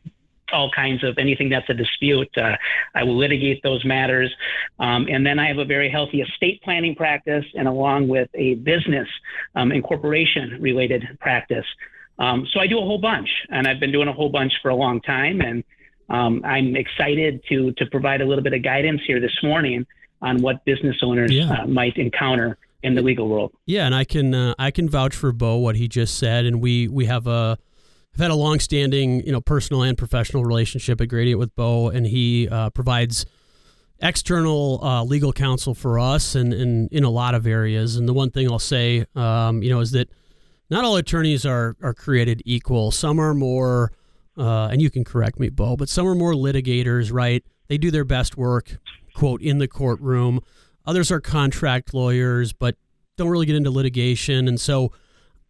all 0.53 0.69
kinds 0.71 1.03
of 1.03 1.17
anything 1.17 1.49
that's 1.49 1.69
a 1.69 1.73
dispute, 1.73 2.29
uh, 2.37 2.55
I 2.95 3.03
will 3.03 3.17
litigate 3.17 3.61
those 3.63 3.83
matters. 3.83 4.31
Um, 4.79 5.07
and 5.09 5.25
then 5.25 5.39
I 5.39 5.47
have 5.47 5.57
a 5.57 5.65
very 5.65 5.89
healthy 5.89 6.21
estate 6.21 6.61
planning 6.63 6.95
practice, 6.95 7.45
and 7.55 7.67
along 7.67 8.07
with 8.07 8.29
a 8.35 8.55
business 8.55 9.07
um, 9.55 9.71
incorporation 9.71 10.57
related 10.61 11.03
practice. 11.19 11.65
Um, 12.19 12.47
so 12.53 12.59
I 12.59 12.67
do 12.67 12.77
a 12.77 12.81
whole 12.81 12.99
bunch, 12.99 13.29
and 13.49 13.67
I've 13.67 13.79
been 13.79 13.91
doing 13.91 14.07
a 14.07 14.13
whole 14.13 14.29
bunch 14.29 14.53
for 14.61 14.69
a 14.69 14.75
long 14.75 15.01
time. 15.01 15.41
And 15.41 15.63
um, 16.09 16.41
I'm 16.45 16.75
excited 16.75 17.43
to 17.49 17.71
to 17.73 17.85
provide 17.87 18.21
a 18.21 18.25
little 18.25 18.43
bit 18.43 18.53
of 18.53 18.61
guidance 18.63 19.01
here 19.07 19.19
this 19.19 19.37
morning 19.41 19.85
on 20.21 20.41
what 20.41 20.63
business 20.63 20.97
owners 21.01 21.31
Yeah. 21.31 21.51
uh, 21.51 21.67
might 21.67 21.97
encounter 21.97 22.57
in 22.83 22.95
the 22.95 23.01
legal 23.01 23.27
world. 23.29 23.51
Yeah, 23.65 23.85
and 23.85 23.95
I 23.95 24.03
can 24.03 24.33
uh, 24.35 24.53
I 24.59 24.69
can 24.71 24.87
vouch 24.89 25.15
for 25.15 25.31
Beau 25.31 25.57
what 25.57 25.75
he 25.75 25.87
just 25.87 26.17
said, 26.17 26.45
and 26.45 26.61
we 26.61 26.87
we 26.87 27.05
have 27.05 27.25
a 27.27 27.57
have 28.13 28.21
had 28.21 28.31
a 28.31 28.35
long-standing 28.35 29.25
you 29.25 29.31
know 29.31 29.41
personal 29.41 29.81
and 29.81 29.97
professional 29.97 30.45
relationship 30.45 31.01
at 31.01 31.07
Gradient 31.09 31.39
with 31.39 31.55
Beau, 31.55 31.89
and 31.89 32.05
he 32.05 32.47
uh, 32.49 32.69
provides 32.69 33.25
external 33.99 34.83
uh, 34.83 35.03
legal 35.03 35.31
counsel 35.31 35.73
for 35.73 35.97
us 35.97 36.35
and, 36.35 36.53
and 36.53 36.91
in 36.91 37.03
a 37.03 37.09
lot 37.09 37.35
of 37.35 37.47
areas. 37.47 37.95
And 37.95 38.07
the 38.07 38.13
one 38.13 38.31
thing 38.31 38.51
I'll 38.51 38.59
say, 38.59 39.05
um, 39.15 39.63
you 39.63 39.69
know, 39.69 39.79
is 39.79 39.91
that 39.91 40.09
not 40.69 40.83
all 40.83 40.95
attorneys 40.97 41.45
are 41.45 41.75
are 41.81 41.93
created 41.93 42.41
equal. 42.45 42.91
Some 42.91 43.19
are 43.19 43.33
more, 43.33 43.91
uh, 44.37 44.67
and 44.67 44.81
you 44.81 44.89
can 44.89 45.03
correct 45.03 45.39
me, 45.39 45.49
Beau, 45.49 45.75
but 45.75 45.89
some 45.89 46.07
are 46.07 46.15
more 46.15 46.33
litigators, 46.33 47.11
right? 47.11 47.43
They 47.67 47.77
do 47.77 47.91
their 47.91 48.05
best 48.05 48.37
work, 48.37 48.77
quote, 49.15 49.41
in 49.41 49.57
the 49.57 49.67
courtroom. 49.67 50.41
Others 50.85 51.11
are 51.11 51.21
contract 51.21 51.93
lawyers, 51.93 52.51
but 52.51 52.75
don't 53.17 53.29
really 53.29 53.45
get 53.45 53.55
into 53.55 53.71
litigation. 53.71 54.47
And 54.47 54.59
so 54.59 54.91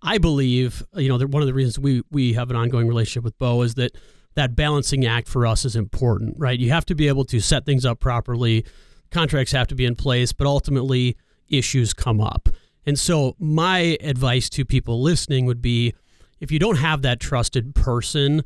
I 0.04 0.18
believe, 0.18 0.84
you 0.96 1.08
know, 1.08 1.18
that 1.18 1.30
one 1.30 1.42
of 1.42 1.48
the 1.48 1.54
reasons 1.54 1.80
we, 1.80 2.04
we 2.12 2.34
have 2.34 2.50
an 2.50 2.56
ongoing 2.56 2.88
relationship 2.88 3.24
with 3.24 3.38
Beau 3.40 3.62
is 3.62 3.76
that 3.76 3.96
that 4.36 4.56
balancing 4.56 5.06
act 5.06 5.28
for 5.28 5.48
us 5.48 5.64
is 5.64 5.76
important, 5.76 6.36
right? 6.38 6.60
You 6.60 6.72
have 6.72 6.86
to 6.88 6.96
be 6.96 7.08
able 7.08 7.24
to 7.26 7.40
set 7.40 7.66
things 7.66 7.86
up 7.86 8.00
properly. 8.00 8.66
Contracts 9.12 9.52
have 9.54 9.68
to 9.68 9.76
be 9.76 9.86
in 9.86 9.96
place, 9.96 10.34
but 10.34 10.46
ultimately 10.48 11.16
issues 11.48 11.94
come 11.94 12.20
up. 12.20 12.50
And 12.86 13.00
so 13.00 13.36
my 13.40 13.98
advice 14.02 14.50
to 14.50 14.66
people 14.66 15.02
listening 15.02 15.46
would 15.46 15.62
be 15.62 15.94
if 16.40 16.52
you 16.52 16.60
don't 16.60 16.78
have 16.78 17.02
that 17.04 17.20
trusted 17.20 17.74
person, 17.76 18.44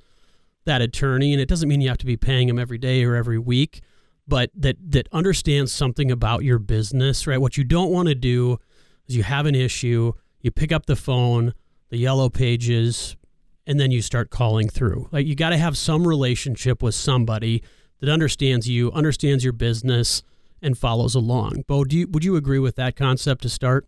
that 0.65 0.81
attorney, 0.81 1.33
and 1.33 1.41
it 1.41 1.49
doesn't 1.49 1.67
mean 1.67 1.81
you 1.81 1.87
have 1.87 1.97
to 1.99 2.05
be 2.05 2.17
paying 2.17 2.47
them 2.47 2.59
every 2.59 2.77
day 2.77 3.03
or 3.03 3.15
every 3.15 3.39
week, 3.39 3.81
but 4.27 4.51
that 4.53 4.75
that 4.91 5.07
understands 5.11 5.71
something 5.71 6.11
about 6.11 6.43
your 6.43 6.59
business, 6.59 7.25
right? 7.25 7.41
What 7.41 7.57
you 7.57 7.63
don't 7.63 7.91
want 7.91 8.09
to 8.09 8.15
do 8.15 8.59
is 9.07 9.15
you 9.15 9.23
have 9.23 9.45
an 9.45 9.55
issue, 9.55 10.11
you 10.41 10.51
pick 10.51 10.71
up 10.71 10.85
the 10.85 10.95
phone, 10.95 11.53
the 11.89 11.97
yellow 11.97 12.29
pages, 12.29 13.15
and 13.65 13.79
then 13.79 13.91
you 13.91 14.01
start 14.01 14.29
calling 14.29 14.69
through. 14.69 15.09
Like 15.11 15.27
you 15.27 15.35
got 15.35 15.49
to 15.49 15.57
have 15.57 15.77
some 15.77 16.07
relationship 16.07 16.81
with 16.81 16.95
somebody 16.95 17.61
that 17.99 18.09
understands 18.09 18.69
you, 18.69 18.91
understands 18.91 19.43
your 19.43 19.53
business, 19.53 20.23
and 20.61 20.77
follows 20.77 21.15
along. 21.15 21.63
Beau, 21.67 21.83
do 21.83 21.97
you, 21.97 22.07
would 22.07 22.23
you 22.23 22.35
agree 22.35 22.59
with 22.59 22.75
that 22.75 22.95
concept 22.95 23.41
to 23.43 23.49
start? 23.49 23.87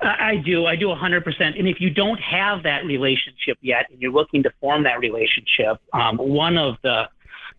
I 0.00 0.36
do. 0.44 0.66
I 0.66 0.76
do 0.76 0.86
100%. 0.86 1.58
And 1.58 1.68
if 1.68 1.80
you 1.80 1.90
don't 1.90 2.18
have 2.18 2.64
that 2.64 2.84
relationship 2.84 3.58
yet 3.60 3.86
and 3.90 4.00
you're 4.00 4.12
looking 4.12 4.42
to 4.42 4.50
form 4.60 4.84
that 4.84 4.98
relationship, 4.98 5.78
um, 5.92 6.16
one 6.16 6.58
of 6.58 6.76
the, 6.82 7.04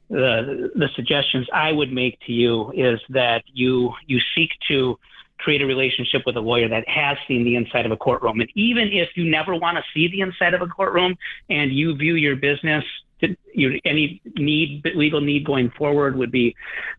the, 0.09 0.71
the 0.75 0.89
suggestions 0.95 1.47
I 1.53 1.71
would 1.71 1.91
make 1.91 2.19
to 2.27 2.33
you 2.33 2.71
is 2.71 2.99
that 3.09 3.43
you, 3.53 3.93
you 4.05 4.19
seek 4.35 4.49
to 4.67 4.99
create 5.37 5.61
a 5.61 5.65
relationship 5.65 6.23
with 6.25 6.35
a 6.37 6.39
lawyer 6.39 6.67
that 6.69 6.87
has 6.87 7.17
seen 7.27 7.43
the 7.43 7.55
inside 7.55 7.85
of 7.85 7.91
a 7.91 7.97
courtroom. 7.97 8.39
And 8.39 8.49
even 8.55 8.89
if 8.91 9.09
you 9.15 9.29
never 9.29 9.55
want 9.55 9.77
to 9.77 9.83
see 9.93 10.07
the 10.07 10.21
inside 10.21 10.53
of 10.53 10.61
a 10.61 10.67
courtroom 10.67 11.15
and 11.49 11.71
you 11.71 11.95
view 11.95 12.15
your 12.15 12.35
business 12.35 12.83
any 13.85 14.21
need, 14.35 14.85
legal 14.93 15.21
need 15.21 15.45
going 15.45 15.71
forward 15.71 16.15
would 16.17 16.31
be 16.31 16.55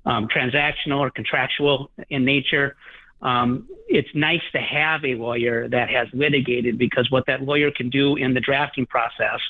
um, 0.07 0.27
transactional 0.29 0.99
or 0.99 1.11
contractual 1.11 1.91
in 2.09 2.25
nature 2.25 2.75
um, 3.23 3.69
it's 3.89 4.09
nice 4.15 4.43
to 4.53 4.59
have 4.59 5.05
a 5.05 5.15
lawyer 5.15 5.69
that 5.69 5.89
has 5.89 6.09
litigated 6.13 6.79
because 6.79 7.11
what 7.11 7.27
that 7.27 7.43
lawyer 7.43 7.71
can 7.71 7.89
do 7.89 8.17
in 8.17 8.35
the 8.35 8.41
drafting 8.41 8.87
process 8.87 9.41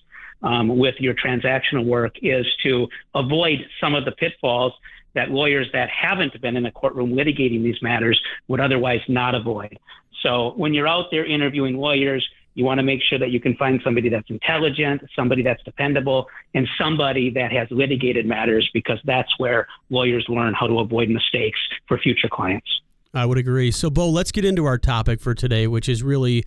um, 0.43 0.79
with 0.79 0.95
your 0.99 1.15
transactional 1.15 1.85
work 1.85 2.15
is 2.23 2.47
to 2.63 2.89
avoid 3.15 3.67
some 3.81 3.95
of 3.95 4.05
the 4.05 4.13
pitfalls 4.13 4.73
that 5.17 5.31
lawyers 5.31 5.67
that 5.73 5.89
haven't 5.91 6.41
been 6.41 6.57
in 6.57 6.65
a 6.67 6.71
courtroom 6.71 7.13
litigating 7.13 7.65
these 7.65 7.83
matters 7.83 8.21
would 8.47 8.61
otherwise 8.61 9.01
not 9.09 9.35
avoid. 9.35 9.77
So 10.23 10.53
when 10.57 10.73
you're 10.73 10.87
out 10.87 11.07
there 11.11 11.27
interviewing 11.27 11.77
lawyers, 11.77 12.27
you 12.55 12.65
want 12.65 12.79
to 12.79 12.83
make 12.83 13.03
sure 13.03 13.19
that 13.19 13.31
you 13.31 13.41
can 13.41 13.55
find 13.57 13.81
somebody 13.85 14.09
that's 14.09 14.31
intelligent, 14.31 15.03
somebody 15.15 15.43
that's 15.43 15.63
dependable, 15.65 16.27
and 16.55 16.67
somebody 16.79 17.31
that 17.31 17.53
has 17.53 17.69
litigated 17.71 18.25
matters 18.25 18.69
because 18.73 18.99
that's 19.05 19.39
where 19.39 19.67
lawyers 19.91 20.25
learn 20.29 20.55
how 20.55 20.67
to 20.67 20.79
avoid 20.79 21.11
mistakes 21.11 21.59
for 21.87 21.99
future 21.99 22.29
clients. 22.31 22.69
I 23.13 23.27
would 23.27 23.39
agree. 23.39 23.71
So, 23.71 23.91
Beau, 23.91 24.09
let's 24.09 24.33
get 24.33 24.45
into 24.45 24.65
our 24.65 24.79
topic 24.79 25.21
for 25.21 25.35
today, 25.35 25.67
which 25.67 25.89
is 25.89 26.03
really 26.03 26.45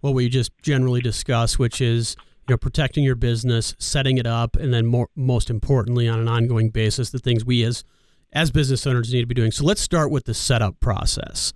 what 0.00 0.14
we 0.14 0.28
just 0.28 0.52
generally 0.62 1.00
discuss, 1.00 1.58
which 1.58 1.80
is 1.80 2.16
you 2.48 2.52
know 2.52 2.56
protecting 2.56 3.04
your 3.04 3.16
business, 3.16 3.74
setting 3.78 4.18
it 4.18 4.26
up, 4.26 4.56
and 4.56 4.72
then 4.72 4.86
more 4.86 5.08
most 5.16 5.50
importantly, 5.50 6.08
on 6.08 6.20
an 6.20 6.28
ongoing 6.28 6.70
basis, 6.70 7.10
the 7.10 7.18
things 7.18 7.44
we 7.44 7.64
as 7.64 7.84
as 8.32 8.50
business 8.50 8.86
owners 8.86 9.12
need 9.12 9.20
to 9.20 9.26
be 9.26 9.34
doing. 9.34 9.50
So, 9.50 9.64
let's 9.64 9.80
start 9.80 10.10
with 10.10 10.24
the 10.24 10.34
setup 10.34 10.80
process. 10.80 11.52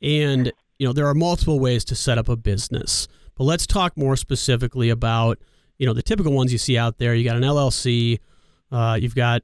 And 0.00 0.52
you 0.78 0.86
know 0.86 0.92
there 0.92 1.06
are 1.06 1.14
multiple 1.14 1.60
ways 1.60 1.84
to 1.86 1.94
set 1.94 2.18
up 2.18 2.28
a 2.28 2.36
business, 2.36 3.08
but 3.36 3.44
let's 3.44 3.66
talk 3.66 3.96
more 3.96 4.16
specifically 4.16 4.90
about 4.90 5.38
you 5.78 5.86
know 5.86 5.92
the 5.92 6.02
typical 6.02 6.32
ones 6.32 6.52
you 6.52 6.58
see 6.58 6.78
out 6.78 6.98
there. 6.98 7.14
You 7.14 7.24
got 7.24 7.36
an 7.36 7.42
LLC, 7.42 8.20
uh, 8.70 8.98
you've 9.00 9.14
got 9.14 9.42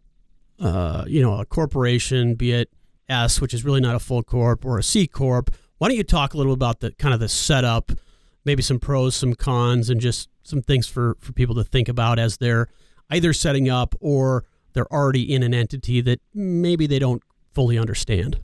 uh, 0.61 1.05
you 1.07 1.21
know 1.21 1.39
a 1.39 1.45
corporation, 1.45 2.35
be 2.35 2.53
it 2.53 2.71
S, 3.09 3.41
which 3.41 3.53
is 3.53 3.65
really 3.65 3.81
not 3.81 3.95
a 3.95 3.99
full 3.99 4.23
corp, 4.23 4.65
or 4.65 4.79
a 4.79 4.83
C 4.83 5.07
corp. 5.07 5.51
Why 5.79 5.89
don't 5.89 5.97
you 5.97 6.05
talk 6.05 6.35
a 6.35 6.37
little 6.37 6.53
about 6.53 6.81
the 6.81 6.93
kind 6.93 7.13
of 7.13 7.21
the 7.21 7.29
setup, 7.29 7.91
maybe 8.45 8.63
some 8.63 8.79
pros, 8.79 9.17
some 9.17 9.35
cons, 9.35 9.91
and 9.91 10.01
just 10.01 10.29
some 10.45 10.63
things 10.63 10.87
for 10.87 11.17
for 11.19 11.33
people 11.33 11.57
to 11.57 11.65
think 11.65 11.89
about 11.89 12.19
as 12.19 12.37
they're 12.37 12.69
either 13.11 13.33
setting 13.33 13.69
up 13.69 13.95
or 14.01 14.45
they're 14.75 14.93
already 14.93 15.33
in 15.33 15.43
an 15.43 15.55
entity 15.55 16.01
that 16.03 16.21
maybe 16.35 16.87
they 16.87 16.99
don't 16.99 17.23
fully 17.53 17.79
understand. 17.79 18.39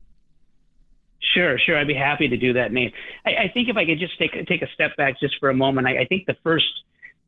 Sure, 1.35 1.59
sure. 1.59 1.79
I'd 1.79 1.87
be 1.87 1.95
happy 1.95 2.29
to 2.29 2.37
do 2.37 2.53
that, 2.55 2.73
Nate. 2.73 2.95
I, 3.25 3.31
I 3.31 3.51
think 3.53 3.69
if 3.69 3.77
I 3.77 3.85
could 3.85 3.99
just 3.99 4.19
take 4.19 4.33
take 4.47 4.63
a 4.63 4.69
step 4.75 4.97
back 4.97 5.21
just 5.21 5.39
for 5.39 5.51
a 5.51 5.55
moment, 5.55 5.87
I, 5.87 6.01
I 6.01 6.05
think 6.07 6.27
the 6.27 6.37
first 6.43 6.67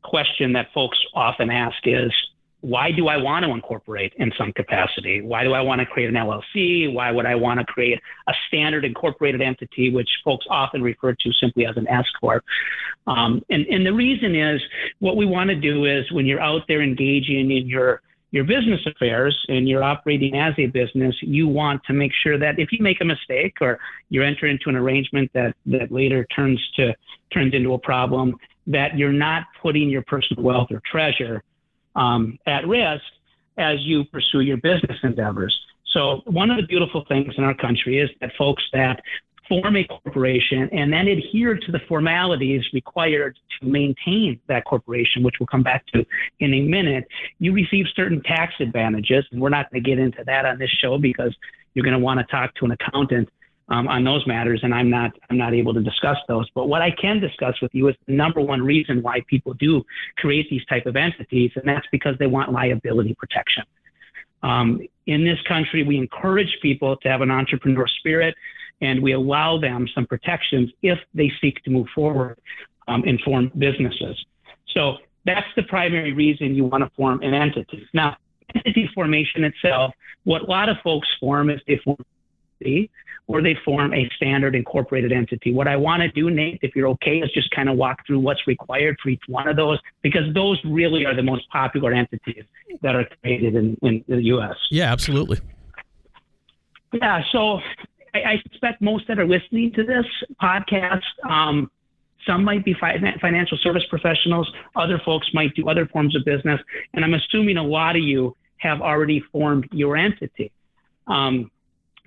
question 0.01 0.53
that 0.53 0.67
folks 0.73 0.97
often 1.13 1.49
ask 1.49 1.77
is, 1.85 2.11
why 2.61 2.91
do 2.91 3.07
I 3.07 3.17
want 3.17 3.43
to 3.43 3.51
incorporate 3.51 4.13
in 4.17 4.31
some 4.37 4.53
capacity? 4.53 5.21
Why 5.21 5.43
do 5.43 5.53
I 5.53 5.59
want 5.59 5.79
to 5.79 5.85
create 5.85 6.07
an 6.07 6.15
LLC? 6.15 6.91
Why 6.91 7.11
would 7.11 7.25
I 7.25 7.35
want 7.35 7.59
to 7.59 7.65
create 7.65 7.99
a 8.27 8.33
standard 8.47 8.85
incorporated 8.85 9.41
entity, 9.41 9.89
which 9.89 10.09
folks 10.23 10.45
often 10.49 10.81
refer 10.81 11.13
to 11.13 11.33
simply 11.33 11.65
as 11.65 11.75
an 11.75 11.87
S 11.89 12.05
corp? 12.21 12.43
Um, 13.05 13.43
and, 13.49 13.65
and 13.67 13.85
the 13.85 13.91
reason 13.91 14.33
is 14.35 14.61
what 14.99 15.17
we 15.17 15.25
want 15.25 15.49
to 15.49 15.55
do 15.55 15.83
is 15.83 16.09
when 16.13 16.25
you're 16.25 16.39
out 16.39 16.61
there 16.69 16.81
engaging 16.81 17.51
in 17.51 17.67
your 17.67 18.01
your 18.33 18.43
business 18.43 18.81
affairs 18.87 19.37
and 19.47 19.69
you're 19.69 19.83
operating 19.83 20.35
as 20.35 20.55
a 20.57 20.65
business, 20.65 21.15
you 21.21 21.47
want 21.47 21.83
to 21.85 21.93
make 21.93 22.11
sure 22.23 22.39
that 22.39 22.57
if 22.57 22.71
you 22.71 22.79
make 22.81 22.99
a 22.99 23.05
mistake 23.05 23.53
or 23.61 23.77
you 24.09 24.23
enter 24.23 24.47
into 24.47 24.69
an 24.69 24.75
arrangement 24.75 25.29
that, 25.35 25.55
that 25.67 25.91
later 25.91 26.25
turns 26.35 26.59
to 26.75 26.95
turns 27.31 27.53
into 27.53 27.73
a 27.73 27.77
problem, 27.77 28.35
that 28.65 28.97
you're 28.97 29.13
not 29.13 29.43
putting 29.61 29.87
your 29.87 30.01
personal 30.01 30.43
wealth 30.43 30.69
or 30.71 30.81
treasure 30.91 31.43
um, 31.95 32.39
at 32.47 32.67
risk 32.67 33.03
as 33.59 33.77
you 33.81 34.03
pursue 34.05 34.39
your 34.39 34.57
business 34.57 34.97
endeavors. 35.03 35.55
So, 35.91 36.23
one 36.25 36.49
of 36.49 36.57
the 36.57 36.65
beautiful 36.65 37.05
things 37.07 37.35
in 37.37 37.43
our 37.43 37.53
country 37.53 37.99
is 37.99 38.09
that 38.19 38.31
folks 38.35 38.63
that 38.73 38.99
form 39.47 39.75
a 39.75 39.83
corporation 39.83 40.69
and 40.71 40.91
then 40.91 41.07
adhere 41.07 41.55
to 41.55 41.71
the 41.71 41.79
formalities 41.87 42.63
required 42.73 43.37
to 43.59 43.67
maintain 43.67 44.39
that 44.47 44.65
corporation, 44.65 45.23
which 45.23 45.35
we'll 45.39 45.47
come 45.47 45.63
back 45.63 45.85
to 45.87 46.05
in 46.39 46.53
a 46.53 46.61
minute, 46.61 47.05
you 47.39 47.51
receive 47.53 47.85
certain 47.95 48.21
tax 48.23 48.53
advantages. 48.59 49.25
And 49.31 49.41
we're 49.41 49.49
not 49.49 49.71
going 49.71 49.83
to 49.83 49.89
get 49.89 49.99
into 49.99 50.23
that 50.25 50.45
on 50.45 50.59
this 50.59 50.69
show 50.69 50.97
because 50.97 51.35
you're 51.73 51.83
going 51.83 51.97
to 51.97 52.03
want 52.03 52.19
to 52.19 52.25
talk 52.27 52.53
to 52.55 52.65
an 52.65 52.71
accountant 52.71 53.29
um, 53.69 53.87
on 53.87 54.03
those 54.03 54.25
matters, 54.27 54.59
and 54.63 54.73
I'm 54.73 54.89
not 54.89 55.11
I'm 55.29 55.37
not 55.37 55.53
able 55.53 55.73
to 55.73 55.81
discuss 55.81 56.17
those. 56.27 56.49
But 56.53 56.67
what 56.67 56.81
I 56.81 56.91
can 56.91 57.19
discuss 57.19 57.59
with 57.61 57.73
you 57.73 57.87
is 57.87 57.95
the 58.07 58.13
number 58.13 58.41
one 58.41 58.61
reason 58.61 59.01
why 59.01 59.21
people 59.27 59.53
do 59.53 59.83
create 60.17 60.49
these 60.49 60.65
type 60.65 60.85
of 60.85 60.95
entities, 60.95 61.51
and 61.55 61.65
that's 61.65 61.87
because 61.91 62.15
they 62.19 62.27
want 62.27 62.51
liability 62.51 63.15
protection. 63.15 63.63
Um, 64.43 64.81
in 65.07 65.23
this 65.23 65.39
country, 65.47 65.83
we 65.83 65.97
encourage 65.97 66.57
people 66.61 66.97
to 66.97 67.09
have 67.09 67.21
an 67.21 67.31
entrepreneur 67.31 67.87
spirit, 67.87 68.35
and 68.81 69.01
we 69.01 69.13
allow 69.13 69.59
them 69.59 69.87
some 69.93 70.05
protections 70.05 70.71
if 70.81 70.99
they 71.13 71.31
seek 71.41 71.63
to 71.63 71.69
move 71.69 71.87
forward 71.93 72.39
um, 72.87 73.03
and 73.05 73.19
form 73.21 73.51
businesses. 73.57 74.25
So 74.73 74.97
that's 75.25 75.47
the 75.55 75.63
primary 75.63 76.13
reason 76.13 76.55
you 76.55 76.65
want 76.65 76.83
to 76.83 76.89
form 76.95 77.21
an 77.21 77.33
entity. 77.33 77.87
Now, 77.93 78.17
entity 78.53 78.89
formation 78.93 79.43
itself, 79.43 79.93
what 80.23 80.43
a 80.43 80.45
lot 80.45 80.69
of 80.69 80.77
folks 80.83 81.07
form 81.19 81.49
is 81.49 81.61
they 81.67 81.79
form 81.83 81.97
or 83.27 83.41
they 83.41 83.57
form 83.65 83.93
a 83.93 84.09
standard 84.15 84.55
incorporated 84.55 85.11
entity. 85.11 85.53
What 85.53 85.67
I 85.67 85.75
want 85.75 86.01
to 86.01 86.09
do, 86.09 86.29
Nate, 86.29 86.59
if 86.61 86.75
you're 86.75 86.87
okay, 86.89 87.19
is 87.19 87.31
just 87.33 87.49
kind 87.51 87.69
of 87.69 87.77
walk 87.77 88.05
through 88.05 88.19
what's 88.19 88.45
required 88.47 88.97
for 89.01 89.09
each 89.09 89.21
one 89.27 89.47
of 89.47 89.55
those 89.55 89.79
because 90.01 90.33
those 90.33 90.59
really 90.65 91.05
are 91.05 91.15
the 91.15 91.23
most 91.23 91.49
popular 91.49 91.93
entities 91.93 92.43
that 92.81 92.95
are 92.95 93.05
created 93.21 93.55
in, 93.55 93.77
in 93.81 94.03
the 94.07 94.23
U.S. 94.25 94.55
Yeah, 94.69 94.91
absolutely. 94.91 95.39
Yeah, 96.91 97.21
so 97.31 97.59
I, 98.13 98.19
I 98.19 98.41
suspect 98.49 98.81
most 98.81 99.07
that 99.07 99.19
are 99.19 99.27
listening 99.27 99.71
to 99.73 99.83
this 99.83 100.05
podcast, 100.41 101.01
um, 101.29 101.69
some 102.27 102.43
might 102.43 102.63
be 102.63 102.73
fi- 102.79 102.99
financial 103.21 103.57
service 103.57 103.83
professionals, 103.89 104.49
other 104.75 105.01
folks 105.03 105.27
might 105.33 105.53
do 105.55 105.67
other 105.67 105.85
forms 105.87 106.15
of 106.15 106.23
business, 106.25 106.59
and 106.93 107.03
I'm 107.03 107.13
assuming 107.13 107.57
a 107.57 107.63
lot 107.63 107.95
of 107.95 108.03
you 108.03 108.35
have 108.57 108.81
already 108.81 109.21
formed 109.31 109.67
your 109.71 109.97
entity. 109.97 110.51
Um, 111.07 111.51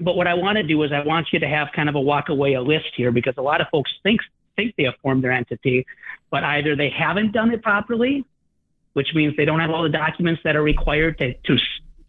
but 0.01 0.17
what 0.17 0.27
I 0.27 0.35
want 0.35 0.57
to 0.57 0.63
do 0.63 0.83
is 0.83 0.93
I 0.93 1.05
want 1.05 1.29
you 1.33 1.39
to 1.39 1.49
have 1.49 1.69
kind 1.75 1.89
of 1.89 1.95
a 1.95 2.01
walk 2.01 2.29
away 2.29 2.55
a 2.55 2.63
list 2.63 2.87
here 2.97 3.11
because 3.13 3.35
a 3.39 3.43
lot 3.43 3.61
of 3.61 3.67
folks 3.71 3.91
think 4.03 4.21
think 4.57 4.75
they 4.79 4.85
have 4.85 4.95
formed 5.03 5.23
their 5.23 5.33
entity, 5.33 5.85
but 6.31 6.43
either 6.43 6.75
they 6.75 6.89
haven't 6.89 7.33
done 7.33 7.53
it 7.53 7.63
properly, 7.63 8.25
which 8.95 9.09
means 9.15 9.37
they 9.37 9.45
don't 9.45 9.61
have 9.61 9.71
all 9.71 9.83
the 9.83 9.91
documents 9.91 10.41
that 10.45 10.57
are 10.57 10.63
required 10.63 11.19
to 11.19 11.35
to 11.35 11.59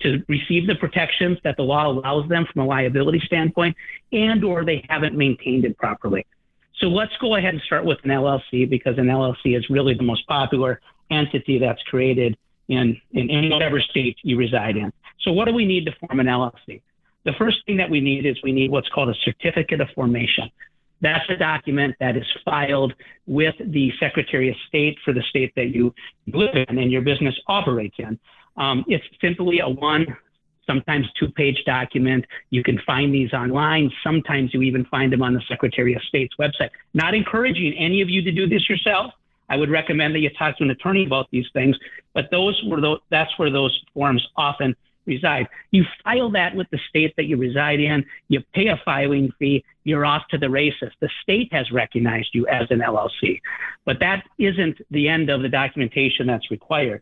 to 0.02 0.24
receive 0.28 0.68
the 0.68 0.76
protections 0.76 1.38
that 1.44 1.58
the 1.58 1.64
law 1.64 1.88
allows 1.88 2.28
them 2.30 2.46
from 2.52 2.62
a 2.62 2.66
liability 2.66 3.22
standpoint, 3.26 3.76
and 4.12 4.44
or 4.44 4.64
they 4.64 4.86
haven't 4.90 5.16
maintained 5.16 5.66
it 5.66 5.78
properly. 5.78 6.26
So 6.80 6.88
let's 6.88 7.16
go 7.20 7.36
ahead 7.36 7.54
and 7.54 7.64
start 7.64 7.86
with 7.86 7.98
an 8.04 8.12
LLC 8.12 8.70
because 8.70 8.98
an 8.98 9.08
LLC 9.08 9.58
is 9.58 9.68
really 9.70 9.96
the 9.96 10.04
most 10.04 10.28
popular 10.28 10.80
entity 11.10 11.58
that's 11.58 11.82
created 11.84 12.38
in, 12.68 13.00
in, 13.12 13.50
whatever 13.50 13.80
state 13.80 14.18
you 14.22 14.38
reside 14.38 14.78
in. 14.78 14.92
So 15.22 15.32
what 15.32 15.46
do 15.46 15.54
we 15.54 15.66
need 15.66 15.86
to 15.86 15.92
form 16.00 16.20
an 16.20 16.28
LLC? 16.28 16.82
The 17.26 17.34
first 17.38 17.66
thing 17.66 17.78
that 17.78 17.90
we 17.90 18.00
need 18.00 18.26
is 18.26 18.38
we 18.44 18.52
need 18.52 18.72
what's 18.72 18.90
called 18.90 19.10
a 19.10 19.16
certificate 19.24 19.82
of 19.82 19.88
formation. 19.96 20.50
That's 21.02 21.28
a 21.30 21.36
document 21.36 21.96
that 22.00 22.18
is 22.18 22.26
filed 22.44 22.94
with 23.26 23.56
the 23.60 23.92
Secretary 24.00 24.50
of 24.50 24.56
State 24.68 24.98
for 25.04 25.14
the 25.14 25.22
state 25.30 25.54
that 25.56 25.68
you 25.68 25.94
live 26.28 26.56
in 26.56 26.78
and 26.78 26.92
your 26.92 27.02
business 27.02 27.36
operates 27.48 27.96
in. 28.00 28.20
Um, 28.58 28.84
it's 28.88 29.06
simply 29.22 29.60
a 29.60 29.70
one, 29.70 30.06
sometimes 30.66 31.08
two 31.20 31.30
page 31.30 31.64
document. 31.66 32.26
You 32.50 32.64
can 32.64 32.80
find 32.86 33.14
these 33.14 33.34
online. 33.34 33.92
Sometimes 34.04 34.54
you 34.54 34.62
even 34.62 34.86
find 34.86 35.12
them 35.12 35.22
on 35.22 35.34
the 35.34 35.42
Secretary 35.48 35.94
of 35.94 36.02
State's 36.04 36.36
website. 36.40 36.70
Not 36.94 37.14
encouraging 37.14 37.74
any 37.78 38.02
of 38.02 38.10
you 38.10 38.22
to 38.22 38.32
do 38.32 38.48
this 38.48 38.70
yourself. 38.70 39.14
I 39.50 39.56
would 39.56 39.70
recommend 39.70 40.14
that 40.16 40.20
you 40.20 40.30
talk 40.32 40.58
to 40.58 40.64
an 40.64 40.72
attorney 40.72 41.06
about 41.06 41.32
these 41.32 41.48
things, 41.54 41.78
but 42.14 42.30
those 42.32 42.62
were 42.66 42.98
that's 43.10 43.32
where 43.40 43.50
those 43.50 43.82
forms 43.94 44.28
often 44.36 44.76
reside. 45.06 45.48
You 45.72 45.86
file 46.04 46.30
that 46.32 46.54
with 46.54 46.68
the 46.70 46.80
state 46.90 47.16
that 47.16 47.26
you 47.26 47.38
reside 47.38 47.80
in, 47.80 48.06
you 48.28 48.42
pay 48.54 48.68
a 48.68 48.80
filing 48.84 49.32
fee, 49.40 49.64
you're 49.86 50.06
off 50.06 50.28
to 50.32 50.38
the 50.38 50.50
races. 50.50 50.92
The 51.00 51.10
state 51.24 51.52
has 51.54 51.72
recognized 51.72 52.30
you 52.34 52.46
as 52.48 52.70
an 52.72 52.80
LLC, 52.80 53.40
but 53.86 54.00
that 54.02 54.26
isn't 54.38 54.82
the 54.92 55.08
end 55.08 55.30
of 55.30 55.42
the 55.42 55.50
documentation 55.50 56.28
that's 56.28 56.52
required. 56.52 57.02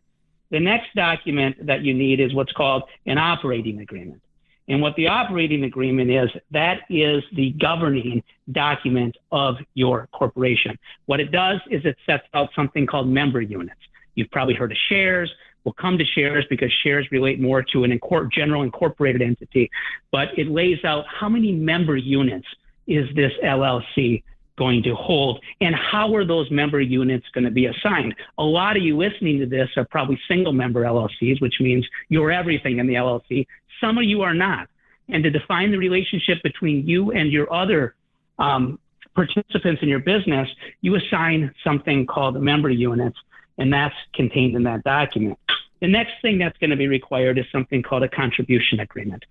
The 0.51 0.59
next 0.59 0.93
document 0.95 1.65
that 1.65 1.81
you 1.83 1.93
need 1.93 2.19
is 2.19 2.33
what's 2.33 2.51
called 2.53 2.83
an 3.05 3.17
operating 3.17 3.79
agreement. 3.79 4.21
And 4.67 4.81
what 4.81 4.95
the 4.95 5.07
operating 5.07 5.63
agreement 5.63 6.09
is, 6.09 6.29
that 6.51 6.81
is 6.89 7.23
the 7.33 7.51
governing 7.61 8.23
document 8.51 9.15
of 9.31 9.57
your 9.75 10.07
corporation. 10.11 10.77
What 11.05 11.19
it 11.19 11.31
does 11.31 11.59
is 11.69 11.85
it 11.85 11.97
sets 12.05 12.23
out 12.33 12.49
something 12.55 12.87
called 12.87 13.07
member 13.07 13.41
units. 13.41 13.79
You've 14.15 14.31
probably 14.31 14.55
heard 14.55 14.71
of 14.71 14.77
shares. 14.89 15.31
We'll 15.63 15.73
come 15.73 15.97
to 15.97 16.05
shares 16.05 16.45
because 16.49 16.71
shares 16.83 17.07
relate 17.11 17.39
more 17.39 17.63
to 17.63 17.83
an 17.83 17.97
incor- 17.97 18.31
general 18.31 18.63
incorporated 18.63 19.21
entity, 19.21 19.69
but 20.11 20.29
it 20.37 20.47
lays 20.47 20.83
out 20.83 21.05
how 21.07 21.27
many 21.27 21.51
member 21.51 21.97
units 21.97 22.47
is 22.87 23.07
this 23.15 23.31
LLC 23.43 24.23
going 24.57 24.83
to 24.83 24.95
hold 24.95 25.41
and 25.61 25.75
how 25.75 26.15
are 26.15 26.25
those 26.25 26.49
member 26.49 26.79
units 26.79 27.25
going 27.33 27.43
to 27.43 27.51
be 27.51 27.65
assigned? 27.65 28.15
A 28.37 28.43
lot 28.43 28.77
of 28.77 28.83
you 28.83 28.97
listening 28.97 29.39
to 29.39 29.45
this 29.45 29.69
are 29.77 29.85
probably 29.85 30.19
single 30.27 30.53
member 30.53 30.83
llcs 30.83 31.41
which 31.41 31.55
means 31.59 31.85
you're 32.09 32.31
everything 32.31 32.79
in 32.79 32.87
the 32.87 32.95
llc 32.95 33.45
some 33.81 33.97
of 33.97 34.05
you 34.05 34.21
are 34.21 34.33
not. 34.33 34.67
And 35.09 35.23
to 35.23 35.29
define 35.29 35.71
the 35.71 35.77
relationship 35.77 36.41
between 36.41 36.87
you 36.87 37.11
and 37.11 37.31
your 37.31 37.51
other 37.53 37.95
um, 38.39 38.79
participants 39.13 39.81
in 39.83 39.89
your 39.89 39.99
business 39.99 40.49
you 40.81 40.95
assign 40.95 41.53
something 41.63 42.05
called 42.05 42.41
member 42.41 42.69
units 42.69 43.17
and 43.57 43.71
that's 43.71 43.95
contained 44.13 44.55
in 44.55 44.63
that 44.63 44.83
document. 44.83 45.37
The 45.81 45.87
next 45.87 46.13
thing 46.21 46.37
that's 46.37 46.57
going 46.57 46.69
to 46.69 46.75
be 46.75 46.87
required 46.87 47.37
is 47.37 47.45
something 47.51 47.83
called 47.83 48.03
a 48.03 48.09
contribution 48.09 48.79
agreement 48.79 49.23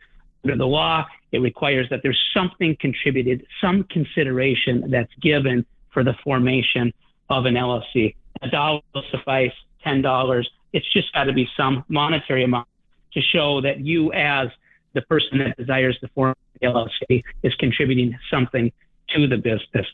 under 0.44 0.56
the 0.56 0.66
law, 0.66 1.06
it 1.32 1.38
requires 1.38 1.88
that 1.90 2.00
there's 2.02 2.20
something 2.34 2.76
contributed, 2.80 3.46
some 3.60 3.84
consideration 3.84 4.90
that's 4.90 5.12
given 5.20 5.64
for 5.90 6.04
the 6.04 6.14
formation 6.22 6.92
of 7.30 7.46
an 7.46 7.54
LLC. 7.54 8.14
A 8.42 8.48
dollar 8.48 8.80
will 8.94 9.02
suffice, 9.10 9.52
$10. 9.86 10.44
It's 10.72 10.92
just 10.92 11.12
got 11.12 11.24
to 11.24 11.32
be 11.32 11.48
some 11.56 11.84
monetary 11.88 12.44
amount 12.44 12.68
to 13.12 13.20
show 13.20 13.60
that 13.60 13.80
you, 13.80 14.12
as 14.12 14.48
the 14.92 15.02
person 15.02 15.38
that 15.38 15.56
desires 15.56 15.98
to 16.00 16.08
form 16.08 16.34
the 16.60 16.66
LLC, 16.66 17.22
is 17.42 17.54
contributing 17.56 18.16
something 18.30 18.70
to 19.14 19.26
the 19.26 19.36
business. 19.36 19.86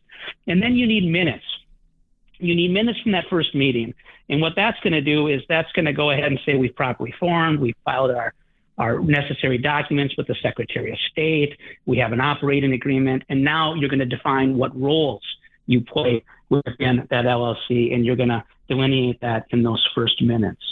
And 0.47 0.63
then 0.63 0.75
you 0.75 0.87
need 0.87 1.11
minutes. 1.11 1.45
You 2.39 2.55
need 2.55 2.73
minutes 2.73 3.01
from 3.01 3.13
that 3.13 3.27
first 3.29 3.55
meeting. 3.55 3.95
And 4.29 4.41
what 4.41 4.55
that's 4.57 4.79
going 4.81 4.93
to 4.93 5.01
do 5.01 5.27
is 5.27 5.43
that's 5.49 5.71
going 5.73 5.85
to 5.85 5.93
go 5.93 6.11
ahead 6.11 6.25
and 6.25 6.41
say 6.47 6.55
we've 6.55 6.75
properly 6.75 7.15
formed, 7.19 7.61
we've 7.61 7.77
filed 7.85 8.11
our 8.11 8.33
our 8.81 8.99
necessary 8.99 9.59
documents 9.59 10.17
with 10.17 10.27
the 10.27 10.35
Secretary 10.43 10.91
of 10.91 10.99
State. 11.13 11.57
We 11.85 11.99
have 11.99 12.13
an 12.13 12.21
operating 12.21 12.73
agreement, 12.73 13.23
and 13.29 13.45
now 13.45 13.75
you're 13.75 13.91
going 13.91 14.01
to 14.01 14.07
define 14.07 14.57
what 14.57 14.79
roles 14.81 15.23
you 15.67 15.83
play 15.83 16.25
within 16.49 17.07
that 17.11 17.27
LLC, 17.27 17.95
and 17.95 18.07
you're 18.07 18.17
going 18.17 18.31
to 18.31 18.43
delineate 18.69 19.21
that 19.21 19.45
in 19.51 19.63
those 19.63 19.87
first 19.95 20.23
minutes. 20.23 20.63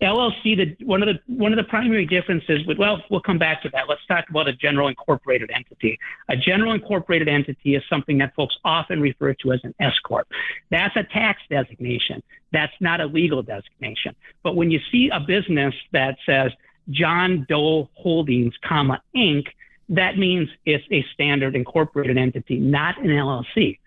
LLC, 0.00 0.56
the, 0.56 0.84
one 0.86 1.02
of 1.02 1.08
the 1.08 1.20
one 1.26 1.52
of 1.52 1.56
the 1.56 1.64
primary 1.64 2.06
differences 2.06 2.64
with 2.66 2.78
well, 2.78 3.02
we'll 3.10 3.20
come 3.20 3.36
back 3.38 3.62
to 3.62 3.68
that. 3.70 3.88
Let's 3.88 4.06
talk 4.06 4.26
about 4.30 4.46
a 4.46 4.52
general 4.52 4.86
incorporated 4.86 5.50
entity. 5.52 5.98
A 6.28 6.36
general 6.36 6.72
incorporated 6.72 7.28
entity 7.28 7.74
is 7.74 7.82
something 7.90 8.16
that 8.18 8.32
folks 8.36 8.56
often 8.64 9.00
refer 9.00 9.34
to 9.34 9.52
as 9.52 9.60
an 9.64 9.74
S 9.80 9.98
corp. 10.04 10.28
That's 10.70 10.94
a 10.96 11.02
tax 11.02 11.42
designation. 11.50 12.22
That's 12.52 12.72
not 12.80 13.00
a 13.00 13.06
legal 13.06 13.42
designation. 13.42 14.14
But 14.44 14.54
when 14.54 14.70
you 14.70 14.78
see 14.92 15.10
a 15.12 15.18
business 15.18 15.74
that 15.90 16.16
says 16.24 16.52
John 16.90 17.46
Doe 17.48 17.88
Holdings, 17.94 18.54
comma 18.66 19.02
Inc., 19.16 19.46
that 19.90 20.18
means 20.18 20.48
it's 20.66 20.84
a 20.90 21.04
standard 21.14 21.56
incorporated 21.56 22.18
entity, 22.18 22.58
not 22.58 22.98
an 22.98 23.08
LLC. 23.08 23.78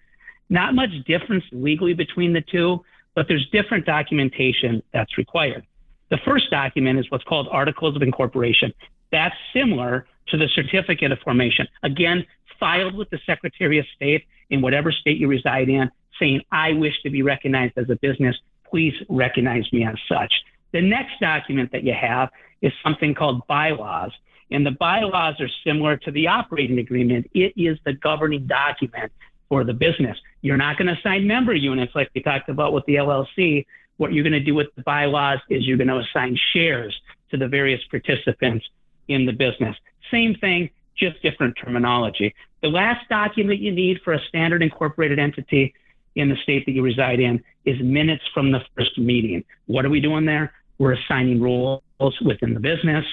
Not 0.49 0.73
much 0.73 0.89
difference 1.05 1.45
legally 1.51 1.93
between 1.93 2.33
the 2.33 2.41
two, 2.41 2.83
but 3.15 3.27
there's 3.27 3.47
different 3.51 3.85
documentation 3.85 4.81
that's 4.93 5.17
required. 5.17 5.65
The 6.09 6.17
first 6.25 6.49
document 6.49 6.99
is 6.99 7.09
what's 7.09 7.23
called 7.23 7.47
Articles 7.51 7.95
of 7.95 8.01
Incorporation. 8.01 8.73
That's 9.11 9.35
similar 9.53 10.07
to 10.27 10.37
the 10.37 10.47
Certificate 10.55 11.11
of 11.11 11.19
Formation. 11.19 11.67
Again, 11.83 12.25
filed 12.59 12.95
with 12.95 13.09
the 13.09 13.19
Secretary 13.25 13.79
of 13.79 13.85
State 13.95 14.25
in 14.49 14.61
whatever 14.61 14.91
state 14.91 15.17
you 15.17 15.27
reside 15.27 15.69
in, 15.69 15.89
saying, 16.19 16.41
I 16.51 16.73
wish 16.73 16.93
to 17.03 17.09
be 17.09 17.21
recognized 17.21 17.77
as 17.77 17.89
a 17.89 17.95
business. 17.95 18.35
Please 18.69 18.93
recognize 19.09 19.71
me 19.71 19.85
as 19.85 19.95
such. 20.07 20.33
The 20.71 20.81
next 20.81 21.19
document 21.19 21.71
that 21.71 21.83
you 21.83 21.93
have 21.93 22.29
is 22.61 22.71
something 22.83 23.13
called 23.13 23.45
bylaws. 23.47 24.11
And 24.51 24.65
the 24.65 24.71
bylaws 24.71 25.39
are 25.39 25.49
similar 25.65 25.97
to 25.97 26.11
the 26.11 26.27
operating 26.27 26.79
agreement. 26.79 27.29
It 27.33 27.53
is 27.55 27.77
the 27.85 27.93
governing 27.93 28.47
document 28.47 29.11
for 29.49 29.63
the 29.63 29.73
business. 29.73 30.17
You're 30.41 30.57
not 30.57 30.77
going 30.77 30.87
to 30.87 30.99
assign 30.99 31.27
member 31.27 31.53
units 31.53 31.93
like 31.95 32.09
we 32.13 32.21
talked 32.21 32.49
about 32.49 32.73
with 32.73 32.85
the 32.85 32.95
LLC. 32.95 33.65
What 33.97 34.13
you're 34.13 34.23
going 34.23 34.33
to 34.33 34.39
do 34.39 34.55
with 34.55 34.67
the 34.75 34.81
bylaws 34.83 35.39
is 35.49 35.65
you're 35.65 35.77
going 35.77 35.87
to 35.87 35.99
assign 35.99 36.37
shares 36.53 36.99
to 37.31 37.37
the 37.37 37.47
various 37.47 37.81
participants 37.89 38.65
in 39.07 39.25
the 39.25 39.31
business. 39.31 39.75
Same 40.09 40.35
thing, 40.35 40.69
just 40.97 41.21
different 41.21 41.55
terminology. 41.63 42.33
The 42.61 42.69
last 42.69 43.07
document 43.09 43.59
you 43.59 43.71
need 43.71 44.01
for 44.03 44.13
a 44.13 44.19
standard 44.27 44.61
incorporated 44.61 45.19
entity 45.19 45.73
in 46.15 46.29
the 46.29 46.35
state 46.43 46.65
that 46.65 46.73
you 46.73 46.81
reside 46.81 47.19
in 47.19 47.43
is 47.65 47.79
minutes 47.81 48.23
from 48.33 48.51
the 48.51 48.59
first 48.75 48.97
meeting. 48.97 49.43
What 49.67 49.85
are 49.85 49.89
we 49.89 50.01
doing 50.01 50.25
there? 50.25 50.53
We're 50.81 50.93
assigning 50.93 51.39
roles 51.39 51.83
within 52.25 52.55
the 52.55 52.59
business, 52.59 53.05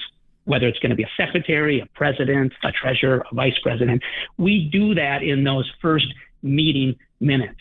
whether 0.45 0.67
it's 0.67 0.79
going 0.79 0.89
to 0.89 0.95
be 0.95 1.03
a 1.03 1.11
secretary, 1.15 1.81
a 1.81 1.85
president, 1.93 2.51
a 2.63 2.71
treasurer, 2.71 3.23
a 3.31 3.35
vice 3.35 3.59
president. 3.61 4.01
We 4.39 4.69
do 4.71 4.95
that 4.95 5.21
in 5.21 5.43
those 5.43 5.71
first 5.79 6.07
meeting 6.41 6.95
minutes. 7.19 7.59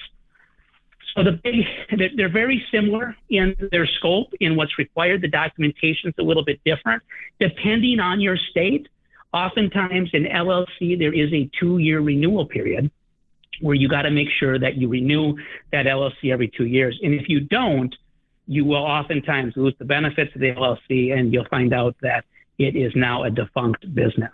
So 1.14 1.22
the 1.24 1.32
big, 1.32 1.66
they're 2.16 2.32
very 2.32 2.64
similar 2.72 3.16
in 3.28 3.54
their 3.70 3.86
scope, 3.86 4.32
in 4.40 4.56
what's 4.56 4.78
required. 4.78 5.20
The 5.20 5.28
documentation's 5.28 6.14
a 6.18 6.22
little 6.22 6.42
bit 6.42 6.58
different, 6.64 7.02
depending 7.38 8.00
on 8.00 8.18
your 8.18 8.38
state. 8.38 8.88
Oftentimes 9.34 10.08
in 10.14 10.24
LLC, 10.24 10.98
there 10.98 11.12
is 11.12 11.30
a 11.34 11.50
two-year 11.60 12.00
renewal 12.00 12.46
period 12.46 12.90
where 13.60 13.74
you 13.74 13.90
got 13.90 14.02
to 14.02 14.10
make 14.10 14.28
sure 14.40 14.58
that 14.58 14.76
you 14.78 14.88
renew 14.88 15.36
that 15.70 15.84
LLC 15.84 16.32
every 16.32 16.48
two 16.48 16.64
years. 16.64 16.98
And 17.02 17.12
if 17.12 17.28
you 17.28 17.40
don't, 17.40 17.94
you 18.48 18.64
will 18.64 18.76
oftentimes 18.76 19.52
lose 19.56 19.74
the 19.78 19.84
benefits 19.84 20.34
of 20.34 20.40
the 20.40 20.50
LLC 20.52 21.16
and 21.16 21.32
you'll 21.32 21.46
find 21.50 21.72
out 21.74 21.94
that 22.02 22.24
it 22.58 22.74
is 22.74 22.92
now 22.96 23.22
a 23.22 23.30
defunct 23.30 23.94
business. 23.94 24.32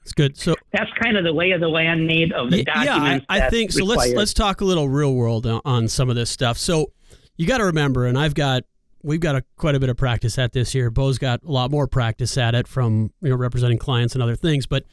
That's 0.00 0.12
good. 0.12 0.36
So 0.36 0.56
that's 0.72 0.90
kind 1.00 1.16
of 1.16 1.24
the 1.24 1.32
lay 1.32 1.52
of 1.52 1.60
the 1.60 1.68
land 1.68 2.06
need 2.06 2.32
of 2.32 2.50
the 2.50 2.58
yeah, 2.58 2.64
documents. 2.64 3.26
Yeah, 3.30 3.36
I, 3.36 3.46
I 3.46 3.50
think 3.50 3.70
so. 3.70 3.86
Required. 3.86 4.08
Let's 4.08 4.16
let's 4.16 4.34
talk 4.34 4.60
a 4.60 4.64
little 4.64 4.88
real 4.88 5.14
world 5.14 5.46
on 5.46 5.88
some 5.88 6.10
of 6.10 6.16
this 6.16 6.28
stuff. 6.30 6.58
So 6.58 6.92
you 7.36 7.46
got 7.46 7.58
to 7.58 7.66
remember, 7.66 8.06
and 8.06 8.18
I've 8.18 8.34
got 8.34 8.64
we've 9.02 9.20
got 9.20 9.36
a, 9.36 9.44
quite 9.56 9.74
a 9.74 9.80
bit 9.80 9.88
of 9.88 9.96
practice 9.96 10.38
at 10.38 10.52
this 10.52 10.72
here. 10.72 10.90
Beau's 10.90 11.18
got 11.18 11.42
a 11.44 11.50
lot 11.50 11.70
more 11.70 11.86
practice 11.86 12.36
at 12.36 12.54
it 12.54 12.66
from 12.66 13.12
you 13.20 13.28
know 13.28 13.36
representing 13.36 13.78
clients 13.78 14.14
and 14.14 14.22
other 14.22 14.36
things. 14.36 14.66
But 14.66 14.84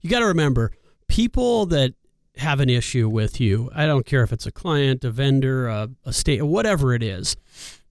you 0.00 0.10
got 0.10 0.18
to 0.18 0.26
remember, 0.26 0.72
people 1.08 1.66
that 1.66 1.94
have 2.40 2.60
an 2.60 2.68
issue 2.68 3.08
with 3.08 3.40
you. 3.40 3.70
I 3.74 3.86
don't 3.86 4.06
care 4.06 4.22
if 4.22 4.32
it's 4.32 4.46
a 4.46 4.52
client, 4.52 5.04
a 5.04 5.10
vendor, 5.10 5.68
a, 5.68 5.90
a 6.04 6.12
state, 6.12 6.42
whatever 6.42 6.94
it 6.94 7.02
is. 7.02 7.36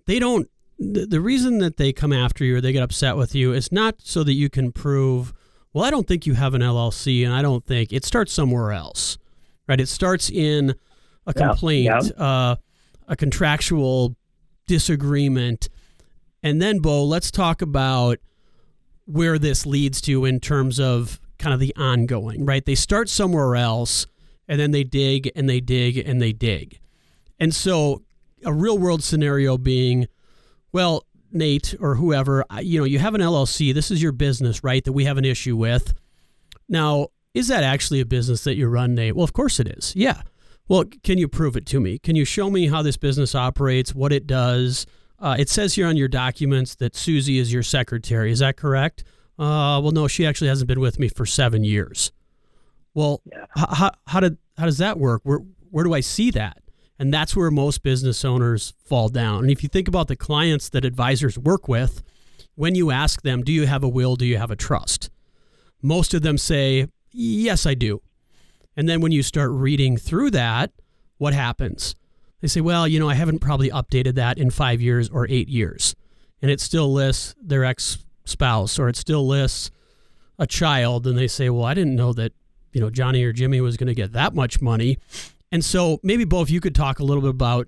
They 0.05 0.19
don't. 0.19 0.49
The, 0.77 1.05
the 1.05 1.21
reason 1.21 1.59
that 1.59 1.77
they 1.77 1.91
come 1.91 2.13
after 2.13 2.43
you 2.43 2.57
or 2.57 2.61
they 2.61 2.71
get 2.71 2.83
upset 2.83 3.17
with 3.17 3.35
you 3.35 3.53
is 3.53 3.71
not 3.71 3.95
so 3.99 4.23
that 4.23 4.33
you 4.33 4.49
can 4.49 4.71
prove. 4.71 5.33
Well, 5.73 5.85
I 5.85 5.91
don't 5.91 6.07
think 6.07 6.25
you 6.25 6.33
have 6.33 6.53
an 6.53 6.61
LLC, 6.61 7.23
and 7.23 7.33
I 7.33 7.41
don't 7.41 7.65
think 7.65 7.93
it 7.93 8.03
starts 8.05 8.33
somewhere 8.33 8.71
else, 8.71 9.17
right? 9.67 9.79
It 9.79 9.87
starts 9.87 10.29
in 10.29 10.75
a 11.27 11.33
complaint, 11.33 11.85
yeah, 11.85 12.01
yeah. 12.01 12.23
Uh, 12.23 12.55
a 13.07 13.15
contractual 13.15 14.15
disagreement, 14.67 15.69
and 16.41 16.61
then 16.61 16.79
Beau, 16.79 17.03
let's 17.03 17.29
talk 17.29 17.61
about 17.61 18.19
where 19.05 19.37
this 19.37 19.65
leads 19.65 20.01
to 20.01 20.25
in 20.25 20.39
terms 20.39 20.79
of 20.79 21.19
kind 21.39 21.53
of 21.53 21.59
the 21.59 21.75
ongoing, 21.75 22.45
right? 22.45 22.65
They 22.65 22.75
start 22.75 23.09
somewhere 23.09 23.55
else 23.55 24.05
and 24.49 24.59
then 24.59 24.71
they 24.71 24.83
dig 24.83 25.31
and 25.35 25.47
they 25.47 25.61
dig 25.61 25.97
and 25.97 26.21
they 26.21 26.33
dig. 26.33 26.79
And 27.39 27.53
so 27.53 28.03
a 28.43 28.51
real 28.51 28.77
world 28.77 29.03
scenario 29.03 29.57
being, 29.57 30.07
well, 30.73 31.05
Nate 31.31 31.75
or 31.79 31.95
whoever, 31.95 32.43
you 32.59 32.79
know, 32.79 32.85
you 32.85 32.97
have 32.97 33.13
an 33.13 33.21
LLC. 33.21 33.73
This 33.73 33.91
is 33.91 34.01
your 34.01 34.11
business, 34.11 34.63
right? 34.63 34.83
That 34.83 34.93
we 34.93 35.05
have 35.05 35.17
an 35.17 35.25
issue 35.25 35.55
with. 35.55 35.93
Now, 36.67 37.09
is 37.35 37.47
that 37.47 37.63
actually 37.63 37.99
a 37.99 38.05
business 38.05 38.43
that 38.43 38.55
you 38.55 38.67
run, 38.67 38.95
Nate? 38.95 39.15
Well, 39.15 39.23
of 39.23 39.33
course 39.33 39.59
it 39.59 39.67
is. 39.67 39.95
Yeah. 39.95 40.23
Well, 40.67 40.85
can 41.03 41.19
you 41.19 41.27
prove 41.27 41.55
it 41.55 41.67
to 41.67 41.79
me? 41.79 41.99
Can 41.99 42.15
you 42.15 42.25
show 42.25 42.49
me 42.49 42.67
how 42.67 42.81
this 42.81 42.97
business 42.97 43.35
operates, 43.35 43.93
what 43.93 44.11
it 44.11 44.25
does? 44.25 44.87
Uh, 45.19 45.35
it 45.37 45.49
says 45.49 45.75
here 45.75 45.87
on 45.87 45.97
your 45.97 46.07
documents 46.07 46.75
that 46.75 46.95
Susie 46.95 47.37
is 47.37 47.53
your 47.53 47.63
secretary. 47.63 48.31
Is 48.31 48.39
that 48.39 48.57
correct? 48.57 49.03
Uh, 49.37 49.79
well, 49.81 49.91
no, 49.91 50.07
she 50.07 50.25
actually 50.25 50.47
hasn't 50.47 50.67
been 50.67 50.79
with 50.79 50.97
me 50.97 51.07
for 51.07 51.25
seven 51.25 51.63
years. 51.63 52.11
Well, 52.93 53.21
yeah. 53.25 53.45
how, 53.55 53.91
how 54.07 54.19
did 54.19 54.37
how 54.57 54.65
does 54.65 54.79
that 54.79 54.99
work? 54.99 55.21
Where 55.23 55.39
where 55.69 55.83
do 55.83 55.93
I 55.93 56.01
see 56.01 56.31
that? 56.31 56.61
And 56.97 57.13
that's 57.13 57.35
where 57.35 57.49
most 57.49 57.81
business 57.81 58.25
owners 58.25 58.73
fall 58.83 59.07
down. 59.07 59.43
And 59.43 59.51
if 59.51 59.63
you 59.63 59.69
think 59.69 59.87
about 59.87 60.07
the 60.07 60.15
clients 60.17 60.69
that 60.69 60.83
advisors 60.83 61.37
work 61.37 61.67
with, 61.67 62.03
when 62.55 62.75
you 62.75 62.91
ask 62.91 63.21
them, 63.21 63.41
"Do 63.41 63.53
you 63.53 63.67
have 63.67 63.83
a 63.83 63.87
will? 63.87 64.15
Do 64.15 64.25
you 64.25 64.37
have 64.37 64.51
a 64.51 64.55
trust?" 64.55 65.09
Most 65.81 66.13
of 66.13 66.23
them 66.23 66.37
say, 66.37 66.87
"Yes, 67.11 67.65
I 67.65 67.73
do." 67.73 68.01
And 68.75 68.89
then 68.89 69.01
when 69.01 69.11
you 69.11 69.23
start 69.23 69.51
reading 69.51 69.97
through 69.97 70.31
that, 70.31 70.71
what 71.17 71.33
happens? 71.33 71.95
They 72.41 72.47
say, 72.47 72.61
"Well, 72.61 72.87
you 72.87 72.99
know, 72.99 73.09
I 73.09 73.15
haven't 73.15 73.39
probably 73.39 73.69
updated 73.69 74.15
that 74.15 74.37
in 74.37 74.49
5 74.49 74.81
years 74.81 75.09
or 75.09 75.27
8 75.29 75.47
years." 75.47 75.95
And 76.41 76.51
it 76.51 76.59
still 76.59 76.91
lists 76.91 77.35
their 77.41 77.63
ex 77.63 77.99
spouse 78.25 78.77
or 78.77 78.89
it 78.89 78.95
still 78.95 79.25
lists 79.27 79.71
a 80.37 80.47
child 80.47 81.07
and 81.07 81.17
they 81.17 81.27
say, 81.27 81.49
"Well, 81.49 81.65
I 81.65 81.73
didn't 81.73 81.95
know 81.95 82.13
that 82.13 82.33
you 82.73 82.81
know 82.81 82.89
Johnny 82.89 83.23
or 83.23 83.33
Jimmy 83.33 83.61
was 83.61 83.77
going 83.77 83.87
to 83.87 83.95
get 83.95 84.11
that 84.13 84.33
much 84.35 84.61
money," 84.61 84.97
and 85.51 85.63
so 85.63 85.99
maybe 86.03 86.23
both 86.25 86.49
you 86.49 86.59
could 86.61 86.75
talk 86.75 86.99
a 86.99 87.03
little 87.03 87.21
bit 87.21 87.29
about 87.31 87.67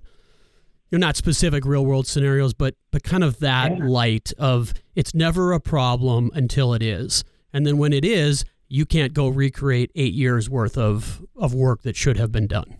you 0.90 0.98
know 0.98 1.06
not 1.06 1.16
specific 1.16 1.64
real 1.64 1.84
world 1.84 2.06
scenarios, 2.06 2.54
but 2.54 2.74
but 2.90 3.02
kind 3.02 3.24
of 3.24 3.38
that 3.40 3.76
Yeah. 3.78 3.84
light 3.86 4.32
of 4.38 4.74
it's 4.94 5.14
never 5.14 5.52
a 5.52 5.60
problem 5.60 6.30
until 6.34 6.74
it 6.74 6.82
is, 6.82 7.24
and 7.52 7.66
then 7.66 7.78
when 7.78 7.92
it 7.92 8.04
is, 8.04 8.44
you 8.68 8.86
can't 8.86 9.12
go 9.14 9.28
recreate 9.28 9.90
eight 9.94 10.14
years 10.14 10.48
worth 10.50 10.76
of 10.78 11.22
of 11.36 11.54
work 11.54 11.82
that 11.82 11.96
should 11.96 12.16
have 12.16 12.30
been 12.32 12.46
done. 12.46 12.76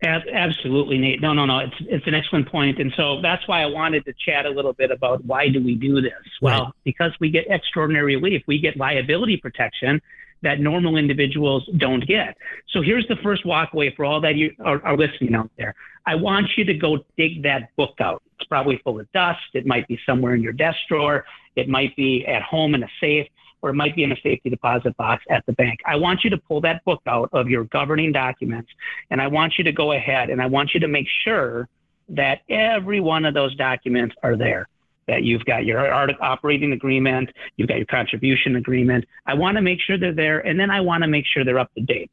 Absolutely, 0.00 0.96
Nate. 0.96 1.20
No, 1.20 1.32
no, 1.32 1.44
no. 1.44 1.58
It's 1.58 1.74
it's 1.80 2.06
an 2.06 2.14
excellent 2.14 2.48
point, 2.48 2.78
and 2.78 2.92
so 2.96 3.20
that's 3.20 3.46
why 3.48 3.62
I 3.62 3.66
wanted 3.66 4.04
to 4.04 4.12
chat 4.24 4.46
a 4.46 4.50
little 4.50 4.72
bit 4.72 4.92
about 4.92 5.24
why 5.24 5.48
do 5.48 5.60
we 5.60 5.74
do 5.74 6.00
this? 6.00 6.12
Well, 6.40 6.64
Right. 6.66 6.72
because 6.84 7.10
we 7.18 7.30
get 7.30 7.46
extraordinary 7.50 8.14
relief, 8.14 8.42
we 8.46 8.60
get 8.60 8.76
liability 8.76 9.38
protection 9.38 10.00
that 10.42 10.60
normal 10.60 10.96
individuals 10.96 11.68
don't 11.78 12.06
get. 12.06 12.36
So 12.70 12.80
here's 12.80 13.06
the 13.08 13.16
first 13.22 13.44
walkway 13.44 13.94
for 13.94 14.04
all 14.04 14.20
that 14.20 14.36
you 14.36 14.54
are, 14.64 14.84
are 14.84 14.96
listening 14.96 15.34
out 15.34 15.50
there. 15.58 15.74
I 16.06 16.14
want 16.14 16.46
you 16.56 16.64
to 16.64 16.74
go 16.74 17.04
dig 17.16 17.42
that 17.42 17.74
book 17.76 17.94
out. 18.00 18.22
It's 18.38 18.48
probably 18.48 18.80
full 18.84 19.00
of 19.00 19.10
dust. 19.12 19.40
It 19.54 19.66
might 19.66 19.86
be 19.88 19.98
somewhere 20.06 20.34
in 20.34 20.42
your 20.42 20.52
desk 20.52 20.78
drawer. 20.88 21.24
It 21.56 21.68
might 21.68 21.94
be 21.96 22.24
at 22.26 22.42
home 22.42 22.74
in 22.74 22.82
a 22.82 22.88
safe 23.00 23.26
or 23.60 23.70
it 23.70 23.74
might 23.74 23.96
be 23.96 24.04
in 24.04 24.12
a 24.12 24.20
safety 24.22 24.50
deposit 24.50 24.96
box 24.96 25.24
at 25.30 25.44
the 25.46 25.52
bank. 25.54 25.80
I 25.84 25.96
want 25.96 26.22
you 26.22 26.30
to 26.30 26.38
pull 26.38 26.60
that 26.60 26.84
book 26.84 27.02
out 27.06 27.28
of 27.32 27.48
your 27.48 27.64
governing 27.64 28.12
documents 28.12 28.70
and 29.10 29.20
I 29.20 29.26
want 29.26 29.58
you 29.58 29.64
to 29.64 29.72
go 29.72 29.92
ahead 29.92 30.30
and 30.30 30.40
I 30.40 30.46
want 30.46 30.74
you 30.74 30.80
to 30.80 30.88
make 30.88 31.06
sure 31.24 31.68
that 32.10 32.40
every 32.48 33.00
one 33.00 33.24
of 33.24 33.34
those 33.34 33.54
documents 33.56 34.14
are 34.22 34.36
there. 34.36 34.68
That 35.08 35.24
you've 35.24 35.44
got 35.44 35.64
your 35.64 35.92
operating 36.22 36.72
agreement, 36.72 37.30
you've 37.56 37.68
got 37.68 37.78
your 37.78 37.86
contribution 37.86 38.56
agreement. 38.56 39.06
I 39.26 39.34
want 39.34 39.56
to 39.56 39.62
make 39.62 39.80
sure 39.80 39.98
they're 39.98 40.14
there, 40.14 40.40
and 40.40 40.60
then 40.60 40.70
I 40.70 40.80
want 40.80 41.02
to 41.02 41.08
make 41.08 41.24
sure 41.26 41.44
they're 41.44 41.58
up 41.58 41.72
to 41.74 41.80
date. 41.80 42.10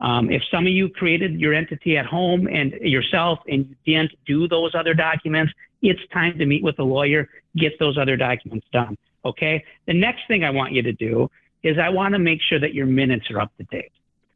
Um, 0.00 0.30
if 0.30 0.42
some 0.50 0.66
of 0.66 0.72
you 0.72 0.88
created 0.88 1.40
your 1.40 1.54
entity 1.54 1.96
at 1.96 2.06
home 2.06 2.46
and 2.46 2.72
yourself 2.80 3.40
and 3.48 3.74
you 3.84 3.94
didn't 3.94 4.12
do 4.26 4.46
those 4.46 4.74
other 4.74 4.94
documents, 4.94 5.52
it's 5.82 6.00
time 6.12 6.38
to 6.38 6.46
meet 6.46 6.62
with 6.62 6.78
a 6.78 6.84
lawyer, 6.84 7.28
get 7.56 7.78
those 7.78 7.98
other 7.98 8.16
documents 8.16 8.66
done. 8.72 8.96
Okay. 9.24 9.64
The 9.86 9.94
next 9.94 10.22
thing 10.28 10.44
I 10.44 10.50
want 10.50 10.72
you 10.72 10.82
to 10.82 10.92
do 10.92 11.28
is 11.62 11.76
I 11.78 11.88
want 11.88 12.12
to 12.14 12.18
make 12.18 12.40
sure 12.48 12.60
that 12.60 12.74
your 12.74 12.86
minutes 12.86 13.30
are 13.30 13.40
up 13.40 13.52
to 13.58 13.64
date 13.64 13.92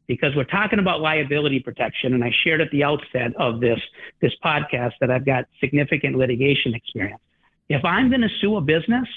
because 0.07 0.35
we're 0.35 0.43
talking 0.43 0.79
about 0.79 0.99
liability 0.99 1.61
protection. 1.61 2.13
And 2.13 2.23
I 2.23 2.31
shared 2.43 2.59
at 2.59 2.69
the 2.71 2.83
outset 2.83 3.33
of 3.37 3.61
this, 3.61 3.79
this 4.21 4.33
podcast 4.43 4.93
that 4.99 5.09
I've 5.09 5.25
got 5.25 5.45
significant 5.61 6.17
litigation 6.17 6.75
experience. 6.75 7.21
If 7.73 7.83
I'm 7.83 8.09
going 8.09 8.21
to 8.21 8.29
sue 8.39 8.55
a 8.57 8.61
business, 8.61 9.07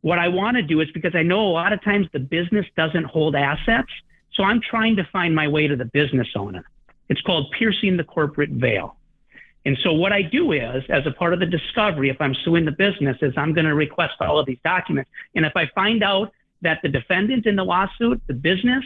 what 0.00 0.18
I 0.18 0.26
want 0.26 0.56
to 0.56 0.62
do 0.62 0.80
is 0.80 0.90
because 0.92 1.14
I 1.14 1.22
know 1.22 1.40
a 1.46 1.54
lot 1.54 1.72
of 1.72 1.82
times 1.84 2.08
the 2.12 2.18
business 2.18 2.66
doesn't 2.76 3.04
hold 3.04 3.36
assets. 3.36 3.90
So 4.34 4.42
I'm 4.42 4.60
trying 4.60 4.96
to 4.96 5.04
find 5.12 5.32
my 5.32 5.46
way 5.46 5.68
to 5.68 5.76
the 5.76 5.84
business 5.84 6.26
owner. 6.34 6.64
It's 7.08 7.20
called 7.20 7.54
piercing 7.56 7.96
the 7.96 8.02
corporate 8.02 8.50
veil. 8.50 8.96
And 9.64 9.78
so 9.84 9.92
what 9.92 10.12
I 10.12 10.22
do 10.22 10.50
is, 10.50 10.82
as 10.88 11.06
a 11.06 11.12
part 11.12 11.32
of 11.32 11.38
the 11.38 11.46
discovery, 11.46 12.10
if 12.10 12.20
I'm 12.20 12.34
suing 12.44 12.64
the 12.64 12.72
business, 12.72 13.16
is 13.22 13.32
I'm 13.36 13.54
going 13.54 13.66
to 13.66 13.74
request 13.74 14.14
all 14.20 14.38
of 14.38 14.46
these 14.46 14.58
documents. 14.64 15.08
And 15.36 15.46
if 15.46 15.52
I 15.54 15.70
find 15.76 16.02
out 16.02 16.32
that 16.62 16.80
the 16.82 16.88
defendant 16.88 17.46
in 17.46 17.54
the 17.54 17.64
lawsuit, 17.64 18.20
the 18.26 18.34
business, 18.34 18.84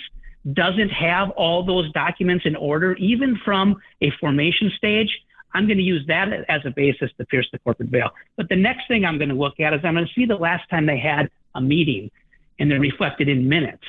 doesn't 0.53 0.91
have 0.91 1.31
all 1.31 1.65
those 1.65 1.91
documents 1.93 2.45
in 2.45 2.55
order, 2.55 2.95
even 2.97 3.39
from 3.45 3.81
a 4.03 4.11
formation 4.21 4.71
stage, 4.77 5.11
I'm 5.55 5.67
going 5.67 5.79
to 5.79 5.85
use 5.85 6.05
that 6.09 6.29
as 6.49 6.61
a 6.65 6.71
basis 6.71 7.11
to 7.19 7.25
pierce 7.27 7.49
the 7.53 7.59
corporate 7.59 7.89
veil. 7.89 8.11
But 8.37 8.49
the 8.49 8.57
next 8.57 8.87
thing 8.89 9.05
I'm 9.05 9.19
going 9.19 9.31
to 9.31 9.35
look 9.35 9.61
at 9.61 9.73
is 9.73 9.81
I'm 9.85 9.95
going 9.95 10.07
to 10.07 10.13
see 10.13 10.27
the 10.27 10.37
last 10.37 10.69
time 10.69 10.87
they 10.87 10.99
had 10.99 11.31
a 11.55 11.61
meeting 11.61 12.11
and 12.59 12.71
they're 12.71 12.81
reflected 12.81 13.29
in 13.29 13.49
minutes. 13.49 13.85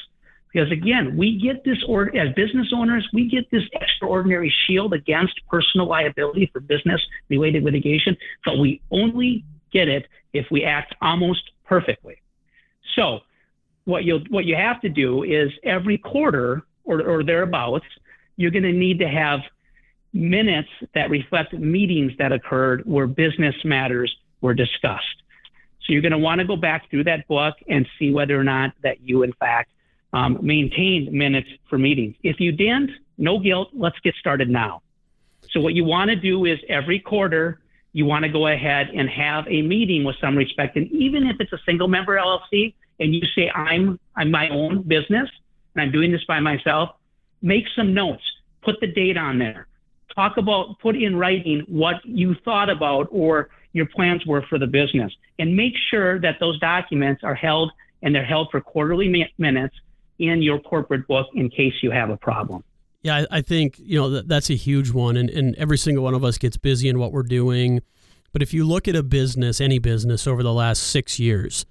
Because 0.52 0.72
again, 0.72 1.16
we 1.16 1.38
get 1.38 1.64
this, 1.64 1.78
or 1.88 2.16
as 2.16 2.34
business 2.34 2.72
owners, 2.74 3.08
we 3.14 3.30
get 3.30 3.50
this 3.52 3.64
extraordinary 3.74 4.54
shield 4.66 4.94
against 4.94 5.40
personal 5.48 5.88
liability 5.88 6.50
for 6.52 6.60
business 6.60 7.02
related 7.30 7.64
litigation, 7.64 8.18
but 8.46 8.58
we 8.58 8.82
only 8.90 9.44
get 9.72 9.88
it 9.88 10.08
if 10.34 10.48
we 10.50 10.64
act 10.64 10.96
almost 11.02 11.52
perfectly. 11.66 12.22
So, 12.96 13.20
what 13.86 14.04
you 14.04 14.20
what 14.30 14.46
you 14.46 14.56
have 14.56 14.82
to 14.82 14.90
do 14.90 15.24
is 15.24 15.52
every 15.64 15.98
quarter 15.98 16.64
or, 16.84 17.02
or 17.02 17.24
thereabouts, 17.24 17.86
you're 18.36 18.52
going 18.52 18.64
to 18.64 18.72
need 18.72 19.00
to 19.00 19.08
have 19.08 19.42
minutes 20.14 20.70
that 20.96 21.10
reflect 21.10 21.54
meetings 21.54 22.14
that 22.18 22.32
occurred 22.32 22.84
where 22.86 23.08
business 23.08 23.56
matters 23.64 24.16
were 24.42 24.54
discussed. 24.54 25.06
So 25.82 25.94
you're 25.94 26.02
going 26.02 26.12
to 26.12 26.18
want 26.18 26.40
to 26.40 26.46
go 26.46 26.56
back 26.56 26.90
through 26.90 27.06
that 27.06 27.28
book 27.28 27.56
and 27.68 27.88
see 27.98 28.12
whether 28.12 28.40
or 28.40 28.44
not 28.44 28.74
that 28.84 29.02
you, 29.02 29.24
in 29.24 29.34
fact, 29.34 29.72
um, 30.14 30.40
maintained 30.42 31.12
minutes 31.12 31.50
for 31.70 31.78
meetings. 31.78 32.16
If 32.24 32.40
you 32.40 32.52
didn't, 32.52 32.92
no 33.18 33.40
guilt. 33.40 33.70
Let's 33.74 34.00
get 34.00 34.16
started 34.16 34.50
now. 34.50 34.82
So 35.52 35.60
what 35.60 35.74
you 35.74 35.84
want 35.84 36.10
to 36.10 36.16
do 36.16 36.46
is 36.46 36.60
every 36.68 37.00
quarter, 37.00 37.60
you 37.92 38.06
want 38.06 38.24
to 38.24 38.30
go 38.30 38.48
ahead 38.48 38.90
and 38.94 39.10
have 39.10 39.48
a 39.48 39.62
meeting 39.62 40.04
with 40.04 40.16
some 40.22 40.36
respect. 40.36 40.76
And 40.78 40.92
even 40.92 41.28
if 41.28 41.38
it's 41.40 41.54
a 41.54 41.60
single 41.66 41.88
member 41.88 42.18
LLC 42.18 42.74
and 43.00 43.14
you 43.14 43.22
say, 43.36 43.50
I'm, 43.50 44.00
I'm 44.16 44.32
my 44.32 44.50
own 44.50 44.84
business 44.84 45.30
and 45.74 45.82
I'm 45.82 45.92
doing 45.92 46.12
this 46.12 46.24
by 46.26 46.40
myself, 46.40 46.92
make 47.42 47.66
some 47.76 47.94
notes, 47.94 48.24
put 48.62 48.80
the 48.80 48.88
date 48.88 49.18
on 49.18 49.40
there, 49.40 49.68
talk 50.20 50.38
about, 50.38 50.80
put 50.80 50.96
in 50.96 51.16
writing 51.16 51.64
what 51.68 51.96
you 52.04 52.36
thought 52.44 52.70
about 52.70 53.08
or 53.12 53.50
your 53.72 53.86
plans 53.86 54.26
were 54.26 54.44
for 54.50 54.60
the 54.60 54.68
business 54.68 55.14
and 55.38 55.56
make 55.56 55.74
sure 55.90 56.20
that 56.20 56.36
those 56.40 56.60
documents 56.60 57.24
are 57.24 57.36
held 57.36 57.72
and 58.02 58.14
they're 58.14 58.26
held 58.26 58.50
for 58.52 58.60
quarterly 58.60 59.08
mi- 59.08 59.34
minutes 59.38 59.76
in 60.18 60.42
your 60.42 60.60
corporate 60.60 61.08
book 61.08 61.28
in 61.36 61.50
case 61.50 61.74
you 61.82 61.92
have 61.92 62.10
a 62.10 62.18
problem. 62.18 62.64
Yeah, 63.02 63.24
I, 63.32 63.42
think 63.42 63.80
you 63.80 63.98
know 63.98 64.10
that, 64.10 64.28
that's 64.28 64.50
a 64.50 64.56
huge 64.56 64.92
one, 64.92 65.16
and, 65.16 65.30
and 65.30 65.56
every 65.56 65.78
single 65.78 66.04
one 66.04 66.14
of 66.14 66.26
us 66.26 66.38
gets 66.38 66.58
busy 66.58 66.90
in 66.90 67.00
what 67.00 67.14
we're 67.14 67.24
doing. 67.24 67.82
But 68.34 68.42
if 68.42 68.54
you 68.54 68.68
look 68.68 68.90
at 68.90 68.96
a 68.96 69.04
business, 69.04 69.62
any 69.62 69.80
business 69.80 70.28
over 70.28 70.44
the 70.44 70.52
last 70.52 70.84
six 70.84 71.18
years, 71.18 71.66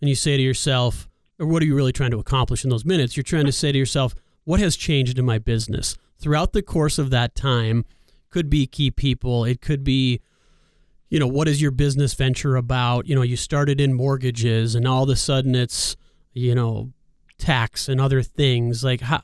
and 0.00 0.08
you 0.08 0.16
say 0.16 0.36
to 0.36 0.42
yourself, 0.42 1.08
or 1.38 1.46
what 1.46 1.62
are 1.62 1.66
you 1.66 1.76
really 1.76 1.92
trying 1.92 2.10
to 2.10 2.18
accomplish 2.18 2.64
in 2.64 2.70
those 2.70 2.84
minutes? 2.84 3.16
You're 3.16 3.22
trying 3.22 3.46
to 3.46 3.52
say 3.52 3.70
to 3.70 3.78
yourself, 3.78 4.16
what 4.42 4.58
has 4.58 4.74
changed 4.74 5.20
in 5.20 5.24
my 5.24 5.38
business 5.38 5.96
throughout 6.22 6.52
the 6.52 6.62
course 6.62 6.98
of 6.98 7.10
that 7.10 7.34
time? 7.34 7.84
Could 8.30 8.48
be 8.48 8.66
key 8.66 8.90
people. 8.90 9.44
It 9.44 9.60
could 9.60 9.84
be, 9.84 10.20
you 11.10 11.18
know, 11.18 11.26
what 11.26 11.48
is 11.48 11.60
your 11.60 11.70
business 11.70 12.14
venture 12.14 12.56
about? 12.56 13.06
You 13.06 13.14
know, 13.14 13.22
you 13.22 13.36
started 13.36 13.80
in 13.80 13.92
mortgages, 13.92 14.74
and 14.74 14.88
all 14.88 15.02
of 15.02 15.10
a 15.10 15.16
sudden 15.16 15.54
it's, 15.54 15.96
you 16.32 16.54
know, 16.54 16.92
tax 17.36 17.88
and 17.88 18.00
other 18.00 18.22
things 18.22 18.84
like 18.84 19.00
how 19.00 19.22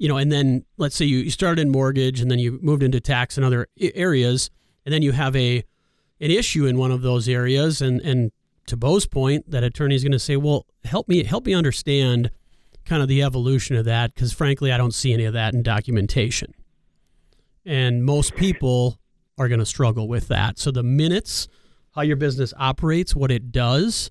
you 0.00 0.08
know, 0.08 0.16
and 0.16 0.32
then 0.32 0.64
let's 0.78 0.96
say 0.96 1.04
you, 1.04 1.18
you 1.18 1.30
started 1.30 1.60
in 1.60 1.70
mortgage 1.70 2.22
and 2.22 2.30
then 2.30 2.38
you 2.38 2.58
moved 2.62 2.82
into 2.82 3.00
tax 3.00 3.36
and 3.36 3.44
other 3.44 3.68
areas, 3.78 4.50
and 4.86 4.94
then 4.94 5.02
you 5.02 5.12
have 5.12 5.36
a 5.36 5.62
an 6.22 6.30
issue 6.30 6.64
in 6.66 6.78
one 6.78 6.90
of 6.90 7.02
those 7.02 7.28
areas, 7.28 7.82
and 7.82 8.00
and 8.00 8.32
to 8.66 8.76
Beau's 8.78 9.06
point, 9.06 9.50
that 9.50 9.62
attorney 9.62 9.94
is 9.94 10.02
going 10.02 10.12
to 10.12 10.18
say, 10.18 10.36
well, 10.36 10.64
help 10.84 11.06
me 11.06 11.22
help 11.22 11.44
me 11.44 11.52
understand 11.52 12.30
kind 12.90 13.02
of 13.02 13.08
the 13.08 13.22
evolution 13.22 13.76
of 13.76 13.86
that, 13.86 14.14
because 14.14 14.32
frankly, 14.32 14.70
I 14.72 14.76
don't 14.76 14.92
see 14.92 15.14
any 15.14 15.24
of 15.24 15.32
that 15.32 15.54
in 15.54 15.62
documentation, 15.62 16.54
and 17.64 18.04
most 18.04 18.34
people 18.34 18.98
are 19.38 19.48
going 19.48 19.60
to 19.60 19.66
struggle 19.66 20.08
with 20.08 20.28
that. 20.28 20.58
So 20.58 20.70
the 20.70 20.82
minutes, 20.82 21.48
how 21.94 22.02
your 22.02 22.16
business 22.16 22.52
operates, 22.58 23.16
what 23.16 23.30
it 23.30 23.50
does, 23.50 24.10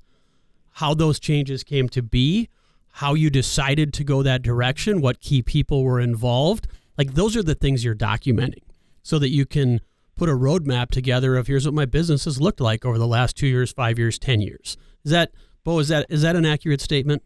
how 0.72 0.94
those 0.96 1.20
changes 1.20 1.64
came 1.64 1.88
to 1.90 2.02
be 2.02 2.50
how 2.94 3.14
you 3.14 3.30
decided 3.30 3.94
to 3.94 4.04
go 4.04 4.24
that 4.24 4.42
direction, 4.42 5.02
what 5.02 5.22
key 5.22 5.42
people 5.42 5.84
were 5.84 6.00
involved. 6.00 6.68
Like 6.98 7.14
those 7.14 7.38
are 7.38 7.44
the 7.44 7.56
things 7.56 7.86
you're 7.86 7.96
documenting 7.96 8.64
so 9.04 9.20
that 9.20 9.30
you 9.30 9.46
can 9.46 9.80
put 10.16 10.28
a 10.28 10.34
roadmap 10.34 10.90
together 10.90 11.38
of 11.38 11.48
here's 11.48 11.66
what 11.66 11.74
my 11.74 11.86
business 11.86 12.26
has 12.26 12.42
looked 12.42 12.60
like 12.60 12.86
over 12.86 12.98
the 12.98 13.08
last 13.08 13.38
two 13.38 13.48
years, 13.48 13.72
five 13.72 13.98
years, 13.98 14.20
10 14.20 14.42
years. 14.42 14.76
Is 15.06 15.12
that, 15.12 15.32
Beau, 15.64 15.80
is 15.80 15.88
that, 15.88 16.08
is 16.10 16.24
that 16.24 16.36
an 16.36 16.46
accurate 16.46 16.82
statement? 16.82 17.24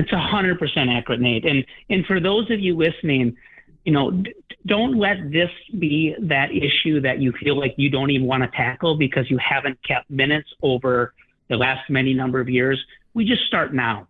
It's 0.00 0.12
a 0.12 0.18
hundred 0.18 0.58
percent 0.58 0.88
accurate, 0.88 1.20
Nate. 1.20 1.44
And 1.44 1.64
and 1.90 2.06
for 2.06 2.20
those 2.20 2.50
of 2.50 2.58
you 2.58 2.76
listening, 2.76 3.36
you 3.84 3.92
know, 3.92 4.10
d- 4.10 4.32
don't 4.64 4.98
let 4.98 5.30
this 5.30 5.50
be 5.78 6.14
that 6.20 6.50
issue 6.52 7.00
that 7.02 7.20
you 7.20 7.32
feel 7.32 7.58
like 7.58 7.74
you 7.76 7.90
don't 7.90 8.10
even 8.10 8.26
want 8.26 8.42
to 8.42 8.48
tackle 8.56 8.96
because 8.96 9.30
you 9.30 9.38
haven't 9.38 9.78
kept 9.86 10.08
minutes 10.10 10.48
over 10.62 11.12
the 11.48 11.56
last 11.56 11.90
many 11.90 12.14
number 12.14 12.40
of 12.40 12.48
years. 12.48 12.82
We 13.12 13.24
just 13.26 13.44
start 13.46 13.74
now. 13.74 14.06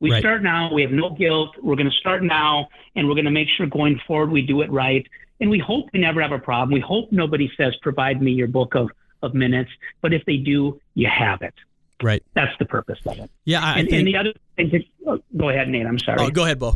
We 0.00 0.10
Right. 0.10 0.20
start 0.20 0.42
now. 0.42 0.72
We 0.74 0.82
have 0.82 0.90
no 0.90 1.10
guilt. 1.10 1.56
We're 1.62 1.76
going 1.76 1.90
to 1.90 1.96
start 1.96 2.22
now, 2.22 2.68
and 2.94 3.08
we're 3.08 3.14
going 3.14 3.24
to 3.24 3.30
make 3.30 3.48
sure 3.48 3.66
going 3.66 3.98
forward 4.06 4.30
we 4.30 4.42
do 4.42 4.60
it 4.60 4.70
right. 4.70 5.06
And 5.40 5.48
we 5.48 5.58
hope 5.58 5.86
we 5.94 6.00
never 6.00 6.20
have 6.20 6.32
a 6.32 6.38
problem. 6.38 6.72
We 6.72 6.80
hope 6.80 7.10
nobody 7.12 7.50
says, 7.56 7.74
"Provide 7.76 8.20
me 8.20 8.32
your 8.32 8.48
book 8.48 8.74
of 8.74 8.90
of 9.22 9.32
minutes." 9.34 9.70
But 10.02 10.12
if 10.12 10.22
they 10.26 10.36
do, 10.36 10.80
you 10.94 11.08
have 11.08 11.40
it. 11.40 11.54
Right. 12.02 12.22
That's 12.34 12.56
the 12.58 12.66
purpose 12.66 12.98
of 13.06 13.18
it. 13.18 13.30
Yeah. 13.44 13.62
I 13.62 13.78
and, 13.78 13.88
think, 13.88 14.00
and 14.00 14.06
the 14.06 14.16
other 14.16 14.32
thing, 14.56 14.70
to, 14.70 14.84
oh, 15.06 15.20
go 15.36 15.48
ahead, 15.48 15.68
Nate. 15.68 15.86
I'm 15.86 15.98
sorry. 15.98 16.18
oh, 16.20 16.30
go 16.30 16.44
ahead, 16.44 16.58
Beau. 16.58 16.74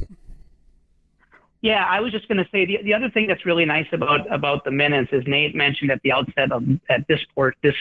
Yeah, 1.61 1.85
I 1.85 2.01
was 2.01 2.13
just 2.13 2.29
going 2.29 2.39
to 2.39 2.49
say 2.51 2.65
the, 2.67 2.79
the 2.83 2.95
other 2.95 3.11
thing 3.11 3.27
that's 3.27 3.45
really 3.45 3.65
nice 3.65 3.87
about 3.93 4.33
about 4.33 4.65
the 4.65 4.71
minutes 4.71 5.11
is 5.13 5.25
Nate 5.27 5.55
mentioned 5.55 5.91
at 5.91 6.01
the 6.03 6.13
outset 6.13 6.53
of 6.53 6.63
at 6.89 7.07
this 7.09 7.21
port 7.35 7.57
this 7.63 7.75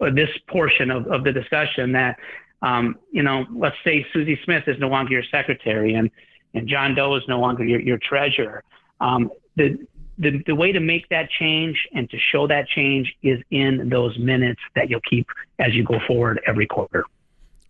uh, 0.00 0.10
this 0.10 0.30
portion 0.48 0.90
of, 0.90 1.06
of 1.08 1.24
the 1.24 1.32
discussion 1.32 1.92
that 1.92 2.18
Um, 2.62 2.96
you 3.12 3.22
know, 3.22 3.44
let's 3.54 3.76
say 3.84 4.06
Susie 4.14 4.38
Smith 4.44 4.64
is 4.68 4.78
no 4.78 4.88
longer 4.88 5.12
your 5.12 5.24
secretary 5.30 5.92
and, 5.98 6.10
and 6.54 6.66
John 6.66 6.94
Doe 6.94 7.14
is 7.16 7.22
no 7.28 7.38
longer 7.38 7.62
your, 7.62 7.80
your 7.80 7.98
treasurer. 7.98 8.64
Um, 9.02 9.30
the, 9.56 9.76
the, 10.16 10.42
the 10.46 10.54
way 10.54 10.72
to 10.72 10.80
make 10.80 11.06
that 11.10 11.28
change 11.28 11.76
and 11.92 12.08
to 12.08 12.16
show 12.18 12.46
that 12.46 12.66
change 12.68 13.14
is 13.22 13.38
in 13.50 13.90
those 13.90 14.16
minutes 14.18 14.62
that 14.76 14.88
you'll 14.88 15.02
keep 15.02 15.26
as 15.58 15.74
you 15.74 15.84
go 15.84 15.98
forward 16.06 16.40
every 16.46 16.66
quarter. 16.66 17.04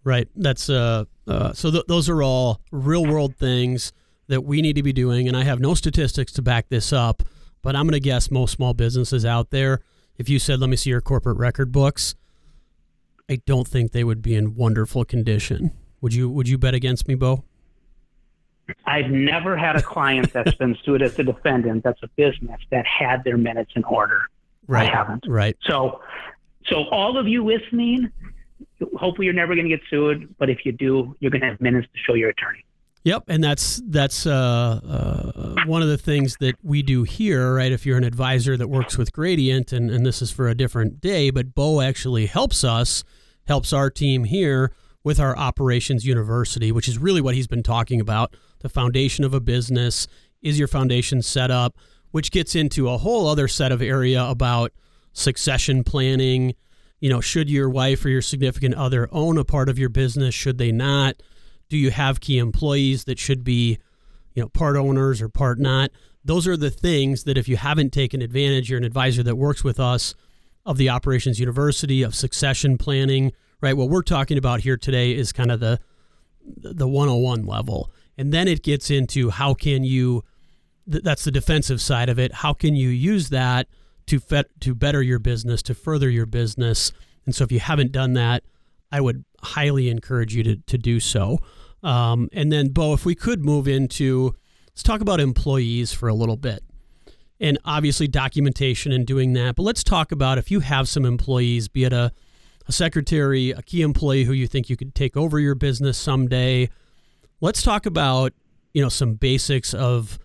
Right. 0.04 0.28
That's 0.36 0.70
uh, 0.70 1.06
uh 1.26 1.52
so 1.52 1.70
th- 1.70 1.84
those 1.88 2.08
are 2.08 2.22
all 2.22 2.60
real 2.70 3.04
world 3.04 3.36
things 3.36 3.92
that 4.28 4.42
we 4.42 4.62
need 4.62 4.76
to 4.76 4.82
be 4.82 4.92
doing. 4.92 5.28
And 5.28 5.36
I 5.36 5.44
have 5.44 5.60
no 5.60 5.74
statistics 5.74 6.32
to 6.32 6.42
back 6.42 6.68
this 6.68 6.92
up, 6.92 7.22
but 7.62 7.76
I'm 7.76 7.84
going 7.84 7.92
to 7.92 8.00
guess 8.00 8.30
most 8.30 8.52
small 8.52 8.74
businesses 8.74 9.24
out 9.24 9.50
there, 9.50 9.80
if 10.16 10.28
you 10.28 10.38
said, 10.38 10.60
let 10.60 10.70
me 10.70 10.76
see 10.76 10.90
your 10.90 11.00
corporate 11.00 11.36
record 11.36 11.72
books, 11.72 12.14
I 13.28 13.40
don't 13.46 13.66
think 13.66 13.92
they 13.92 14.04
would 14.04 14.22
be 14.22 14.34
in 14.34 14.54
wonderful 14.54 15.04
condition. 15.04 15.72
Would 16.00 16.14
you, 16.14 16.28
would 16.28 16.48
you 16.48 16.58
bet 16.58 16.74
against 16.74 17.08
me, 17.08 17.14
Beau? 17.14 17.44
I've 18.86 19.10
never 19.10 19.56
had 19.56 19.76
a 19.76 19.82
client 19.82 20.32
that's 20.32 20.54
been 20.54 20.76
sued 20.84 21.02
as 21.02 21.18
a 21.18 21.22
defendant 21.22 21.84
that's 21.84 22.02
a 22.02 22.08
business 22.16 22.60
that 22.70 22.86
had 22.86 23.22
their 23.24 23.36
minutes 23.36 23.72
in 23.76 23.84
order. 23.84 24.22
Right. 24.66 24.88
I 24.88 24.96
haven't. 24.96 25.24
Right. 25.28 25.56
So, 25.66 26.00
so 26.66 26.84
all 26.90 27.18
of 27.18 27.28
you 27.28 27.44
listening, 27.44 28.10
hopefully 28.96 29.26
you're 29.26 29.34
never 29.34 29.54
going 29.54 29.68
to 29.68 29.76
get 29.76 29.80
sued, 29.88 30.34
but 30.38 30.50
if 30.50 30.64
you 30.64 30.72
do, 30.72 31.16
you're 31.20 31.30
going 31.30 31.40
to 31.40 31.48
have 31.48 31.60
minutes 31.60 31.86
to 31.92 31.98
show 32.06 32.14
your 32.14 32.30
attorney. 32.30 32.64
Yep, 33.04 33.24
and 33.28 33.44
that's 33.44 33.82
that's 33.84 34.26
uh, 34.26 34.80
uh, 34.82 35.64
one 35.66 35.82
of 35.82 35.88
the 35.88 35.98
things 35.98 36.38
that 36.40 36.54
we 36.62 36.82
do 36.82 37.02
here, 37.02 37.54
right? 37.54 37.70
If 37.70 37.84
you're 37.84 37.98
an 37.98 38.04
advisor 38.04 38.56
that 38.56 38.68
works 38.68 38.96
with 38.96 39.12
Gradient, 39.12 39.74
and, 39.74 39.90
and 39.90 40.06
this 40.06 40.22
is 40.22 40.30
for 40.30 40.48
a 40.48 40.54
different 40.54 41.02
day, 41.02 41.28
but 41.28 41.54
Beau 41.54 41.82
actually 41.82 42.24
helps 42.24 42.64
us, 42.64 43.04
helps 43.46 43.74
our 43.74 43.90
team 43.90 44.24
here 44.24 44.72
with 45.02 45.20
our 45.20 45.36
operations 45.36 46.06
university, 46.06 46.72
which 46.72 46.88
is 46.88 46.96
really 46.96 47.20
what 47.20 47.34
he's 47.34 47.46
been 47.46 47.62
talking 47.62 48.00
about. 48.00 48.34
The 48.60 48.70
foundation 48.70 49.22
of 49.22 49.34
a 49.34 49.40
business 49.40 50.08
is 50.40 50.58
your 50.58 50.68
foundation 50.68 51.20
set 51.20 51.50
up, 51.50 51.76
which 52.10 52.30
gets 52.30 52.54
into 52.54 52.88
a 52.88 52.96
whole 52.96 53.26
other 53.26 53.48
set 53.48 53.70
of 53.70 53.82
area 53.82 54.24
about 54.24 54.72
succession 55.12 55.84
planning. 55.84 56.54
You 57.04 57.10
know, 57.10 57.20
should 57.20 57.50
your 57.50 57.68
wife 57.68 58.04
or 58.04 58.08
your 58.08 58.22
significant 58.22 58.74
other 58.74 59.08
own 59.12 59.36
a 59.36 59.44
part 59.44 59.68
of 59.68 59.78
your 59.78 59.90
business? 59.90 60.34
Should 60.34 60.58
they 60.58 60.72
not? 60.72 61.16
do 61.68 61.76
you 61.76 61.90
have 61.90 62.20
key 62.20 62.38
employees 62.38 63.04
that 63.04 63.18
should 63.18 63.44
be 63.44 63.78
you 64.34 64.42
know 64.42 64.48
part 64.48 64.76
owners 64.76 65.20
or 65.22 65.28
part 65.28 65.58
not 65.58 65.90
those 66.24 66.46
are 66.46 66.56
the 66.56 66.70
things 66.70 67.24
that 67.24 67.36
if 67.36 67.48
you 67.48 67.56
haven't 67.56 67.90
taken 67.90 68.22
advantage 68.22 68.70
you're 68.70 68.78
an 68.78 68.84
advisor 68.84 69.22
that 69.22 69.36
works 69.36 69.64
with 69.64 69.80
us 69.80 70.14
of 70.66 70.76
the 70.76 70.88
operations 70.88 71.40
university 71.40 72.02
of 72.02 72.14
succession 72.14 72.78
planning 72.78 73.32
right 73.60 73.76
what 73.76 73.88
we're 73.88 74.02
talking 74.02 74.38
about 74.38 74.60
here 74.60 74.76
today 74.76 75.14
is 75.14 75.32
kind 75.32 75.50
of 75.50 75.60
the 75.60 75.80
the 76.56 76.86
101 76.86 77.46
level 77.46 77.90
and 78.16 78.32
then 78.32 78.46
it 78.46 78.62
gets 78.62 78.90
into 78.90 79.30
how 79.30 79.54
can 79.54 79.82
you 79.82 80.22
that's 80.86 81.24
the 81.24 81.30
defensive 81.30 81.80
side 81.80 82.08
of 82.08 82.18
it 82.18 82.32
how 82.32 82.52
can 82.52 82.76
you 82.76 82.88
use 82.88 83.30
that 83.30 83.66
to 84.06 84.18
fet, 84.18 84.46
to 84.60 84.74
better 84.74 85.02
your 85.02 85.18
business 85.18 85.62
to 85.62 85.74
further 85.74 86.08
your 86.08 86.26
business 86.26 86.92
and 87.26 87.34
so 87.34 87.44
if 87.44 87.52
you 87.52 87.60
haven't 87.60 87.92
done 87.92 88.14
that 88.14 88.42
i 88.92 89.00
would 89.00 89.24
highly 89.44 89.88
encourage 89.88 90.34
you 90.34 90.42
to, 90.42 90.56
to 90.56 90.76
do 90.76 90.98
so. 90.98 91.38
Um, 91.82 92.28
and 92.32 92.50
then, 92.50 92.68
Beau, 92.68 92.94
if 92.94 93.04
we 93.04 93.14
could 93.14 93.44
move 93.44 93.68
into, 93.68 94.34
let's 94.68 94.82
talk 94.82 95.00
about 95.00 95.20
employees 95.20 95.92
for 95.92 96.08
a 96.08 96.14
little 96.14 96.36
bit. 96.36 96.64
And 97.40 97.58
obviously, 97.64 98.08
documentation 98.08 98.90
and 98.90 99.06
doing 99.06 99.34
that. 99.34 99.56
But 99.56 99.62
let's 99.64 99.84
talk 99.84 100.12
about 100.12 100.38
if 100.38 100.50
you 100.50 100.60
have 100.60 100.88
some 100.88 101.04
employees, 101.04 101.68
be 101.68 101.84
it 101.84 101.92
a, 101.92 102.12
a 102.66 102.72
secretary, 102.72 103.50
a 103.50 103.62
key 103.62 103.82
employee 103.82 104.24
who 104.24 104.32
you 104.32 104.46
think 104.46 104.70
you 104.70 104.76
could 104.76 104.94
take 104.94 105.16
over 105.16 105.38
your 105.38 105.54
business 105.54 105.98
someday. 105.98 106.70
Let's 107.40 107.62
talk 107.62 107.84
about, 107.84 108.32
you 108.72 108.82
know, 108.82 108.88
some 108.88 109.14
basics 109.14 109.74
of 109.74 110.18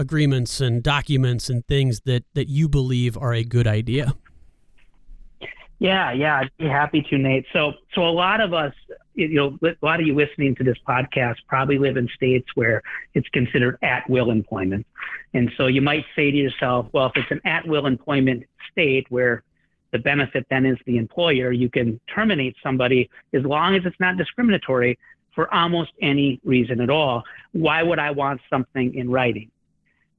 agreements 0.00 0.60
and 0.60 0.82
documents 0.82 1.50
and 1.50 1.64
things 1.66 2.00
that, 2.06 2.24
that 2.34 2.48
you 2.48 2.68
believe 2.68 3.16
are 3.18 3.34
a 3.34 3.44
good 3.44 3.66
idea. 3.66 4.14
Yeah, 5.78 6.12
yeah, 6.12 6.40
I'd 6.40 6.50
be 6.58 6.66
happy 6.66 7.02
to, 7.10 7.18
Nate. 7.18 7.46
So, 7.52 7.72
so 7.94 8.02
a 8.02 8.10
lot 8.10 8.40
of 8.40 8.52
us, 8.52 8.74
you 9.14 9.34
know, 9.34 9.58
a 9.62 9.76
lot 9.82 10.00
of 10.00 10.06
you 10.06 10.14
listening 10.14 10.54
to 10.56 10.64
this 10.64 10.76
podcast 10.86 11.36
probably 11.46 11.78
live 11.78 11.96
in 11.96 12.08
states 12.14 12.48
where 12.54 12.82
it's 13.14 13.28
considered 13.28 13.78
at-will 13.82 14.30
employment, 14.30 14.86
and 15.32 15.50
so 15.56 15.66
you 15.66 15.80
might 15.80 16.04
say 16.16 16.30
to 16.30 16.36
yourself, 16.36 16.86
well, 16.92 17.06
if 17.06 17.12
it's 17.16 17.30
an 17.30 17.40
at-will 17.44 17.86
employment 17.86 18.44
state 18.70 19.06
where 19.10 19.42
the 19.92 19.98
benefit 19.98 20.46
then 20.50 20.66
is 20.66 20.78
the 20.86 20.98
employer, 20.98 21.50
you 21.50 21.68
can 21.68 22.00
terminate 22.14 22.56
somebody 22.62 23.08
as 23.32 23.42
long 23.42 23.74
as 23.74 23.82
it's 23.84 24.00
not 24.00 24.16
discriminatory 24.16 24.98
for 25.34 25.52
almost 25.54 25.92
any 26.02 26.40
reason 26.44 26.80
at 26.80 26.90
all. 26.90 27.24
Why 27.52 27.82
would 27.82 27.98
I 27.98 28.10
want 28.10 28.40
something 28.50 28.94
in 28.94 29.10
writing? 29.10 29.50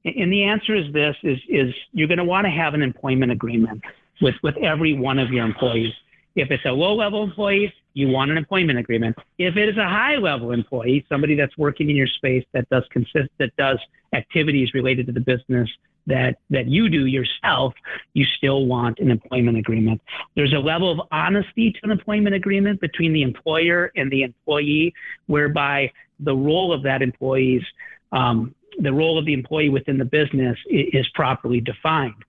And 0.04 0.32
the 0.32 0.44
answer 0.44 0.74
is 0.74 0.92
this: 0.92 1.16
is 1.22 1.38
is 1.48 1.74
you're 1.92 2.08
going 2.08 2.18
to 2.18 2.24
want 2.24 2.44
to 2.44 2.50
have 2.50 2.74
an 2.74 2.82
employment 2.82 3.32
agreement 3.32 3.82
with, 4.20 4.34
with 4.42 4.56
every 4.58 4.94
one 4.94 5.18
of 5.18 5.30
your 5.30 5.44
employees. 5.44 5.92
If 6.34 6.50
it's 6.50 6.64
a 6.64 6.72
low 6.72 6.94
level 6.94 7.22
employee, 7.22 7.72
you 7.94 8.08
want 8.08 8.30
an 8.30 8.38
employment 8.38 8.78
agreement. 8.78 9.16
If 9.38 9.56
it 9.56 9.68
is 9.68 9.76
a 9.76 9.88
high 9.88 10.16
level 10.16 10.52
employee, 10.52 11.04
somebody 11.08 11.34
that's 11.36 11.56
working 11.58 11.90
in 11.90 11.96
your 11.96 12.06
space 12.06 12.44
that 12.52 12.68
does 12.70 12.84
consist 12.90 13.28
that 13.38 13.54
does 13.56 13.78
activities 14.12 14.72
related 14.74 15.06
to 15.06 15.12
the 15.12 15.20
business 15.20 15.68
that 16.06 16.38
that 16.50 16.66
you 16.66 16.88
do 16.88 17.06
yourself, 17.06 17.74
you 18.14 18.24
still 18.36 18.66
want 18.66 18.98
an 18.98 19.10
employment 19.10 19.58
agreement. 19.58 20.00
There's 20.34 20.52
a 20.52 20.58
level 20.58 20.90
of 20.90 21.06
honesty 21.12 21.70
to 21.72 21.78
an 21.84 21.90
employment 21.90 22.34
agreement 22.34 22.80
between 22.80 23.12
the 23.12 23.22
employer 23.22 23.92
and 23.94 24.10
the 24.10 24.22
employee, 24.22 24.94
whereby 25.26 25.92
the 26.18 26.34
role 26.34 26.72
of 26.72 26.82
that 26.82 27.02
employee's 27.02 27.62
um, 28.10 28.54
the 28.78 28.92
role 28.92 29.18
of 29.18 29.26
the 29.26 29.32
employee 29.32 29.68
within 29.68 29.98
the 29.98 30.04
business 30.04 30.58
is 30.68 31.06
properly 31.14 31.60
defined. 31.60 32.24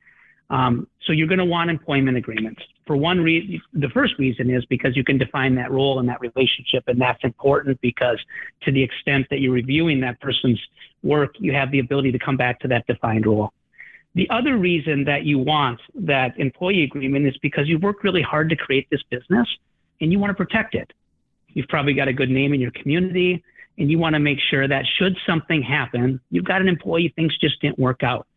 Um, 0.50 0.88
so 1.06 1.14
you're 1.14 1.28
going 1.28 1.40
to 1.40 1.46
want 1.46 1.70
employment 1.70 2.18
agreements. 2.18 2.62
For 2.86 2.96
one 2.96 3.22
reason, 3.22 3.62
the 3.74 3.90
first 3.90 4.20
reason 4.20 4.50
is 4.50 4.66
because 4.66 4.96
you 4.96 5.04
can 5.04 5.18
define 5.18 5.56
that 5.56 5.72
role 5.72 6.00
and 6.00 6.10
that 6.10 6.22
relationship, 6.22 6.84
and 6.88 7.00
that's 7.00 7.24
important 7.24 7.80
because 7.82 8.20
to 8.64 8.72
the 8.72 8.84
extent 8.84 9.28
that 9.30 9.40
you're 9.40 9.54
reviewing 9.54 10.02
that 10.02 10.20
person's 10.20 10.62
work, 11.02 11.36
you 11.40 11.54
have 11.54 11.72
the 11.72 11.80
ability 11.80 12.12
to 12.12 12.20
come 12.20 12.38
back 12.38 12.60
to 12.60 12.68
that 12.68 12.86
defined 12.88 13.26
role. 13.26 13.52
The 14.16 14.30
other 14.30 14.58
reason 14.58 15.06
that 15.06 15.24
you 15.24 15.40
want 15.40 15.80
that 15.96 16.38
employee 16.40 16.84
agreement 16.84 17.26
is 17.26 17.36
because 17.38 17.68
you've 17.68 17.82
worked 17.82 18.04
really 18.04 18.22
hard 18.22 18.50
to 18.50 18.56
create 18.56 18.88
this 18.92 19.02
business 19.10 19.48
and 20.02 20.12
you 20.12 20.20
want 20.20 20.30
to 20.30 20.36
protect 20.36 20.76
it. 20.76 20.92
You've 21.48 21.68
probably 21.68 21.94
got 21.94 22.08
a 22.08 22.14
good 22.14 22.30
name 22.30 22.54
in 22.54 22.62
your 22.62 22.72
community 22.72 23.44
and 23.78 23.90
you 23.90 23.98
want 23.98 24.14
to 24.14 24.20
make 24.20 24.40
sure 24.40 24.68
that 24.68 24.86
should 24.98 25.18
something 25.26 25.62
happen, 25.62 26.20
you've 26.30 26.46
got 26.46 26.62
an 26.62 26.68
employee 26.68 27.12
things 27.16 27.36
just 27.40 27.60
didn't 27.62 27.80
work 27.80 28.04
out 28.04 28.28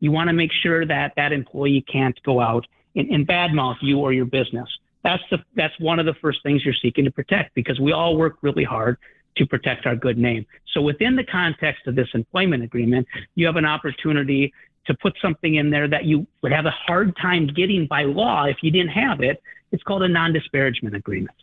you 0.00 0.12
want 0.12 0.28
to 0.28 0.32
make 0.32 0.52
sure 0.62 0.86
that 0.86 1.12
that 1.16 1.32
employee 1.32 1.84
can't 1.90 2.20
go 2.22 2.40
out 2.40 2.66
and, 2.94 3.10
and 3.10 3.26
badmouth 3.26 3.76
you 3.80 3.98
or 3.98 4.12
your 4.12 4.26
business. 4.26 4.68
That's 5.02 5.22
the 5.30 5.38
that's 5.54 5.78
one 5.78 5.98
of 5.98 6.06
the 6.06 6.14
first 6.14 6.42
things 6.42 6.64
you're 6.64 6.74
seeking 6.80 7.04
to 7.04 7.10
protect 7.10 7.54
because 7.54 7.80
we 7.80 7.92
all 7.92 8.16
work 8.16 8.36
really 8.42 8.64
hard 8.64 8.98
to 9.36 9.46
protect 9.46 9.86
our 9.86 9.94
good 9.94 10.18
name. 10.18 10.44
So 10.74 10.80
within 10.80 11.14
the 11.16 11.24
context 11.24 11.86
of 11.86 11.94
this 11.94 12.08
employment 12.14 12.64
agreement, 12.64 13.06
you 13.34 13.46
have 13.46 13.56
an 13.56 13.64
opportunity 13.64 14.52
to 14.86 14.94
put 14.94 15.14
something 15.22 15.56
in 15.56 15.70
there 15.70 15.86
that 15.88 16.04
you 16.04 16.26
would 16.42 16.52
have 16.52 16.66
a 16.66 16.70
hard 16.70 17.16
time 17.20 17.46
getting 17.46 17.86
by 17.86 18.02
law 18.02 18.44
if 18.44 18.56
you 18.62 18.70
didn't 18.70 18.90
have 18.90 19.20
it. 19.20 19.40
It's 19.70 19.82
called 19.82 20.02
a 20.02 20.08
non-disparagement 20.08 20.96
agreement. 20.96 21.36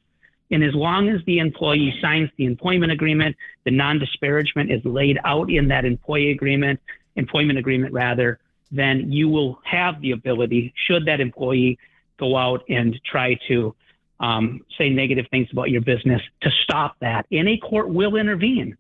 And 0.52 0.64
as 0.64 0.74
long 0.76 1.10
as 1.10 1.22
the 1.26 1.40
employee 1.40 1.98
signs 2.02 2.30
the 2.38 2.46
employment 2.46 2.92
agreement, 2.92 3.36
the 3.64 3.72
non-disparagement 3.72 4.72
is 4.72 4.84
laid 4.86 5.20
out 5.24 5.50
in 5.50 5.68
that 5.70 5.86
employee 5.86 6.32
agreement, 6.32 6.80
employment 7.16 7.58
agreement 7.58 7.94
rather, 7.94 8.40
then 8.72 9.12
you 9.12 9.30
will 9.30 9.60
have 9.64 10.02
the 10.02 10.12
ability, 10.12 10.74
should 10.88 11.06
that 11.06 11.20
employee 11.20 11.80
go 12.18 12.38
out 12.38 12.64
and 12.70 13.00
try 13.04 13.38
to 13.48 13.76
um, 14.20 14.62
say 14.78 14.90
negative 14.90 15.26
things 15.30 15.48
about 15.52 15.70
your 15.70 15.82
business, 15.82 16.22
to 16.42 16.50
stop 16.64 16.96
that. 17.02 17.26
Any 17.32 17.58
court 17.58 17.90
will 17.90 18.16
intervene. 18.16 18.78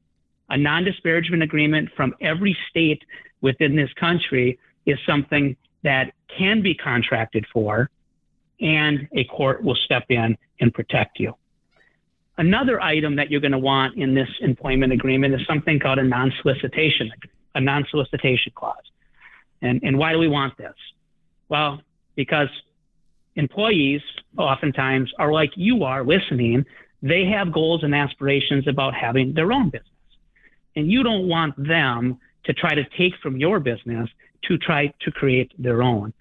A 0.49 0.57
non 0.57 0.83
disparagement 0.83 1.43
agreement 1.43 1.89
from 1.95 2.13
every 2.21 2.55
state 2.69 3.03
within 3.41 3.75
this 3.75 3.91
country 3.93 4.59
is 4.85 4.97
something 5.05 5.55
that 5.83 6.13
can 6.37 6.61
be 6.61 6.73
contracted 6.75 7.45
for, 7.51 7.89
and 8.61 9.07
a 9.13 9.23
court 9.25 9.63
will 9.63 9.75
step 9.75 10.05
in 10.09 10.37
and 10.59 10.73
protect 10.73 11.19
you. 11.19 11.35
Another 12.37 12.81
item 12.81 13.15
that 13.15 13.31
you're 13.31 13.41
going 13.41 13.53
to 13.53 13.57
want 13.57 13.95
in 13.95 14.13
this 14.13 14.27
employment 14.41 14.91
agreement 14.91 15.33
is 15.33 15.41
something 15.47 15.79
called 15.79 15.99
a 15.99 16.03
non 16.03 16.33
solicitation, 16.41 17.11
a 17.55 17.61
non 17.61 17.85
solicitation 17.89 18.51
clause. 18.55 18.75
And, 19.61 19.81
and 19.83 19.97
why 19.97 20.11
do 20.11 20.19
we 20.19 20.27
want 20.27 20.57
this? 20.57 20.73
Well, 21.47 21.81
because 22.15 22.49
employees 23.35 24.01
oftentimes 24.37 25.11
are 25.17 25.31
like 25.31 25.51
you 25.55 25.83
are 25.83 26.03
listening. 26.03 26.65
They 27.01 27.25
have 27.25 27.53
goals 27.53 27.83
and 27.83 27.95
aspirations 27.95 28.67
about 28.67 28.93
having 28.93 29.33
their 29.33 29.51
own 29.51 29.69
business. 29.69 29.89
And 30.75 30.91
you 30.91 31.03
don't 31.03 31.27
want 31.27 31.55
them 31.57 32.19
to 32.45 32.53
try 32.53 32.75
to 32.75 32.83
take 32.97 33.13
from 33.21 33.37
your 33.37 33.59
business 33.59 34.09
to 34.43 34.57
try 34.57 34.93
to 35.01 35.11
create 35.11 35.51
their 35.57 35.81
own. 35.81 36.13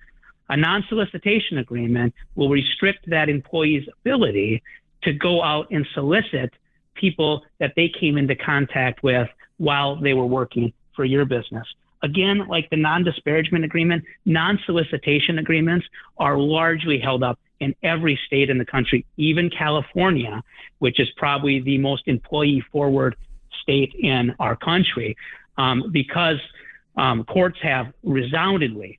A 0.49 0.57
non 0.57 0.85
solicitation 0.89 1.59
agreement 1.59 2.15
will 2.35 2.51
restrict 2.51 3.09
that 3.09 3.29
employee's 3.29 3.89
ability 4.01 4.63
to 5.05 5.13
go 5.13 5.43
out 5.43 5.69
and 5.71 5.87
solicit 5.95 6.53
people 6.95 7.43
that 7.59 7.73
they 7.77 7.89
came 7.89 8.17
into 8.17 8.35
contact 8.35 9.03
with 9.03 9.29
while 9.59 9.97
they 9.97 10.15
were 10.15 10.27
working 10.27 10.73
for 10.95 11.05
your 11.05 11.25
business. 11.25 11.67
Again, 12.03 12.47
like 12.49 12.69
the 12.71 12.77
non 12.77 13.03
disparagement 13.03 13.65
agreement, 13.65 14.05
non 14.25 14.59
solicitation 14.67 15.39
agreements 15.39 15.87
are 16.19 16.39
largely 16.39 16.99
held 16.99 17.23
up 17.23 17.39
in 17.61 17.75
every 17.83 18.19
state 18.27 18.51
in 18.51 18.59
the 18.59 18.65
country, 18.65 19.07
even 19.17 19.49
California, 19.49 20.43
which 20.79 21.01
is 21.01 21.09
probably 21.17 21.61
the 21.61 21.79
most 21.79 22.03
employee 22.07 22.63
forward 22.71 23.17
state 23.63 23.95
in 23.95 24.35
our 24.39 24.55
country, 24.57 25.17
um, 25.57 25.91
because 25.93 26.39
um, 26.97 27.25
courts 27.25 27.59
have 27.63 27.93
resoundingly 28.03 28.99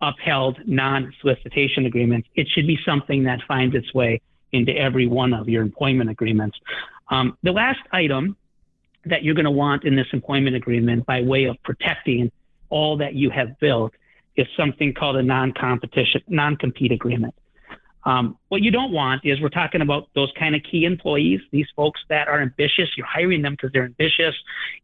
upheld 0.00 0.58
non 0.66 1.12
solicitation 1.20 1.84
agreements. 1.84 2.28
It 2.34 2.48
should 2.48 2.66
be 2.66 2.78
something 2.84 3.24
that 3.24 3.40
finds 3.46 3.74
its 3.74 3.92
way 3.92 4.20
into 4.52 4.72
every 4.72 5.06
one 5.06 5.34
of 5.34 5.48
your 5.48 5.62
employment 5.62 6.10
agreements. 6.10 6.58
Um, 7.10 7.36
the 7.42 7.52
last 7.52 7.80
item 7.92 8.36
that 9.04 9.22
you're 9.22 9.34
going 9.34 9.44
to 9.44 9.50
want 9.50 9.84
in 9.84 9.96
this 9.96 10.06
employment 10.12 10.56
agreement 10.56 11.06
by 11.06 11.22
way 11.22 11.44
of 11.44 11.56
protecting 11.62 12.30
all 12.68 12.96
that 12.98 13.14
you 13.14 13.30
have 13.30 13.58
built 13.60 13.92
is 14.36 14.46
something 14.56 14.92
called 14.92 15.16
a 15.16 15.22
non-competition, 15.22 16.22
non-compete 16.28 16.92
agreement. 16.92 17.34
Um, 18.04 18.38
what 18.48 18.62
you 18.62 18.70
don't 18.70 18.92
want 18.92 19.24
is 19.24 19.40
we're 19.40 19.48
talking 19.48 19.80
about 19.80 20.08
those 20.14 20.30
kind 20.38 20.54
of 20.54 20.62
key 20.62 20.84
employees, 20.84 21.40
these 21.50 21.66
folks 21.74 22.00
that 22.08 22.28
are 22.28 22.40
ambitious. 22.40 22.88
You're 22.96 23.06
hiring 23.06 23.42
them 23.42 23.54
because 23.54 23.72
they're 23.72 23.84
ambitious 23.84 24.34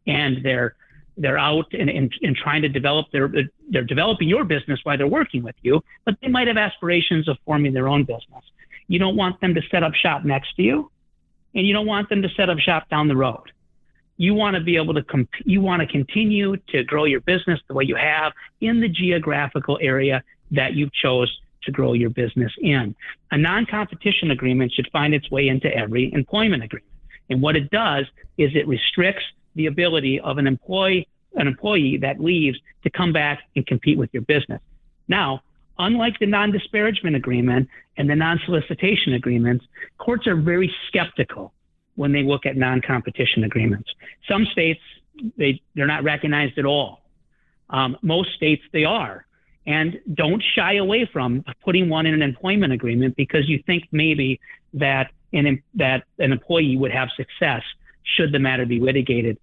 and 0.07 0.45
they're 0.45 0.75
they're 1.19 1.39
out 1.39 1.67
and, 1.73 1.91
and, 1.91 2.11
and 2.23 2.35
trying 2.35 2.63
to 2.63 2.69
develop 2.69 3.07
their 3.13 3.31
they're 3.69 3.85
developing 3.85 4.29
your 4.29 4.45
business 4.45 4.81
while 4.83 4.97
they're 4.97 5.07
working 5.07 5.43
with 5.43 5.55
you, 5.63 5.83
but 6.05 6.17
they 6.21 6.29
might 6.29 6.49
have 6.49 6.57
aspirations 6.57 7.29
of 7.29 7.37
forming 7.45 7.73
their 7.73 7.87
own 7.87 8.03
business. 8.03 8.43
You 8.93 8.99
don't 8.99 9.17
want 9.17 9.41
them 9.41 9.55
to 9.55 9.63
set 9.71 9.83
up 9.83 9.95
shop 9.95 10.25
next 10.25 10.55
to 10.57 10.63
you, 10.63 10.91
and 11.55 11.67
you 11.67 11.73
don't 11.73 11.87
want 11.87 12.09
them 12.09 12.23
to 12.23 12.29
set 12.37 12.51
up 12.51 12.59
shop 12.59 12.89
down 12.89 13.09
the 13.09 13.17
road 13.17 13.51
you 14.17 14.35
want 14.35 14.55
to 14.55 14.63
be 14.63 14.77
able 14.77 14.95
to 14.95 15.03
comp- 15.03 15.29
you 15.45 15.61
want 15.61 15.81
to 15.81 15.87
continue 15.87 16.57
to 16.69 16.85
grow 16.85 17.05
your 17.05 17.21
business 17.21 17.59
the 17.67 17.75
way 17.75 17.85
you 17.85 17.97
have 17.97 18.33
in 18.61 18.81
the 18.81 18.89
geographical 18.89 19.79
area 19.81 20.23
that 20.53 20.75
you 20.75 20.89
chose 20.93 21.41
to 21.63 21.73
grow 21.73 21.93
your 21.93 22.11
business 22.11 22.53
in. 22.61 22.95
A 23.31 23.39
non-competition 23.39 24.31
agreement 24.31 24.73
should 24.73 24.89
find 24.93 25.15
its 25.15 25.29
way 25.31 25.49
into 25.49 25.69
every 25.75 26.13
employment 26.13 26.63
agreement. 26.63 26.93
And 27.31 27.43
what 27.43 27.57
it 27.57 27.71
does 27.71 28.07
is 28.37 28.51
it 28.55 28.69
restricts 28.69 29.25
the 29.57 29.67
ability 29.67 30.21
of 30.21 30.39
an 30.39 30.47
employee 30.47 31.09
an 31.35 31.49
employee 31.49 31.97
that 31.97 32.21
leaves 32.21 32.59
to 32.85 32.91
come 32.91 33.11
back 33.11 33.41
and 33.57 33.67
compete 33.67 33.97
with 33.97 34.11
your 34.13 34.23
business. 34.23 34.61
Now, 35.09 35.41
unlike 35.79 36.19
the 36.19 36.27
non-disparagement 36.27 37.17
agreement 37.17 37.69
and 37.97 38.09
the 38.09 38.17
non-solicitation 38.17 39.15
agreements, 39.15 39.65
courts 39.99 40.27
are 40.27 40.37
very 40.37 40.73
skeptical 40.89 41.53
when 41.95 42.13
they 42.13 42.23
look 42.23 42.47
at 42.47 42.57
non-competition 42.57 43.45
agreements. 43.45 43.91
Some 44.29 44.47
states 44.47 44.81
they 45.37 45.61
they're 45.75 45.87
not 45.87 46.05
recognized 46.05 46.59
at 46.59 46.65
all. 46.65 47.03
Um, 47.71 47.97
most 48.03 48.35
states 48.35 48.63
they 48.73 48.85
are, 48.85 49.27
and 49.67 50.01
don't 50.15 50.43
shy 50.55 50.77
away 50.77 51.09
from 51.13 51.45
putting 51.65 51.89
one 51.89 52.07
in 52.07 52.15
an 52.15 52.23
employment 52.23 52.73
agreement 52.73 53.17
because 53.17 53.49
you 53.49 53.63
think 53.67 53.85
maybe 53.93 54.41
that 54.75 55.11
an 55.33 55.63
that 55.75 56.05
an 56.19 56.33
employee 56.33 56.77
would 56.77 56.93
have 56.93 57.09
success 57.17 57.63
should 58.17 58.33
the 58.33 58.39
matter 58.39 58.67
be 58.67 58.81
litigated. 58.81 59.39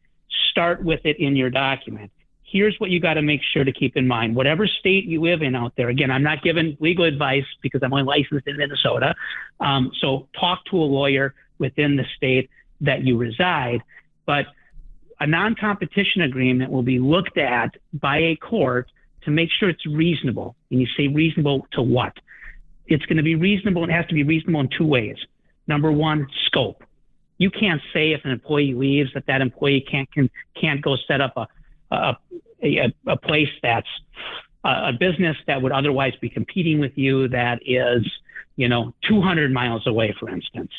Start 0.51 0.83
with 0.83 1.01
it 1.05 1.19
in 1.19 1.35
your 1.35 1.49
document. 1.49 2.11
Here's 2.51 2.75
what 2.79 2.89
you 2.89 2.99
got 2.99 3.13
to 3.15 3.21
make 3.21 3.41
sure 3.53 3.63
to 3.63 3.71
keep 3.71 3.95
in 3.95 4.07
mind. 4.07 4.35
Whatever 4.35 4.65
state 4.65 5.05
you 5.05 5.21
live 5.21 5.41
in 5.41 5.55
out 5.55 5.73
there, 5.77 5.89
again, 5.89 6.09
I'm 6.09 6.23
not 6.23 6.41
giving 6.41 6.77
legal 6.79 7.05
advice 7.05 7.45
because 7.61 7.81
I'm 7.83 7.93
only 7.93 8.05
licensed 8.05 8.47
in 8.47 8.57
Minnesota. 8.57 9.13
Um, 9.59 9.91
so 10.01 10.27
talk 10.39 10.65
to 10.71 10.77
a 10.77 10.83
lawyer, 10.83 11.35
within 11.59 11.97
the 11.97 12.05
state 12.15 12.49
that 12.81 13.03
you 13.03 13.17
reside. 13.17 13.83
But 14.25 14.47
a 15.19 15.27
non 15.27 15.55
competition 15.55 16.21
agreement 16.23 16.71
will 16.71 16.83
be 16.83 16.97
looked 16.97 17.37
at 17.37 17.75
by 17.93 18.17
a 18.17 18.35
court 18.37 18.89
to 19.23 19.31
make 19.31 19.49
sure 19.51 19.69
it's 19.69 19.85
reasonable. 19.85 20.55
And 20.71 20.79
you 20.79 20.87
say 20.97 21.07
reasonable 21.07 21.67
to 21.73 21.81
what? 21.81 22.13
It's 22.87 23.05
going 23.05 23.17
to 23.17 23.23
be 23.23 23.35
reasonable. 23.35 23.83
It 23.83 23.91
has 23.91 24.07
to 24.07 24.15
be 24.15 24.23
reasonable 24.23 24.61
in 24.61 24.69
two 24.75 24.85
ways. 24.85 25.17
Number 25.67 25.91
one, 25.91 26.27
scope. 26.47 26.83
You 27.37 27.51
can't 27.51 27.81
say 27.93 28.13
if 28.13 28.25
an 28.25 28.31
employee 28.31 28.73
leaves 28.73 29.11
that 29.13 29.27
that 29.27 29.41
employee 29.41 29.85
can't 29.89 30.11
can, 30.11 30.29
can't 30.59 30.81
go 30.81 30.95
set 31.07 31.21
up 31.21 31.37
a 31.37 31.47
a, 31.91 32.15
a, 32.63 32.93
a 33.07 33.17
place 33.17 33.49
that's 33.61 33.87
a, 34.63 34.89
a 34.89 34.93
business 34.99 35.37
that 35.47 35.61
would 35.61 35.71
otherwise 35.71 36.13
be 36.21 36.29
competing 36.29 36.79
with 36.79 36.97
you 36.97 37.27
that 37.29 37.59
is 37.65 38.05
you 38.55 38.67
know 38.67 38.93
200 39.07 39.51
miles 39.51 39.87
away, 39.87 40.15
for 40.19 40.29
instance 40.29 40.71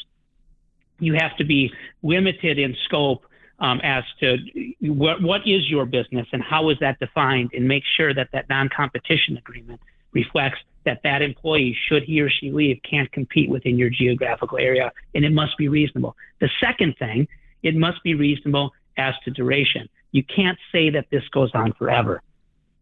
you 1.01 1.15
have 1.15 1.37
to 1.39 1.45
be 1.45 1.73
limited 2.03 2.59
in 2.59 2.77
scope 2.85 3.25
um, 3.59 3.81
as 3.83 4.05
to 4.21 4.39
what, 4.81 5.21
what 5.23 5.41
is 5.47 5.69
your 5.69 5.85
business 5.85 6.27
and 6.33 6.43
how 6.43 6.71
is 6.71 6.79
that 6.81 6.99
defined, 6.99 7.51
and 7.53 7.67
make 7.67 7.83
sure 7.97 8.15
that 8.15 8.29
that 8.33 8.49
non-competition 8.49 9.37
agreement 9.37 9.81
reflects 10.13 10.59
that 10.87 11.01
that 11.05 11.21
employee, 11.21 11.77
should 11.89 12.05
he 12.05 12.21
or 12.23 12.31
she 12.31 12.51
leave, 12.51 12.81
can't 12.89 13.11
compete 13.13 13.51
within 13.51 13.77
your 13.77 13.91
geographical 13.91 14.57
area, 14.57 14.91
and 15.15 15.25
it 15.25 15.33
must 15.33 15.57
be 15.59 15.69
reasonable. 15.69 16.17
The 16.41 16.49
second 16.59 16.97
thing, 16.99 17.29
it 17.63 17.75
must 17.75 18.03
be 18.03 18.15
reasonable 18.15 18.73
as 18.97 19.15
to 19.25 19.31
duration. 19.31 19.89
You 20.13 20.25
can't 20.25 20.59
say 20.73 20.91
that 20.91 21.07
this 21.11 21.23
goes 21.29 21.51
on 21.55 21.73
forever. 21.73 22.23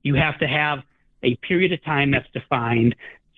You 0.03 0.15
have 0.15 0.39
to 0.39 0.47
have 0.47 0.81
a 1.23 1.37
period 1.37 1.73
of 1.73 1.85
time 1.85 2.11
that's 2.11 2.29
defined. 2.33 2.95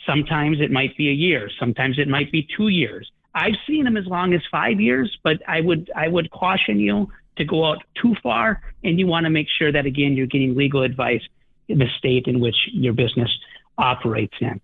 Sometimes 0.07 0.61
it 0.61 0.71
might 0.71 0.97
be 0.97 1.09
a 1.09 1.13
year, 1.13 1.51
sometimes 1.59 1.99
it 1.99 2.09
might 2.09 2.31
be 2.31 2.47
two 2.57 2.69
years. 2.69 3.11
I've 3.35 3.55
seen 3.67 3.85
them 3.85 3.97
as 3.97 4.07
long 4.07 4.35
as 4.35 4.41
five 4.51 4.81
years, 4.81 5.17
but 5.23 5.37
I 5.47 5.61
would 5.61 5.91
I 5.95 6.09
would 6.09 6.31
caution 6.31 6.81
you 6.81 7.11
to 7.37 7.45
go 7.45 7.65
out 7.65 7.79
too 8.01 8.15
far, 8.23 8.61
and 8.83 8.99
you 8.99 9.07
want 9.07 9.25
to 9.25 9.31
make 9.31 9.47
sure 9.59 9.71
that 9.71 9.87
again 9.87 10.15
you're 10.15 10.27
getting 10.27 10.57
legal 10.57 10.83
advice 10.83 11.23
in 11.69 11.79
the 11.79 11.87
state 11.99 12.27
in 12.27 12.41
which 12.41 12.57
your 12.73 12.93
business 12.93 13.31
operates 13.79 14.35
in. 14.41 14.61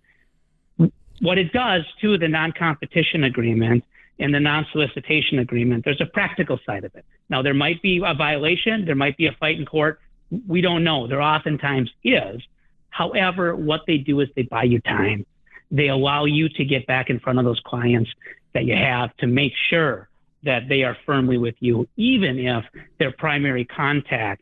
What 1.21 1.37
it 1.37 1.51
does 1.51 1.83
to 2.01 2.17
the 2.17 2.27
non-competition 2.27 3.23
agreement 3.23 3.83
and 4.19 4.33
the 4.33 4.39
non-solicitation 4.39 5.39
agreement, 5.39 5.85
there's 5.85 6.01
a 6.01 6.05
practical 6.05 6.59
side 6.65 6.83
of 6.83 6.95
it. 6.95 7.05
Now 7.29 7.41
there 7.41 7.53
might 7.53 7.81
be 7.81 8.01
a 8.05 8.13
violation, 8.13 8.85
there 8.85 8.95
might 8.95 9.17
be 9.17 9.27
a 9.27 9.31
fight 9.39 9.59
in 9.59 9.65
court. 9.65 9.99
We 10.47 10.61
don't 10.61 10.83
know. 10.83 11.07
There 11.07 11.21
oftentimes 11.21 11.89
is. 12.03 12.41
However, 12.89 13.55
what 13.55 13.81
they 13.87 13.97
do 13.97 14.19
is 14.19 14.29
they 14.35 14.43
buy 14.43 14.63
you 14.63 14.81
time. 14.81 15.25
They 15.71 15.89
allow 15.89 16.25
you 16.25 16.49
to 16.49 16.65
get 16.65 16.87
back 16.87 17.09
in 17.09 17.19
front 17.19 17.39
of 17.39 17.45
those 17.45 17.61
clients 17.65 18.09
that 18.53 18.65
you 18.65 18.75
have 18.75 19.15
to 19.17 19.27
make 19.27 19.53
sure 19.69 20.09
that 20.43 20.67
they 20.69 20.83
are 20.83 20.97
firmly 21.05 21.37
with 21.37 21.55
you, 21.59 21.87
even 21.95 22.39
if 22.39 22.65
their 22.99 23.11
primary 23.11 23.65
contact 23.65 24.41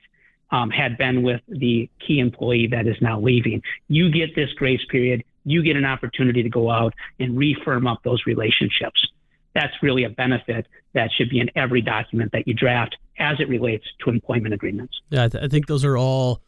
um, 0.51 0.69
had 0.69 0.97
been 0.97 1.23
with 1.23 1.41
the 1.47 1.89
key 2.05 2.19
employee 2.19 2.67
that 2.67 2.88
is 2.88 2.95
now 3.01 3.19
leaving. 3.19 3.61
You 3.88 4.11
get 4.11 4.36
this 4.36 4.51
grace 4.53 4.84
period. 4.89 5.23
You 5.43 5.63
get 5.63 5.76
an 5.76 5.86
opportunity 5.86 6.43
to 6.43 6.49
go 6.49 6.71
out 6.71 6.93
and 7.19 7.38
refirm 7.38 7.91
up 7.91 8.03
those 8.03 8.26
relationships. 8.26 9.05
That's 9.56 9.74
really 9.82 10.03
a 10.03 10.10
benefit 10.10 10.68
that 10.93 11.10
should 11.18 11.30
be 11.30 11.39
in 11.39 11.49
every 11.56 11.82
document 11.82 12.32
that 12.34 12.47
you 12.47 12.53
draft 12.53 12.95
as 13.18 13.39
it 13.39 13.49
relates 13.49 13.86
to 14.03 14.12
employment 14.12 14.53
agreements. 14.53 14.93
Yeah, 15.10 15.24
I, 15.24 15.30
th- 15.30 15.43
I 15.43 15.47
think 15.47 15.68
those 15.68 15.84
are 15.84 15.97
all 15.97 16.41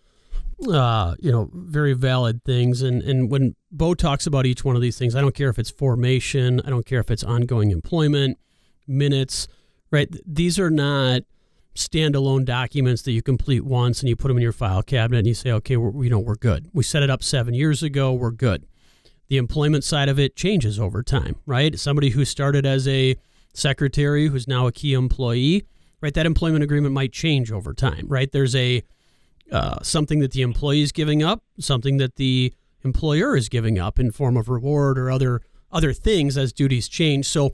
uh, 0.68 1.16
you 1.20 1.32
know, 1.32 1.49
very 1.53 1.93
valid 1.93 2.43
things. 2.43 2.82
And 2.82 3.01
and 3.03 3.30
when 3.30 3.55
Beau 3.72 3.93
talks 3.93 4.26
about 4.26 4.45
each 4.45 4.64
one 4.64 4.76
of 4.76 4.82
these 4.82 4.97
things, 4.97 5.16
I 5.16 5.22
don't 5.22 5.36
care 5.36 5.49
if 5.49 5.60
it's 5.60 5.70
formation, 5.70 6.62
I 6.66 6.70
don't 6.70 6.86
care 6.86 6.99
if 6.99 7.12
it's 7.12 7.24
ongoing 7.24 7.72
employment, 7.72 8.38
minutes, 8.88 9.47
right? 9.91 10.10
These 10.26 10.58
are 10.60 10.72
not 10.72 11.24
standalone 11.76 12.43
documents 12.43 13.03
that 13.03 13.12
you 13.12 13.22
complete 13.22 13.64
once 13.64 13.99
and 13.99 14.10
you 14.10 14.16
put 14.16 14.30
them 14.30 14.38
in 14.38 14.43
your 14.43 14.51
file 14.51 14.82
cabinet 14.82 15.20
and 15.20 15.28
you 15.28 15.36
say, 15.36 15.51
okay, 15.51 15.78
we're, 15.78 16.03
you 16.03 16.10
know, 16.10 16.18
we're 16.18 16.36
good. 16.36 16.68
We 16.74 16.84
set 16.84 17.03
it 17.03 17.10
up 17.12 17.22
seven 17.22 17.53
years 17.53 17.84
ago, 17.84 18.14
we're 18.14 18.32
good. 18.32 18.66
The 19.30 19.38
employment 19.38 19.84
side 19.84 20.09
of 20.09 20.19
it 20.19 20.36
changes 20.36 20.80
over 20.80 21.03
time, 21.03 21.36
right? 21.45 21.78
Somebody 21.78 22.11
who 22.11 22.23
started 22.25 22.65
as 22.65 22.88
a 22.88 23.15
secretary 23.53 24.28
who's 24.28 24.47
now 24.47 24.67
a 24.67 24.71
key 24.71 24.93
employee, 24.93 25.65
right? 26.01 26.13
That 26.13 26.25
employment 26.25 26.63
agreement 26.63 26.93
might 26.93 27.11
change 27.11 27.51
over 27.51 27.73
time, 27.73 28.05
right? 28.07 28.32
There's 28.32 28.55
a 28.55 28.84
uh, 29.51 29.82
something 29.82 30.19
that 30.19 30.32
the 30.32 30.41
employee 30.41 30.82
is 30.82 30.91
giving 30.91 31.23
up, 31.23 31.41
something 31.59 31.97
that 31.97 32.15
the 32.15 32.53
employer 32.84 33.36
is 33.36 33.49
giving 33.49 33.80
up 33.80 33.99
in 33.99 34.11
form 34.11 34.38
of 34.38 34.49
reward 34.49 34.99
or 34.99 35.09
other 35.09 35.41
other 35.71 35.93
things 35.93 36.38
as 36.38 36.53
duties 36.53 36.88
change. 36.88 37.25
So 37.25 37.53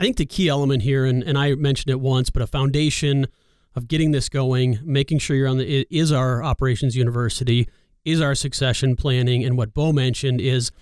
I 0.00 0.04
think 0.04 0.16
the 0.16 0.26
key 0.26 0.48
element 0.48 0.82
here, 0.82 1.04
and, 1.04 1.22
and 1.22 1.38
I 1.38 1.54
mentioned 1.54 1.90
it 1.90 2.00
once, 2.00 2.30
but 2.30 2.42
a 2.42 2.46
foundation 2.46 3.28
of 3.74 3.86
getting 3.86 4.10
this 4.10 4.28
going, 4.28 4.80
making 4.82 5.18
sure 5.18 5.36
you're 5.36 5.48
on 5.48 5.58
the 5.58 5.86
is 5.90 6.10
our 6.10 6.42
operations 6.42 6.96
university, 6.96 7.68
is 8.04 8.20
our 8.20 8.34
succession 8.34 8.96
planning, 8.96 9.44
and 9.44 9.56
what 9.56 9.72
Beau 9.72 9.92
mentioned 9.92 10.40
is 10.40 10.72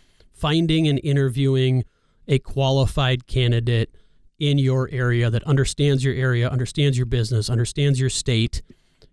finding 0.41 0.89
and 0.89 1.01
interviewing 1.05 1.85
a 2.27 2.39
qualified 2.39 3.27
candidate 3.27 3.91
in 4.39 4.59
your 4.59 4.89
area 4.91 5.31
that 5.31 5.43
understands 5.45 6.03
your 6.05 6.15
area, 6.15 6.49
understands 6.49 6.97
your 6.97 7.07
business, 7.07 7.51
understands 7.51 8.01
your 8.01 8.11
state, 8.11 8.63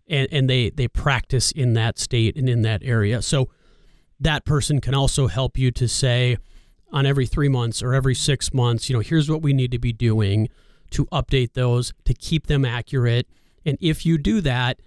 and, 0.08 0.28
and 0.32 0.50
they 0.50 0.70
they 0.70 0.88
practice 0.88 1.52
in 1.52 1.74
that 1.74 2.00
state 2.00 2.38
and 2.38 2.48
in 2.48 2.62
that 2.62 2.82
area. 2.84 3.22
So 3.22 3.50
that 4.20 4.46
person 4.46 4.80
can 4.82 4.96
also 4.96 5.28
help 5.28 5.58
you 5.58 5.72
to 5.72 5.88
say 5.88 6.38
on 6.92 7.06
every 7.06 7.28
three 7.28 7.50
months 7.50 7.84
or 7.84 7.94
every 7.94 8.16
six 8.16 8.54
months, 8.54 8.90
you 8.90 8.96
know, 8.96 9.02
here's 9.02 9.30
what 9.30 9.42
we 9.42 9.54
need 9.54 9.72
to 9.72 9.80
be 9.80 9.94
doing. 9.94 10.48
to 10.92 11.06
update 11.08 11.54
those, 11.54 11.94
to 12.06 12.14
keep 12.14 12.48
them 12.48 12.66
accurate. 12.66 13.28
And 13.66 13.78
if 13.82 14.06
you 14.06 14.18
do 14.18 14.42
that, 14.42 14.80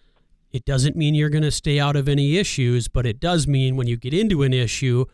it 0.51 0.65
doesn't 0.65 0.97
mean 0.97 1.15
you're 1.15 1.29
going 1.29 1.45
to 1.45 1.51
stay 1.51 1.79
out 1.79 1.97
of 1.97 2.09
any 2.09 2.37
issues, 2.37 2.89
but 2.89 3.07
it 3.07 3.21
does 3.21 3.47
mean 3.47 3.77
when 3.77 3.87
you 3.87 3.97
get 3.97 4.15
into 4.15 4.43
an 4.43 4.53
issue, 4.53 5.05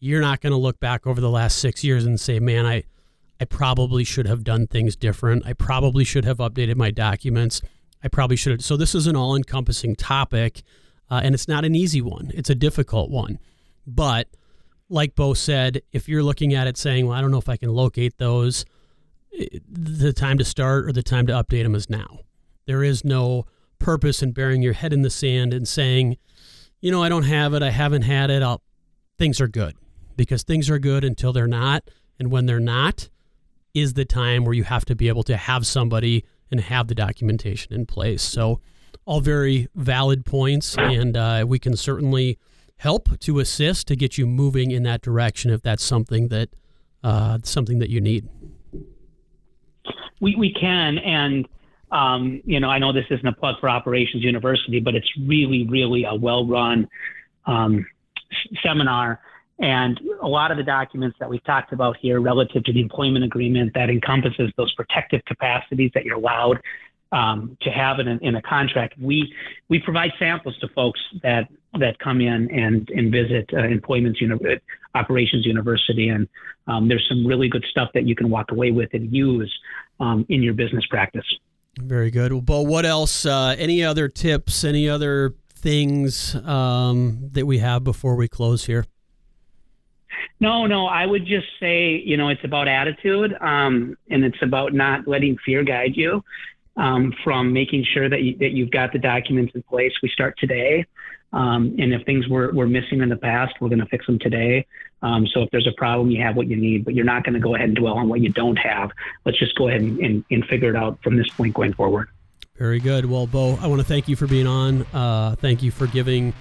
you're 0.00 0.20
not 0.20 0.40
going 0.40 0.52
to 0.52 0.56
look 0.56 0.80
back 0.80 1.06
over 1.06 1.20
the 1.20 1.30
last 1.30 1.58
six 1.58 1.84
years 1.84 2.04
and 2.04 2.18
say, 2.18 2.40
man, 2.40 2.66
I, 2.66 2.84
I 3.38 3.44
probably 3.44 4.02
should 4.02 4.26
have 4.26 4.42
done 4.42 4.66
things 4.66 4.96
different. 4.96 5.46
I 5.46 5.52
probably 5.52 6.04
should 6.04 6.24
have 6.24 6.38
updated 6.38 6.76
my 6.76 6.90
documents. 6.90 7.60
I 8.02 8.08
probably 8.08 8.36
should 8.36 8.52
have. 8.52 8.64
So, 8.64 8.76
this 8.76 8.94
is 8.94 9.06
an 9.06 9.14
all 9.14 9.36
encompassing 9.36 9.94
topic, 9.94 10.62
uh, 11.10 11.20
and 11.22 11.34
it's 11.34 11.46
not 11.46 11.66
an 11.66 11.74
easy 11.74 12.00
one, 12.00 12.30
it's 12.34 12.50
a 12.50 12.54
difficult 12.54 13.10
one. 13.10 13.38
But, 13.86 14.28
like 14.88 15.14
Beau 15.14 15.34
said, 15.34 15.82
if 15.92 16.08
you're 16.08 16.22
looking 16.22 16.54
at 16.54 16.66
it 16.66 16.78
saying, 16.78 17.06
well, 17.06 17.16
I 17.16 17.20
don't 17.20 17.30
know 17.30 17.38
if 17.38 17.48
I 17.48 17.56
can 17.56 17.70
locate 17.70 18.16
those, 18.16 18.64
the 19.70 20.12
time 20.12 20.38
to 20.38 20.44
start 20.44 20.86
or 20.86 20.92
the 20.92 21.02
time 21.02 21.26
to 21.26 21.32
update 21.32 21.62
them 21.62 21.74
is 21.74 21.90
now. 21.90 22.20
There 22.66 22.82
is 22.82 23.04
no 23.04 23.46
purpose 23.78 24.22
in 24.22 24.32
burying 24.32 24.62
your 24.62 24.72
head 24.72 24.92
in 24.92 25.02
the 25.02 25.10
sand 25.10 25.52
and 25.54 25.68
saying, 25.68 26.16
you 26.80 26.90
know, 26.90 27.02
I 27.02 27.08
don't 27.08 27.24
have 27.24 27.54
it, 27.54 27.62
I 27.62 27.70
haven't 27.70 28.02
had 28.02 28.30
it, 28.30 28.42
I'll, 28.42 28.62
things 29.18 29.40
are 29.40 29.48
good. 29.48 29.76
Because 30.20 30.42
things 30.42 30.68
are 30.68 30.78
good 30.78 31.02
until 31.02 31.32
they're 31.32 31.46
not. 31.46 31.82
And 32.18 32.30
when 32.30 32.44
they're 32.44 32.60
not, 32.60 33.08
is 33.72 33.94
the 33.94 34.04
time 34.04 34.44
where 34.44 34.52
you 34.52 34.64
have 34.64 34.84
to 34.84 34.94
be 34.94 35.08
able 35.08 35.22
to 35.22 35.34
have 35.34 35.66
somebody 35.66 36.26
and 36.50 36.60
have 36.60 36.88
the 36.88 36.94
documentation 36.94 37.72
in 37.72 37.86
place. 37.86 38.20
So, 38.20 38.60
all 39.06 39.22
very 39.22 39.68
valid 39.74 40.26
points, 40.26 40.76
and 40.76 41.16
uh, 41.16 41.46
we 41.48 41.58
can 41.58 41.74
certainly 41.74 42.38
help 42.76 43.18
to 43.20 43.38
assist 43.38 43.88
to 43.88 43.96
get 43.96 44.18
you 44.18 44.26
moving 44.26 44.72
in 44.72 44.82
that 44.82 45.00
direction 45.00 45.50
if 45.50 45.62
that's 45.62 45.82
something 45.82 46.28
that 46.28 46.50
uh, 47.02 47.38
something 47.42 47.78
that 47.78 47.88
you 47.88 48.02
need. 48.02 48.28
We 50.20 50.36
we 50.36 50.52
can, 50.52 50.98
and 50.98 51.48
um, 51.90 52.42
you 52.44 52.60
know, 52.60 52.68
I 52.68 52.78
know 52.78 52.92
this 52.92 53.06
isn't 53.08 53.26
a 53.26 53.32
plug 53.32 53.54
for 53.58 53.70
Operations 53.70 54.22
University, 54.22 54.80
but 54.80 54.94
it's 54.94 55.10
really, 55.26 55.66
really 55.66 56.04
a 56.04 56.14
well-run 56.14 56.88
um, 57.46 57.86
seminar. 58.62 59.20
And 59.60 60.00
a 60.22 60.28
lot 60.28 60.50
of 60.50 60.56
the 60.56 60.62
documents 60.62 61.18
that 61.20 61.28
we've 61.28 61.44
talked 61.44 61.72
about 61.72 61.96
here 62.00 62.20
relative 62.20 62.64
to 62.64 62.72
the 62.72 62.80
employment 62.80 63.24
agreement 63.24 63.72
that 63.74 63.90
encompasses 63.90 64.50
those 64.56 64.72
protective 64.74 65.20
capacities 65.26 65.90
that 65.94 66.04
you're 66.04 66.16
allowed 66.16 66.60
um, 67.12 67.56
to 67.62 67.70
have 67.70 67.98
in 67.98 68.08
a, 68.08 68.16
in 68.22 68.36
a 68.36 68.42
contract, 68.42 68.94
we 68.98 69.32
we 69.68 69.80
provide 69.80 70.10
samples 70.18 70.56
to 70.58 70.68
folks 70.68 71.00
that 71.22 71.48
that 71.78 71.98
come 71.98 72.20
in 72.20 72.50
and 72.50 72.88
and 72.90 73.10
visit 73.10 73.50
uh, 73.52 73.64
Employment's 73.64 74.20
Uni- 74.20 74.60
Operations 74.94 75.44
University, 75.44 76.08
and 76.08 76.28
um, 76.66 76.88
there's 76.88 77.04
some 77.08 77.26
really 77.26 77.48
good 77.48 77.64
stuff 77.70 77.88
that 77.94 78.06
you 78.06 78.14
can 78.14 78.30
walk 78.30 78.52
away 78.52 78.70
with 78.70 78.90
and 78.92 79.12
use 79.14 79.52
um, 79.98 80.24
in 80.28 80.42
your 80.42 80.54
business 80.54 80.86
practice. 80.86 81.26
Very 81.80 82.10
good. 82.10 82.32
Well, 82.32 82.42
Beau, 82.42 82.62
what 82.62 82.86
else? 82.86 83.26
Uh, 83.26 83.56
any 83.58 83.82
other 83.82 84.08
tips? 84.08 84.64
Any 84.64 84.88
other 84.88 85.34
things 85.52 86.34
um, 86.36 87.28
that 87.32 87.46
we 87.46 87.58
have 87.58 87.82
before 87.82 88.14
we 88.14 88.28
close 88.28 88.66
here? 88.66 88.84
No, 90.40 90.66
no. 90.66 90.86
I 90.86 91.06
would 91.06 91.26
just 91.26 91.46
say, 91.60 92.02
you 92.04 92.16
know, 92.16 92.28
it's 92.28 92.44
about 92.44 92.66
attitude, 92.66 93.36
um, 93.40 93.96
and 94.10 94.24
it's 94.24 94.42
about 94.42 94.72
not 94.72 95.06
letting 95.06 95.36
fear 95.44 95.62
guide 95.62 95.96
you. 95.96 96.24
Um, 96.76 97.12
from 97.24 97.52
making 97.52 97.84
sure 97.92 98.08
that 98.08 98.22
you, 98.22 98.38
that 98.38 98.52
you've 98.52 98.70
got 98.70 98.92
the 98.92 98.98
documents 98.98 99.52
in 99.54 99.62
place. 99.64 99.92
We 100.02 100.08
start 100.08 100.38
today, 100.38 100.86
um, 101.32 101.74
and 101.78 101.92
if 101.92 102.06
things 102.06 102.26
were, 102.28 102.52
were 102.52 102.68
missing 102.68 103.02
in 103.02 103.08
the 103.10 103.16
past, 103.16 103.54
we're 103.60 103.68
going 103.68 103.80
to 103.80 103.86
fix 103.86 104.06
them 104.06 104.18
today. 104.18 104.66
Um, 105.02 105.26
so 105.26 105.42
if 105.42 105.50
there's 105.50 105.66
a 105.66 105.72
problem, 105.76 106.10
you 106.10 106.22
have 106.22 106.36
what 106.36 106.46
you 106.46 106.56
need, 106.56 106.84
but 106.84 106.94
you're 106.94 107.04
not 107.04 107.24
going 107.24 107.34
to 107.34 107.40
go 107.40 107.54
ahead 107.54 107.68
and 107.68 107.76
dwell 107.76 107.94
on 107.94 108.08
what 108.08 108.20
you 108.20 108.30
don't 108.30 108.56
have. 108.56 108.92
Let's 109.26 109.38
just 109.38 109.56
go 109.56 109.68
ahead 109.68 109.82
and, 109.82 109.98
and, 109.98 110.24
and 110.30 110.44
figure 110.46 110.70
it 110.70 110.76
out 110.76 110.98
from 111.02 111.16
this 111.16 111.28
point 111.28 111.54
going 111.54 111.74
forward. 111.74 112.08
Very 112.56 112.78
good. 112.78 113.04
Well, 113.04 113.26
Beau, 113.26 113.58
I 113.60 113.66
want 113.66 113.80
to 113.80 113.86
thank 113.86 114.08
you 114.08 114.16
for 114.16 114.26
being 114.26 114.46
on. 114.46 114.86
Uh, 114.94 115.34
thank 115.36 115.62
you 115.62 115.70
for 115.70 115.86
giving, 115.86 116.32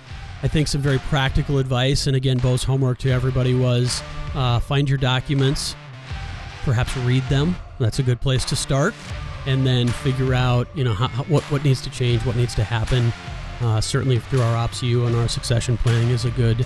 I 0.42 0.48
think, 0.48 0.68
some 0.68 0.82
very 0.82 1.00
practical 1.00 1.58
advice. 1.58 2.08
And 2.08 2.16
again, 2.16 2.38
Beau's 2.38 2.64
homework 2.64 2.98
to 3.00 3.12
everybody 3.12 3.54
was 3.54 4.02
uh, 4.36 4.60
find 4.60 4.88
your 4.88 4.98
documents, 4.98 5.76
perhaps 6.64 6.96
read 6.98 7.24
them. 7.24 7.56
That's 7.80 8.00
a 8.00 8.04
good 8.04 8.22
place 8.22 8.46
to 8.46 8.56
start. 8.56 8.94
And 9.46 9.66
then 9.66 9.88
figure 9.88 10.34
out, 10.34 10.68
you 10.76 10.84
know, 10.84 10.94
how, 10.94 11.08
what, 11.24 11.44
what 11.44 11.64
needs 11.64 11.82
to 11.82 11.90
change, 11.90 12.26
what 12.26 12.36
needs 12.36 12.56
to 12.56 12.64
happen. 12.64 13.12
Uh, 13.62 13.82
certainly 13.82 14.20
through 14.20 14.42
our 14.42 14.68
OPSU 14.68 15.08
and 15.08 15.16
our 15.16 15.28
succession 15.28 15.78
planning 15.78 16.10
is 16.10 16.24
a 16.24 16.32
good 16.32 16.66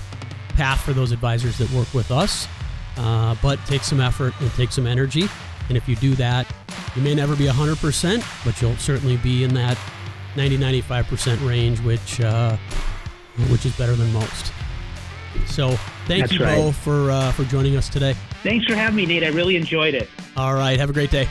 path 0.50 0.82
for 0.82 0.94
those 0.94 1.12
advisors 1.12 1.58
that 1.58 1.70
work 1.72 1.92
with 1.94 2.12
us. 2.12 2.48
Uh, 2.98 3.36
but 3.42 3.60
take 3.66 3.84
some 3.84 4.00
effort 4.00 4.34
and 4.40 4.52
take 4.52 4.72
some 4.72 4.86
energy. 4.86 5.28
And 5.70 5.78
if 5.78 5.88
you 5.88 5.96
do 5.96 6.14
that, 6.16 6.48
you 6.96 7.02
may 7.02 7.16
never 7.16 7.36
be 7.36 7.46
100%, 7.46 8.46
but 8.46 8.62
you'll 8.62 8.76
certainly 8.78 9.18
be 9.18 9.44
in 9.44 9.54
that 9.56 9.78
90 10.36 10.58
95% 10.58 11.48
range, 11.48 11.80
which 11.82 12.22
uh, 12.22 12.58
which 13.50 13.66
is 13.66 13.76
better 13.78 13.96
than 13.96 14.12
most. 14.14 14.52
So 15.48 15.72
thank 16.06 16.22
That's 16.22 16.34
you, 16.34 16.44
right. 16.44 16.58
Beau, 16.58 16.72
for 16.72 17.12
uh, 17.12 17.32
for 17.32 17.44
joining 17.46 17.76
us 17.76 17.90
today. 17.90 18.16
Thanks 18.44 18.66
for 18.66 18.76
having 18.76 18.96
me, 18.96 19.06
Nate. 19.06 19.24
I 19.24 19.30
really 19.30 19.56
enjoyed 19.56 19.94
it. 19.94 20.10
All 20.38 20.54
right, 20.54 20.80
have 20.80 20.90
a 20.90 20.94
great 20.94 21.12
day. 21.12 21.28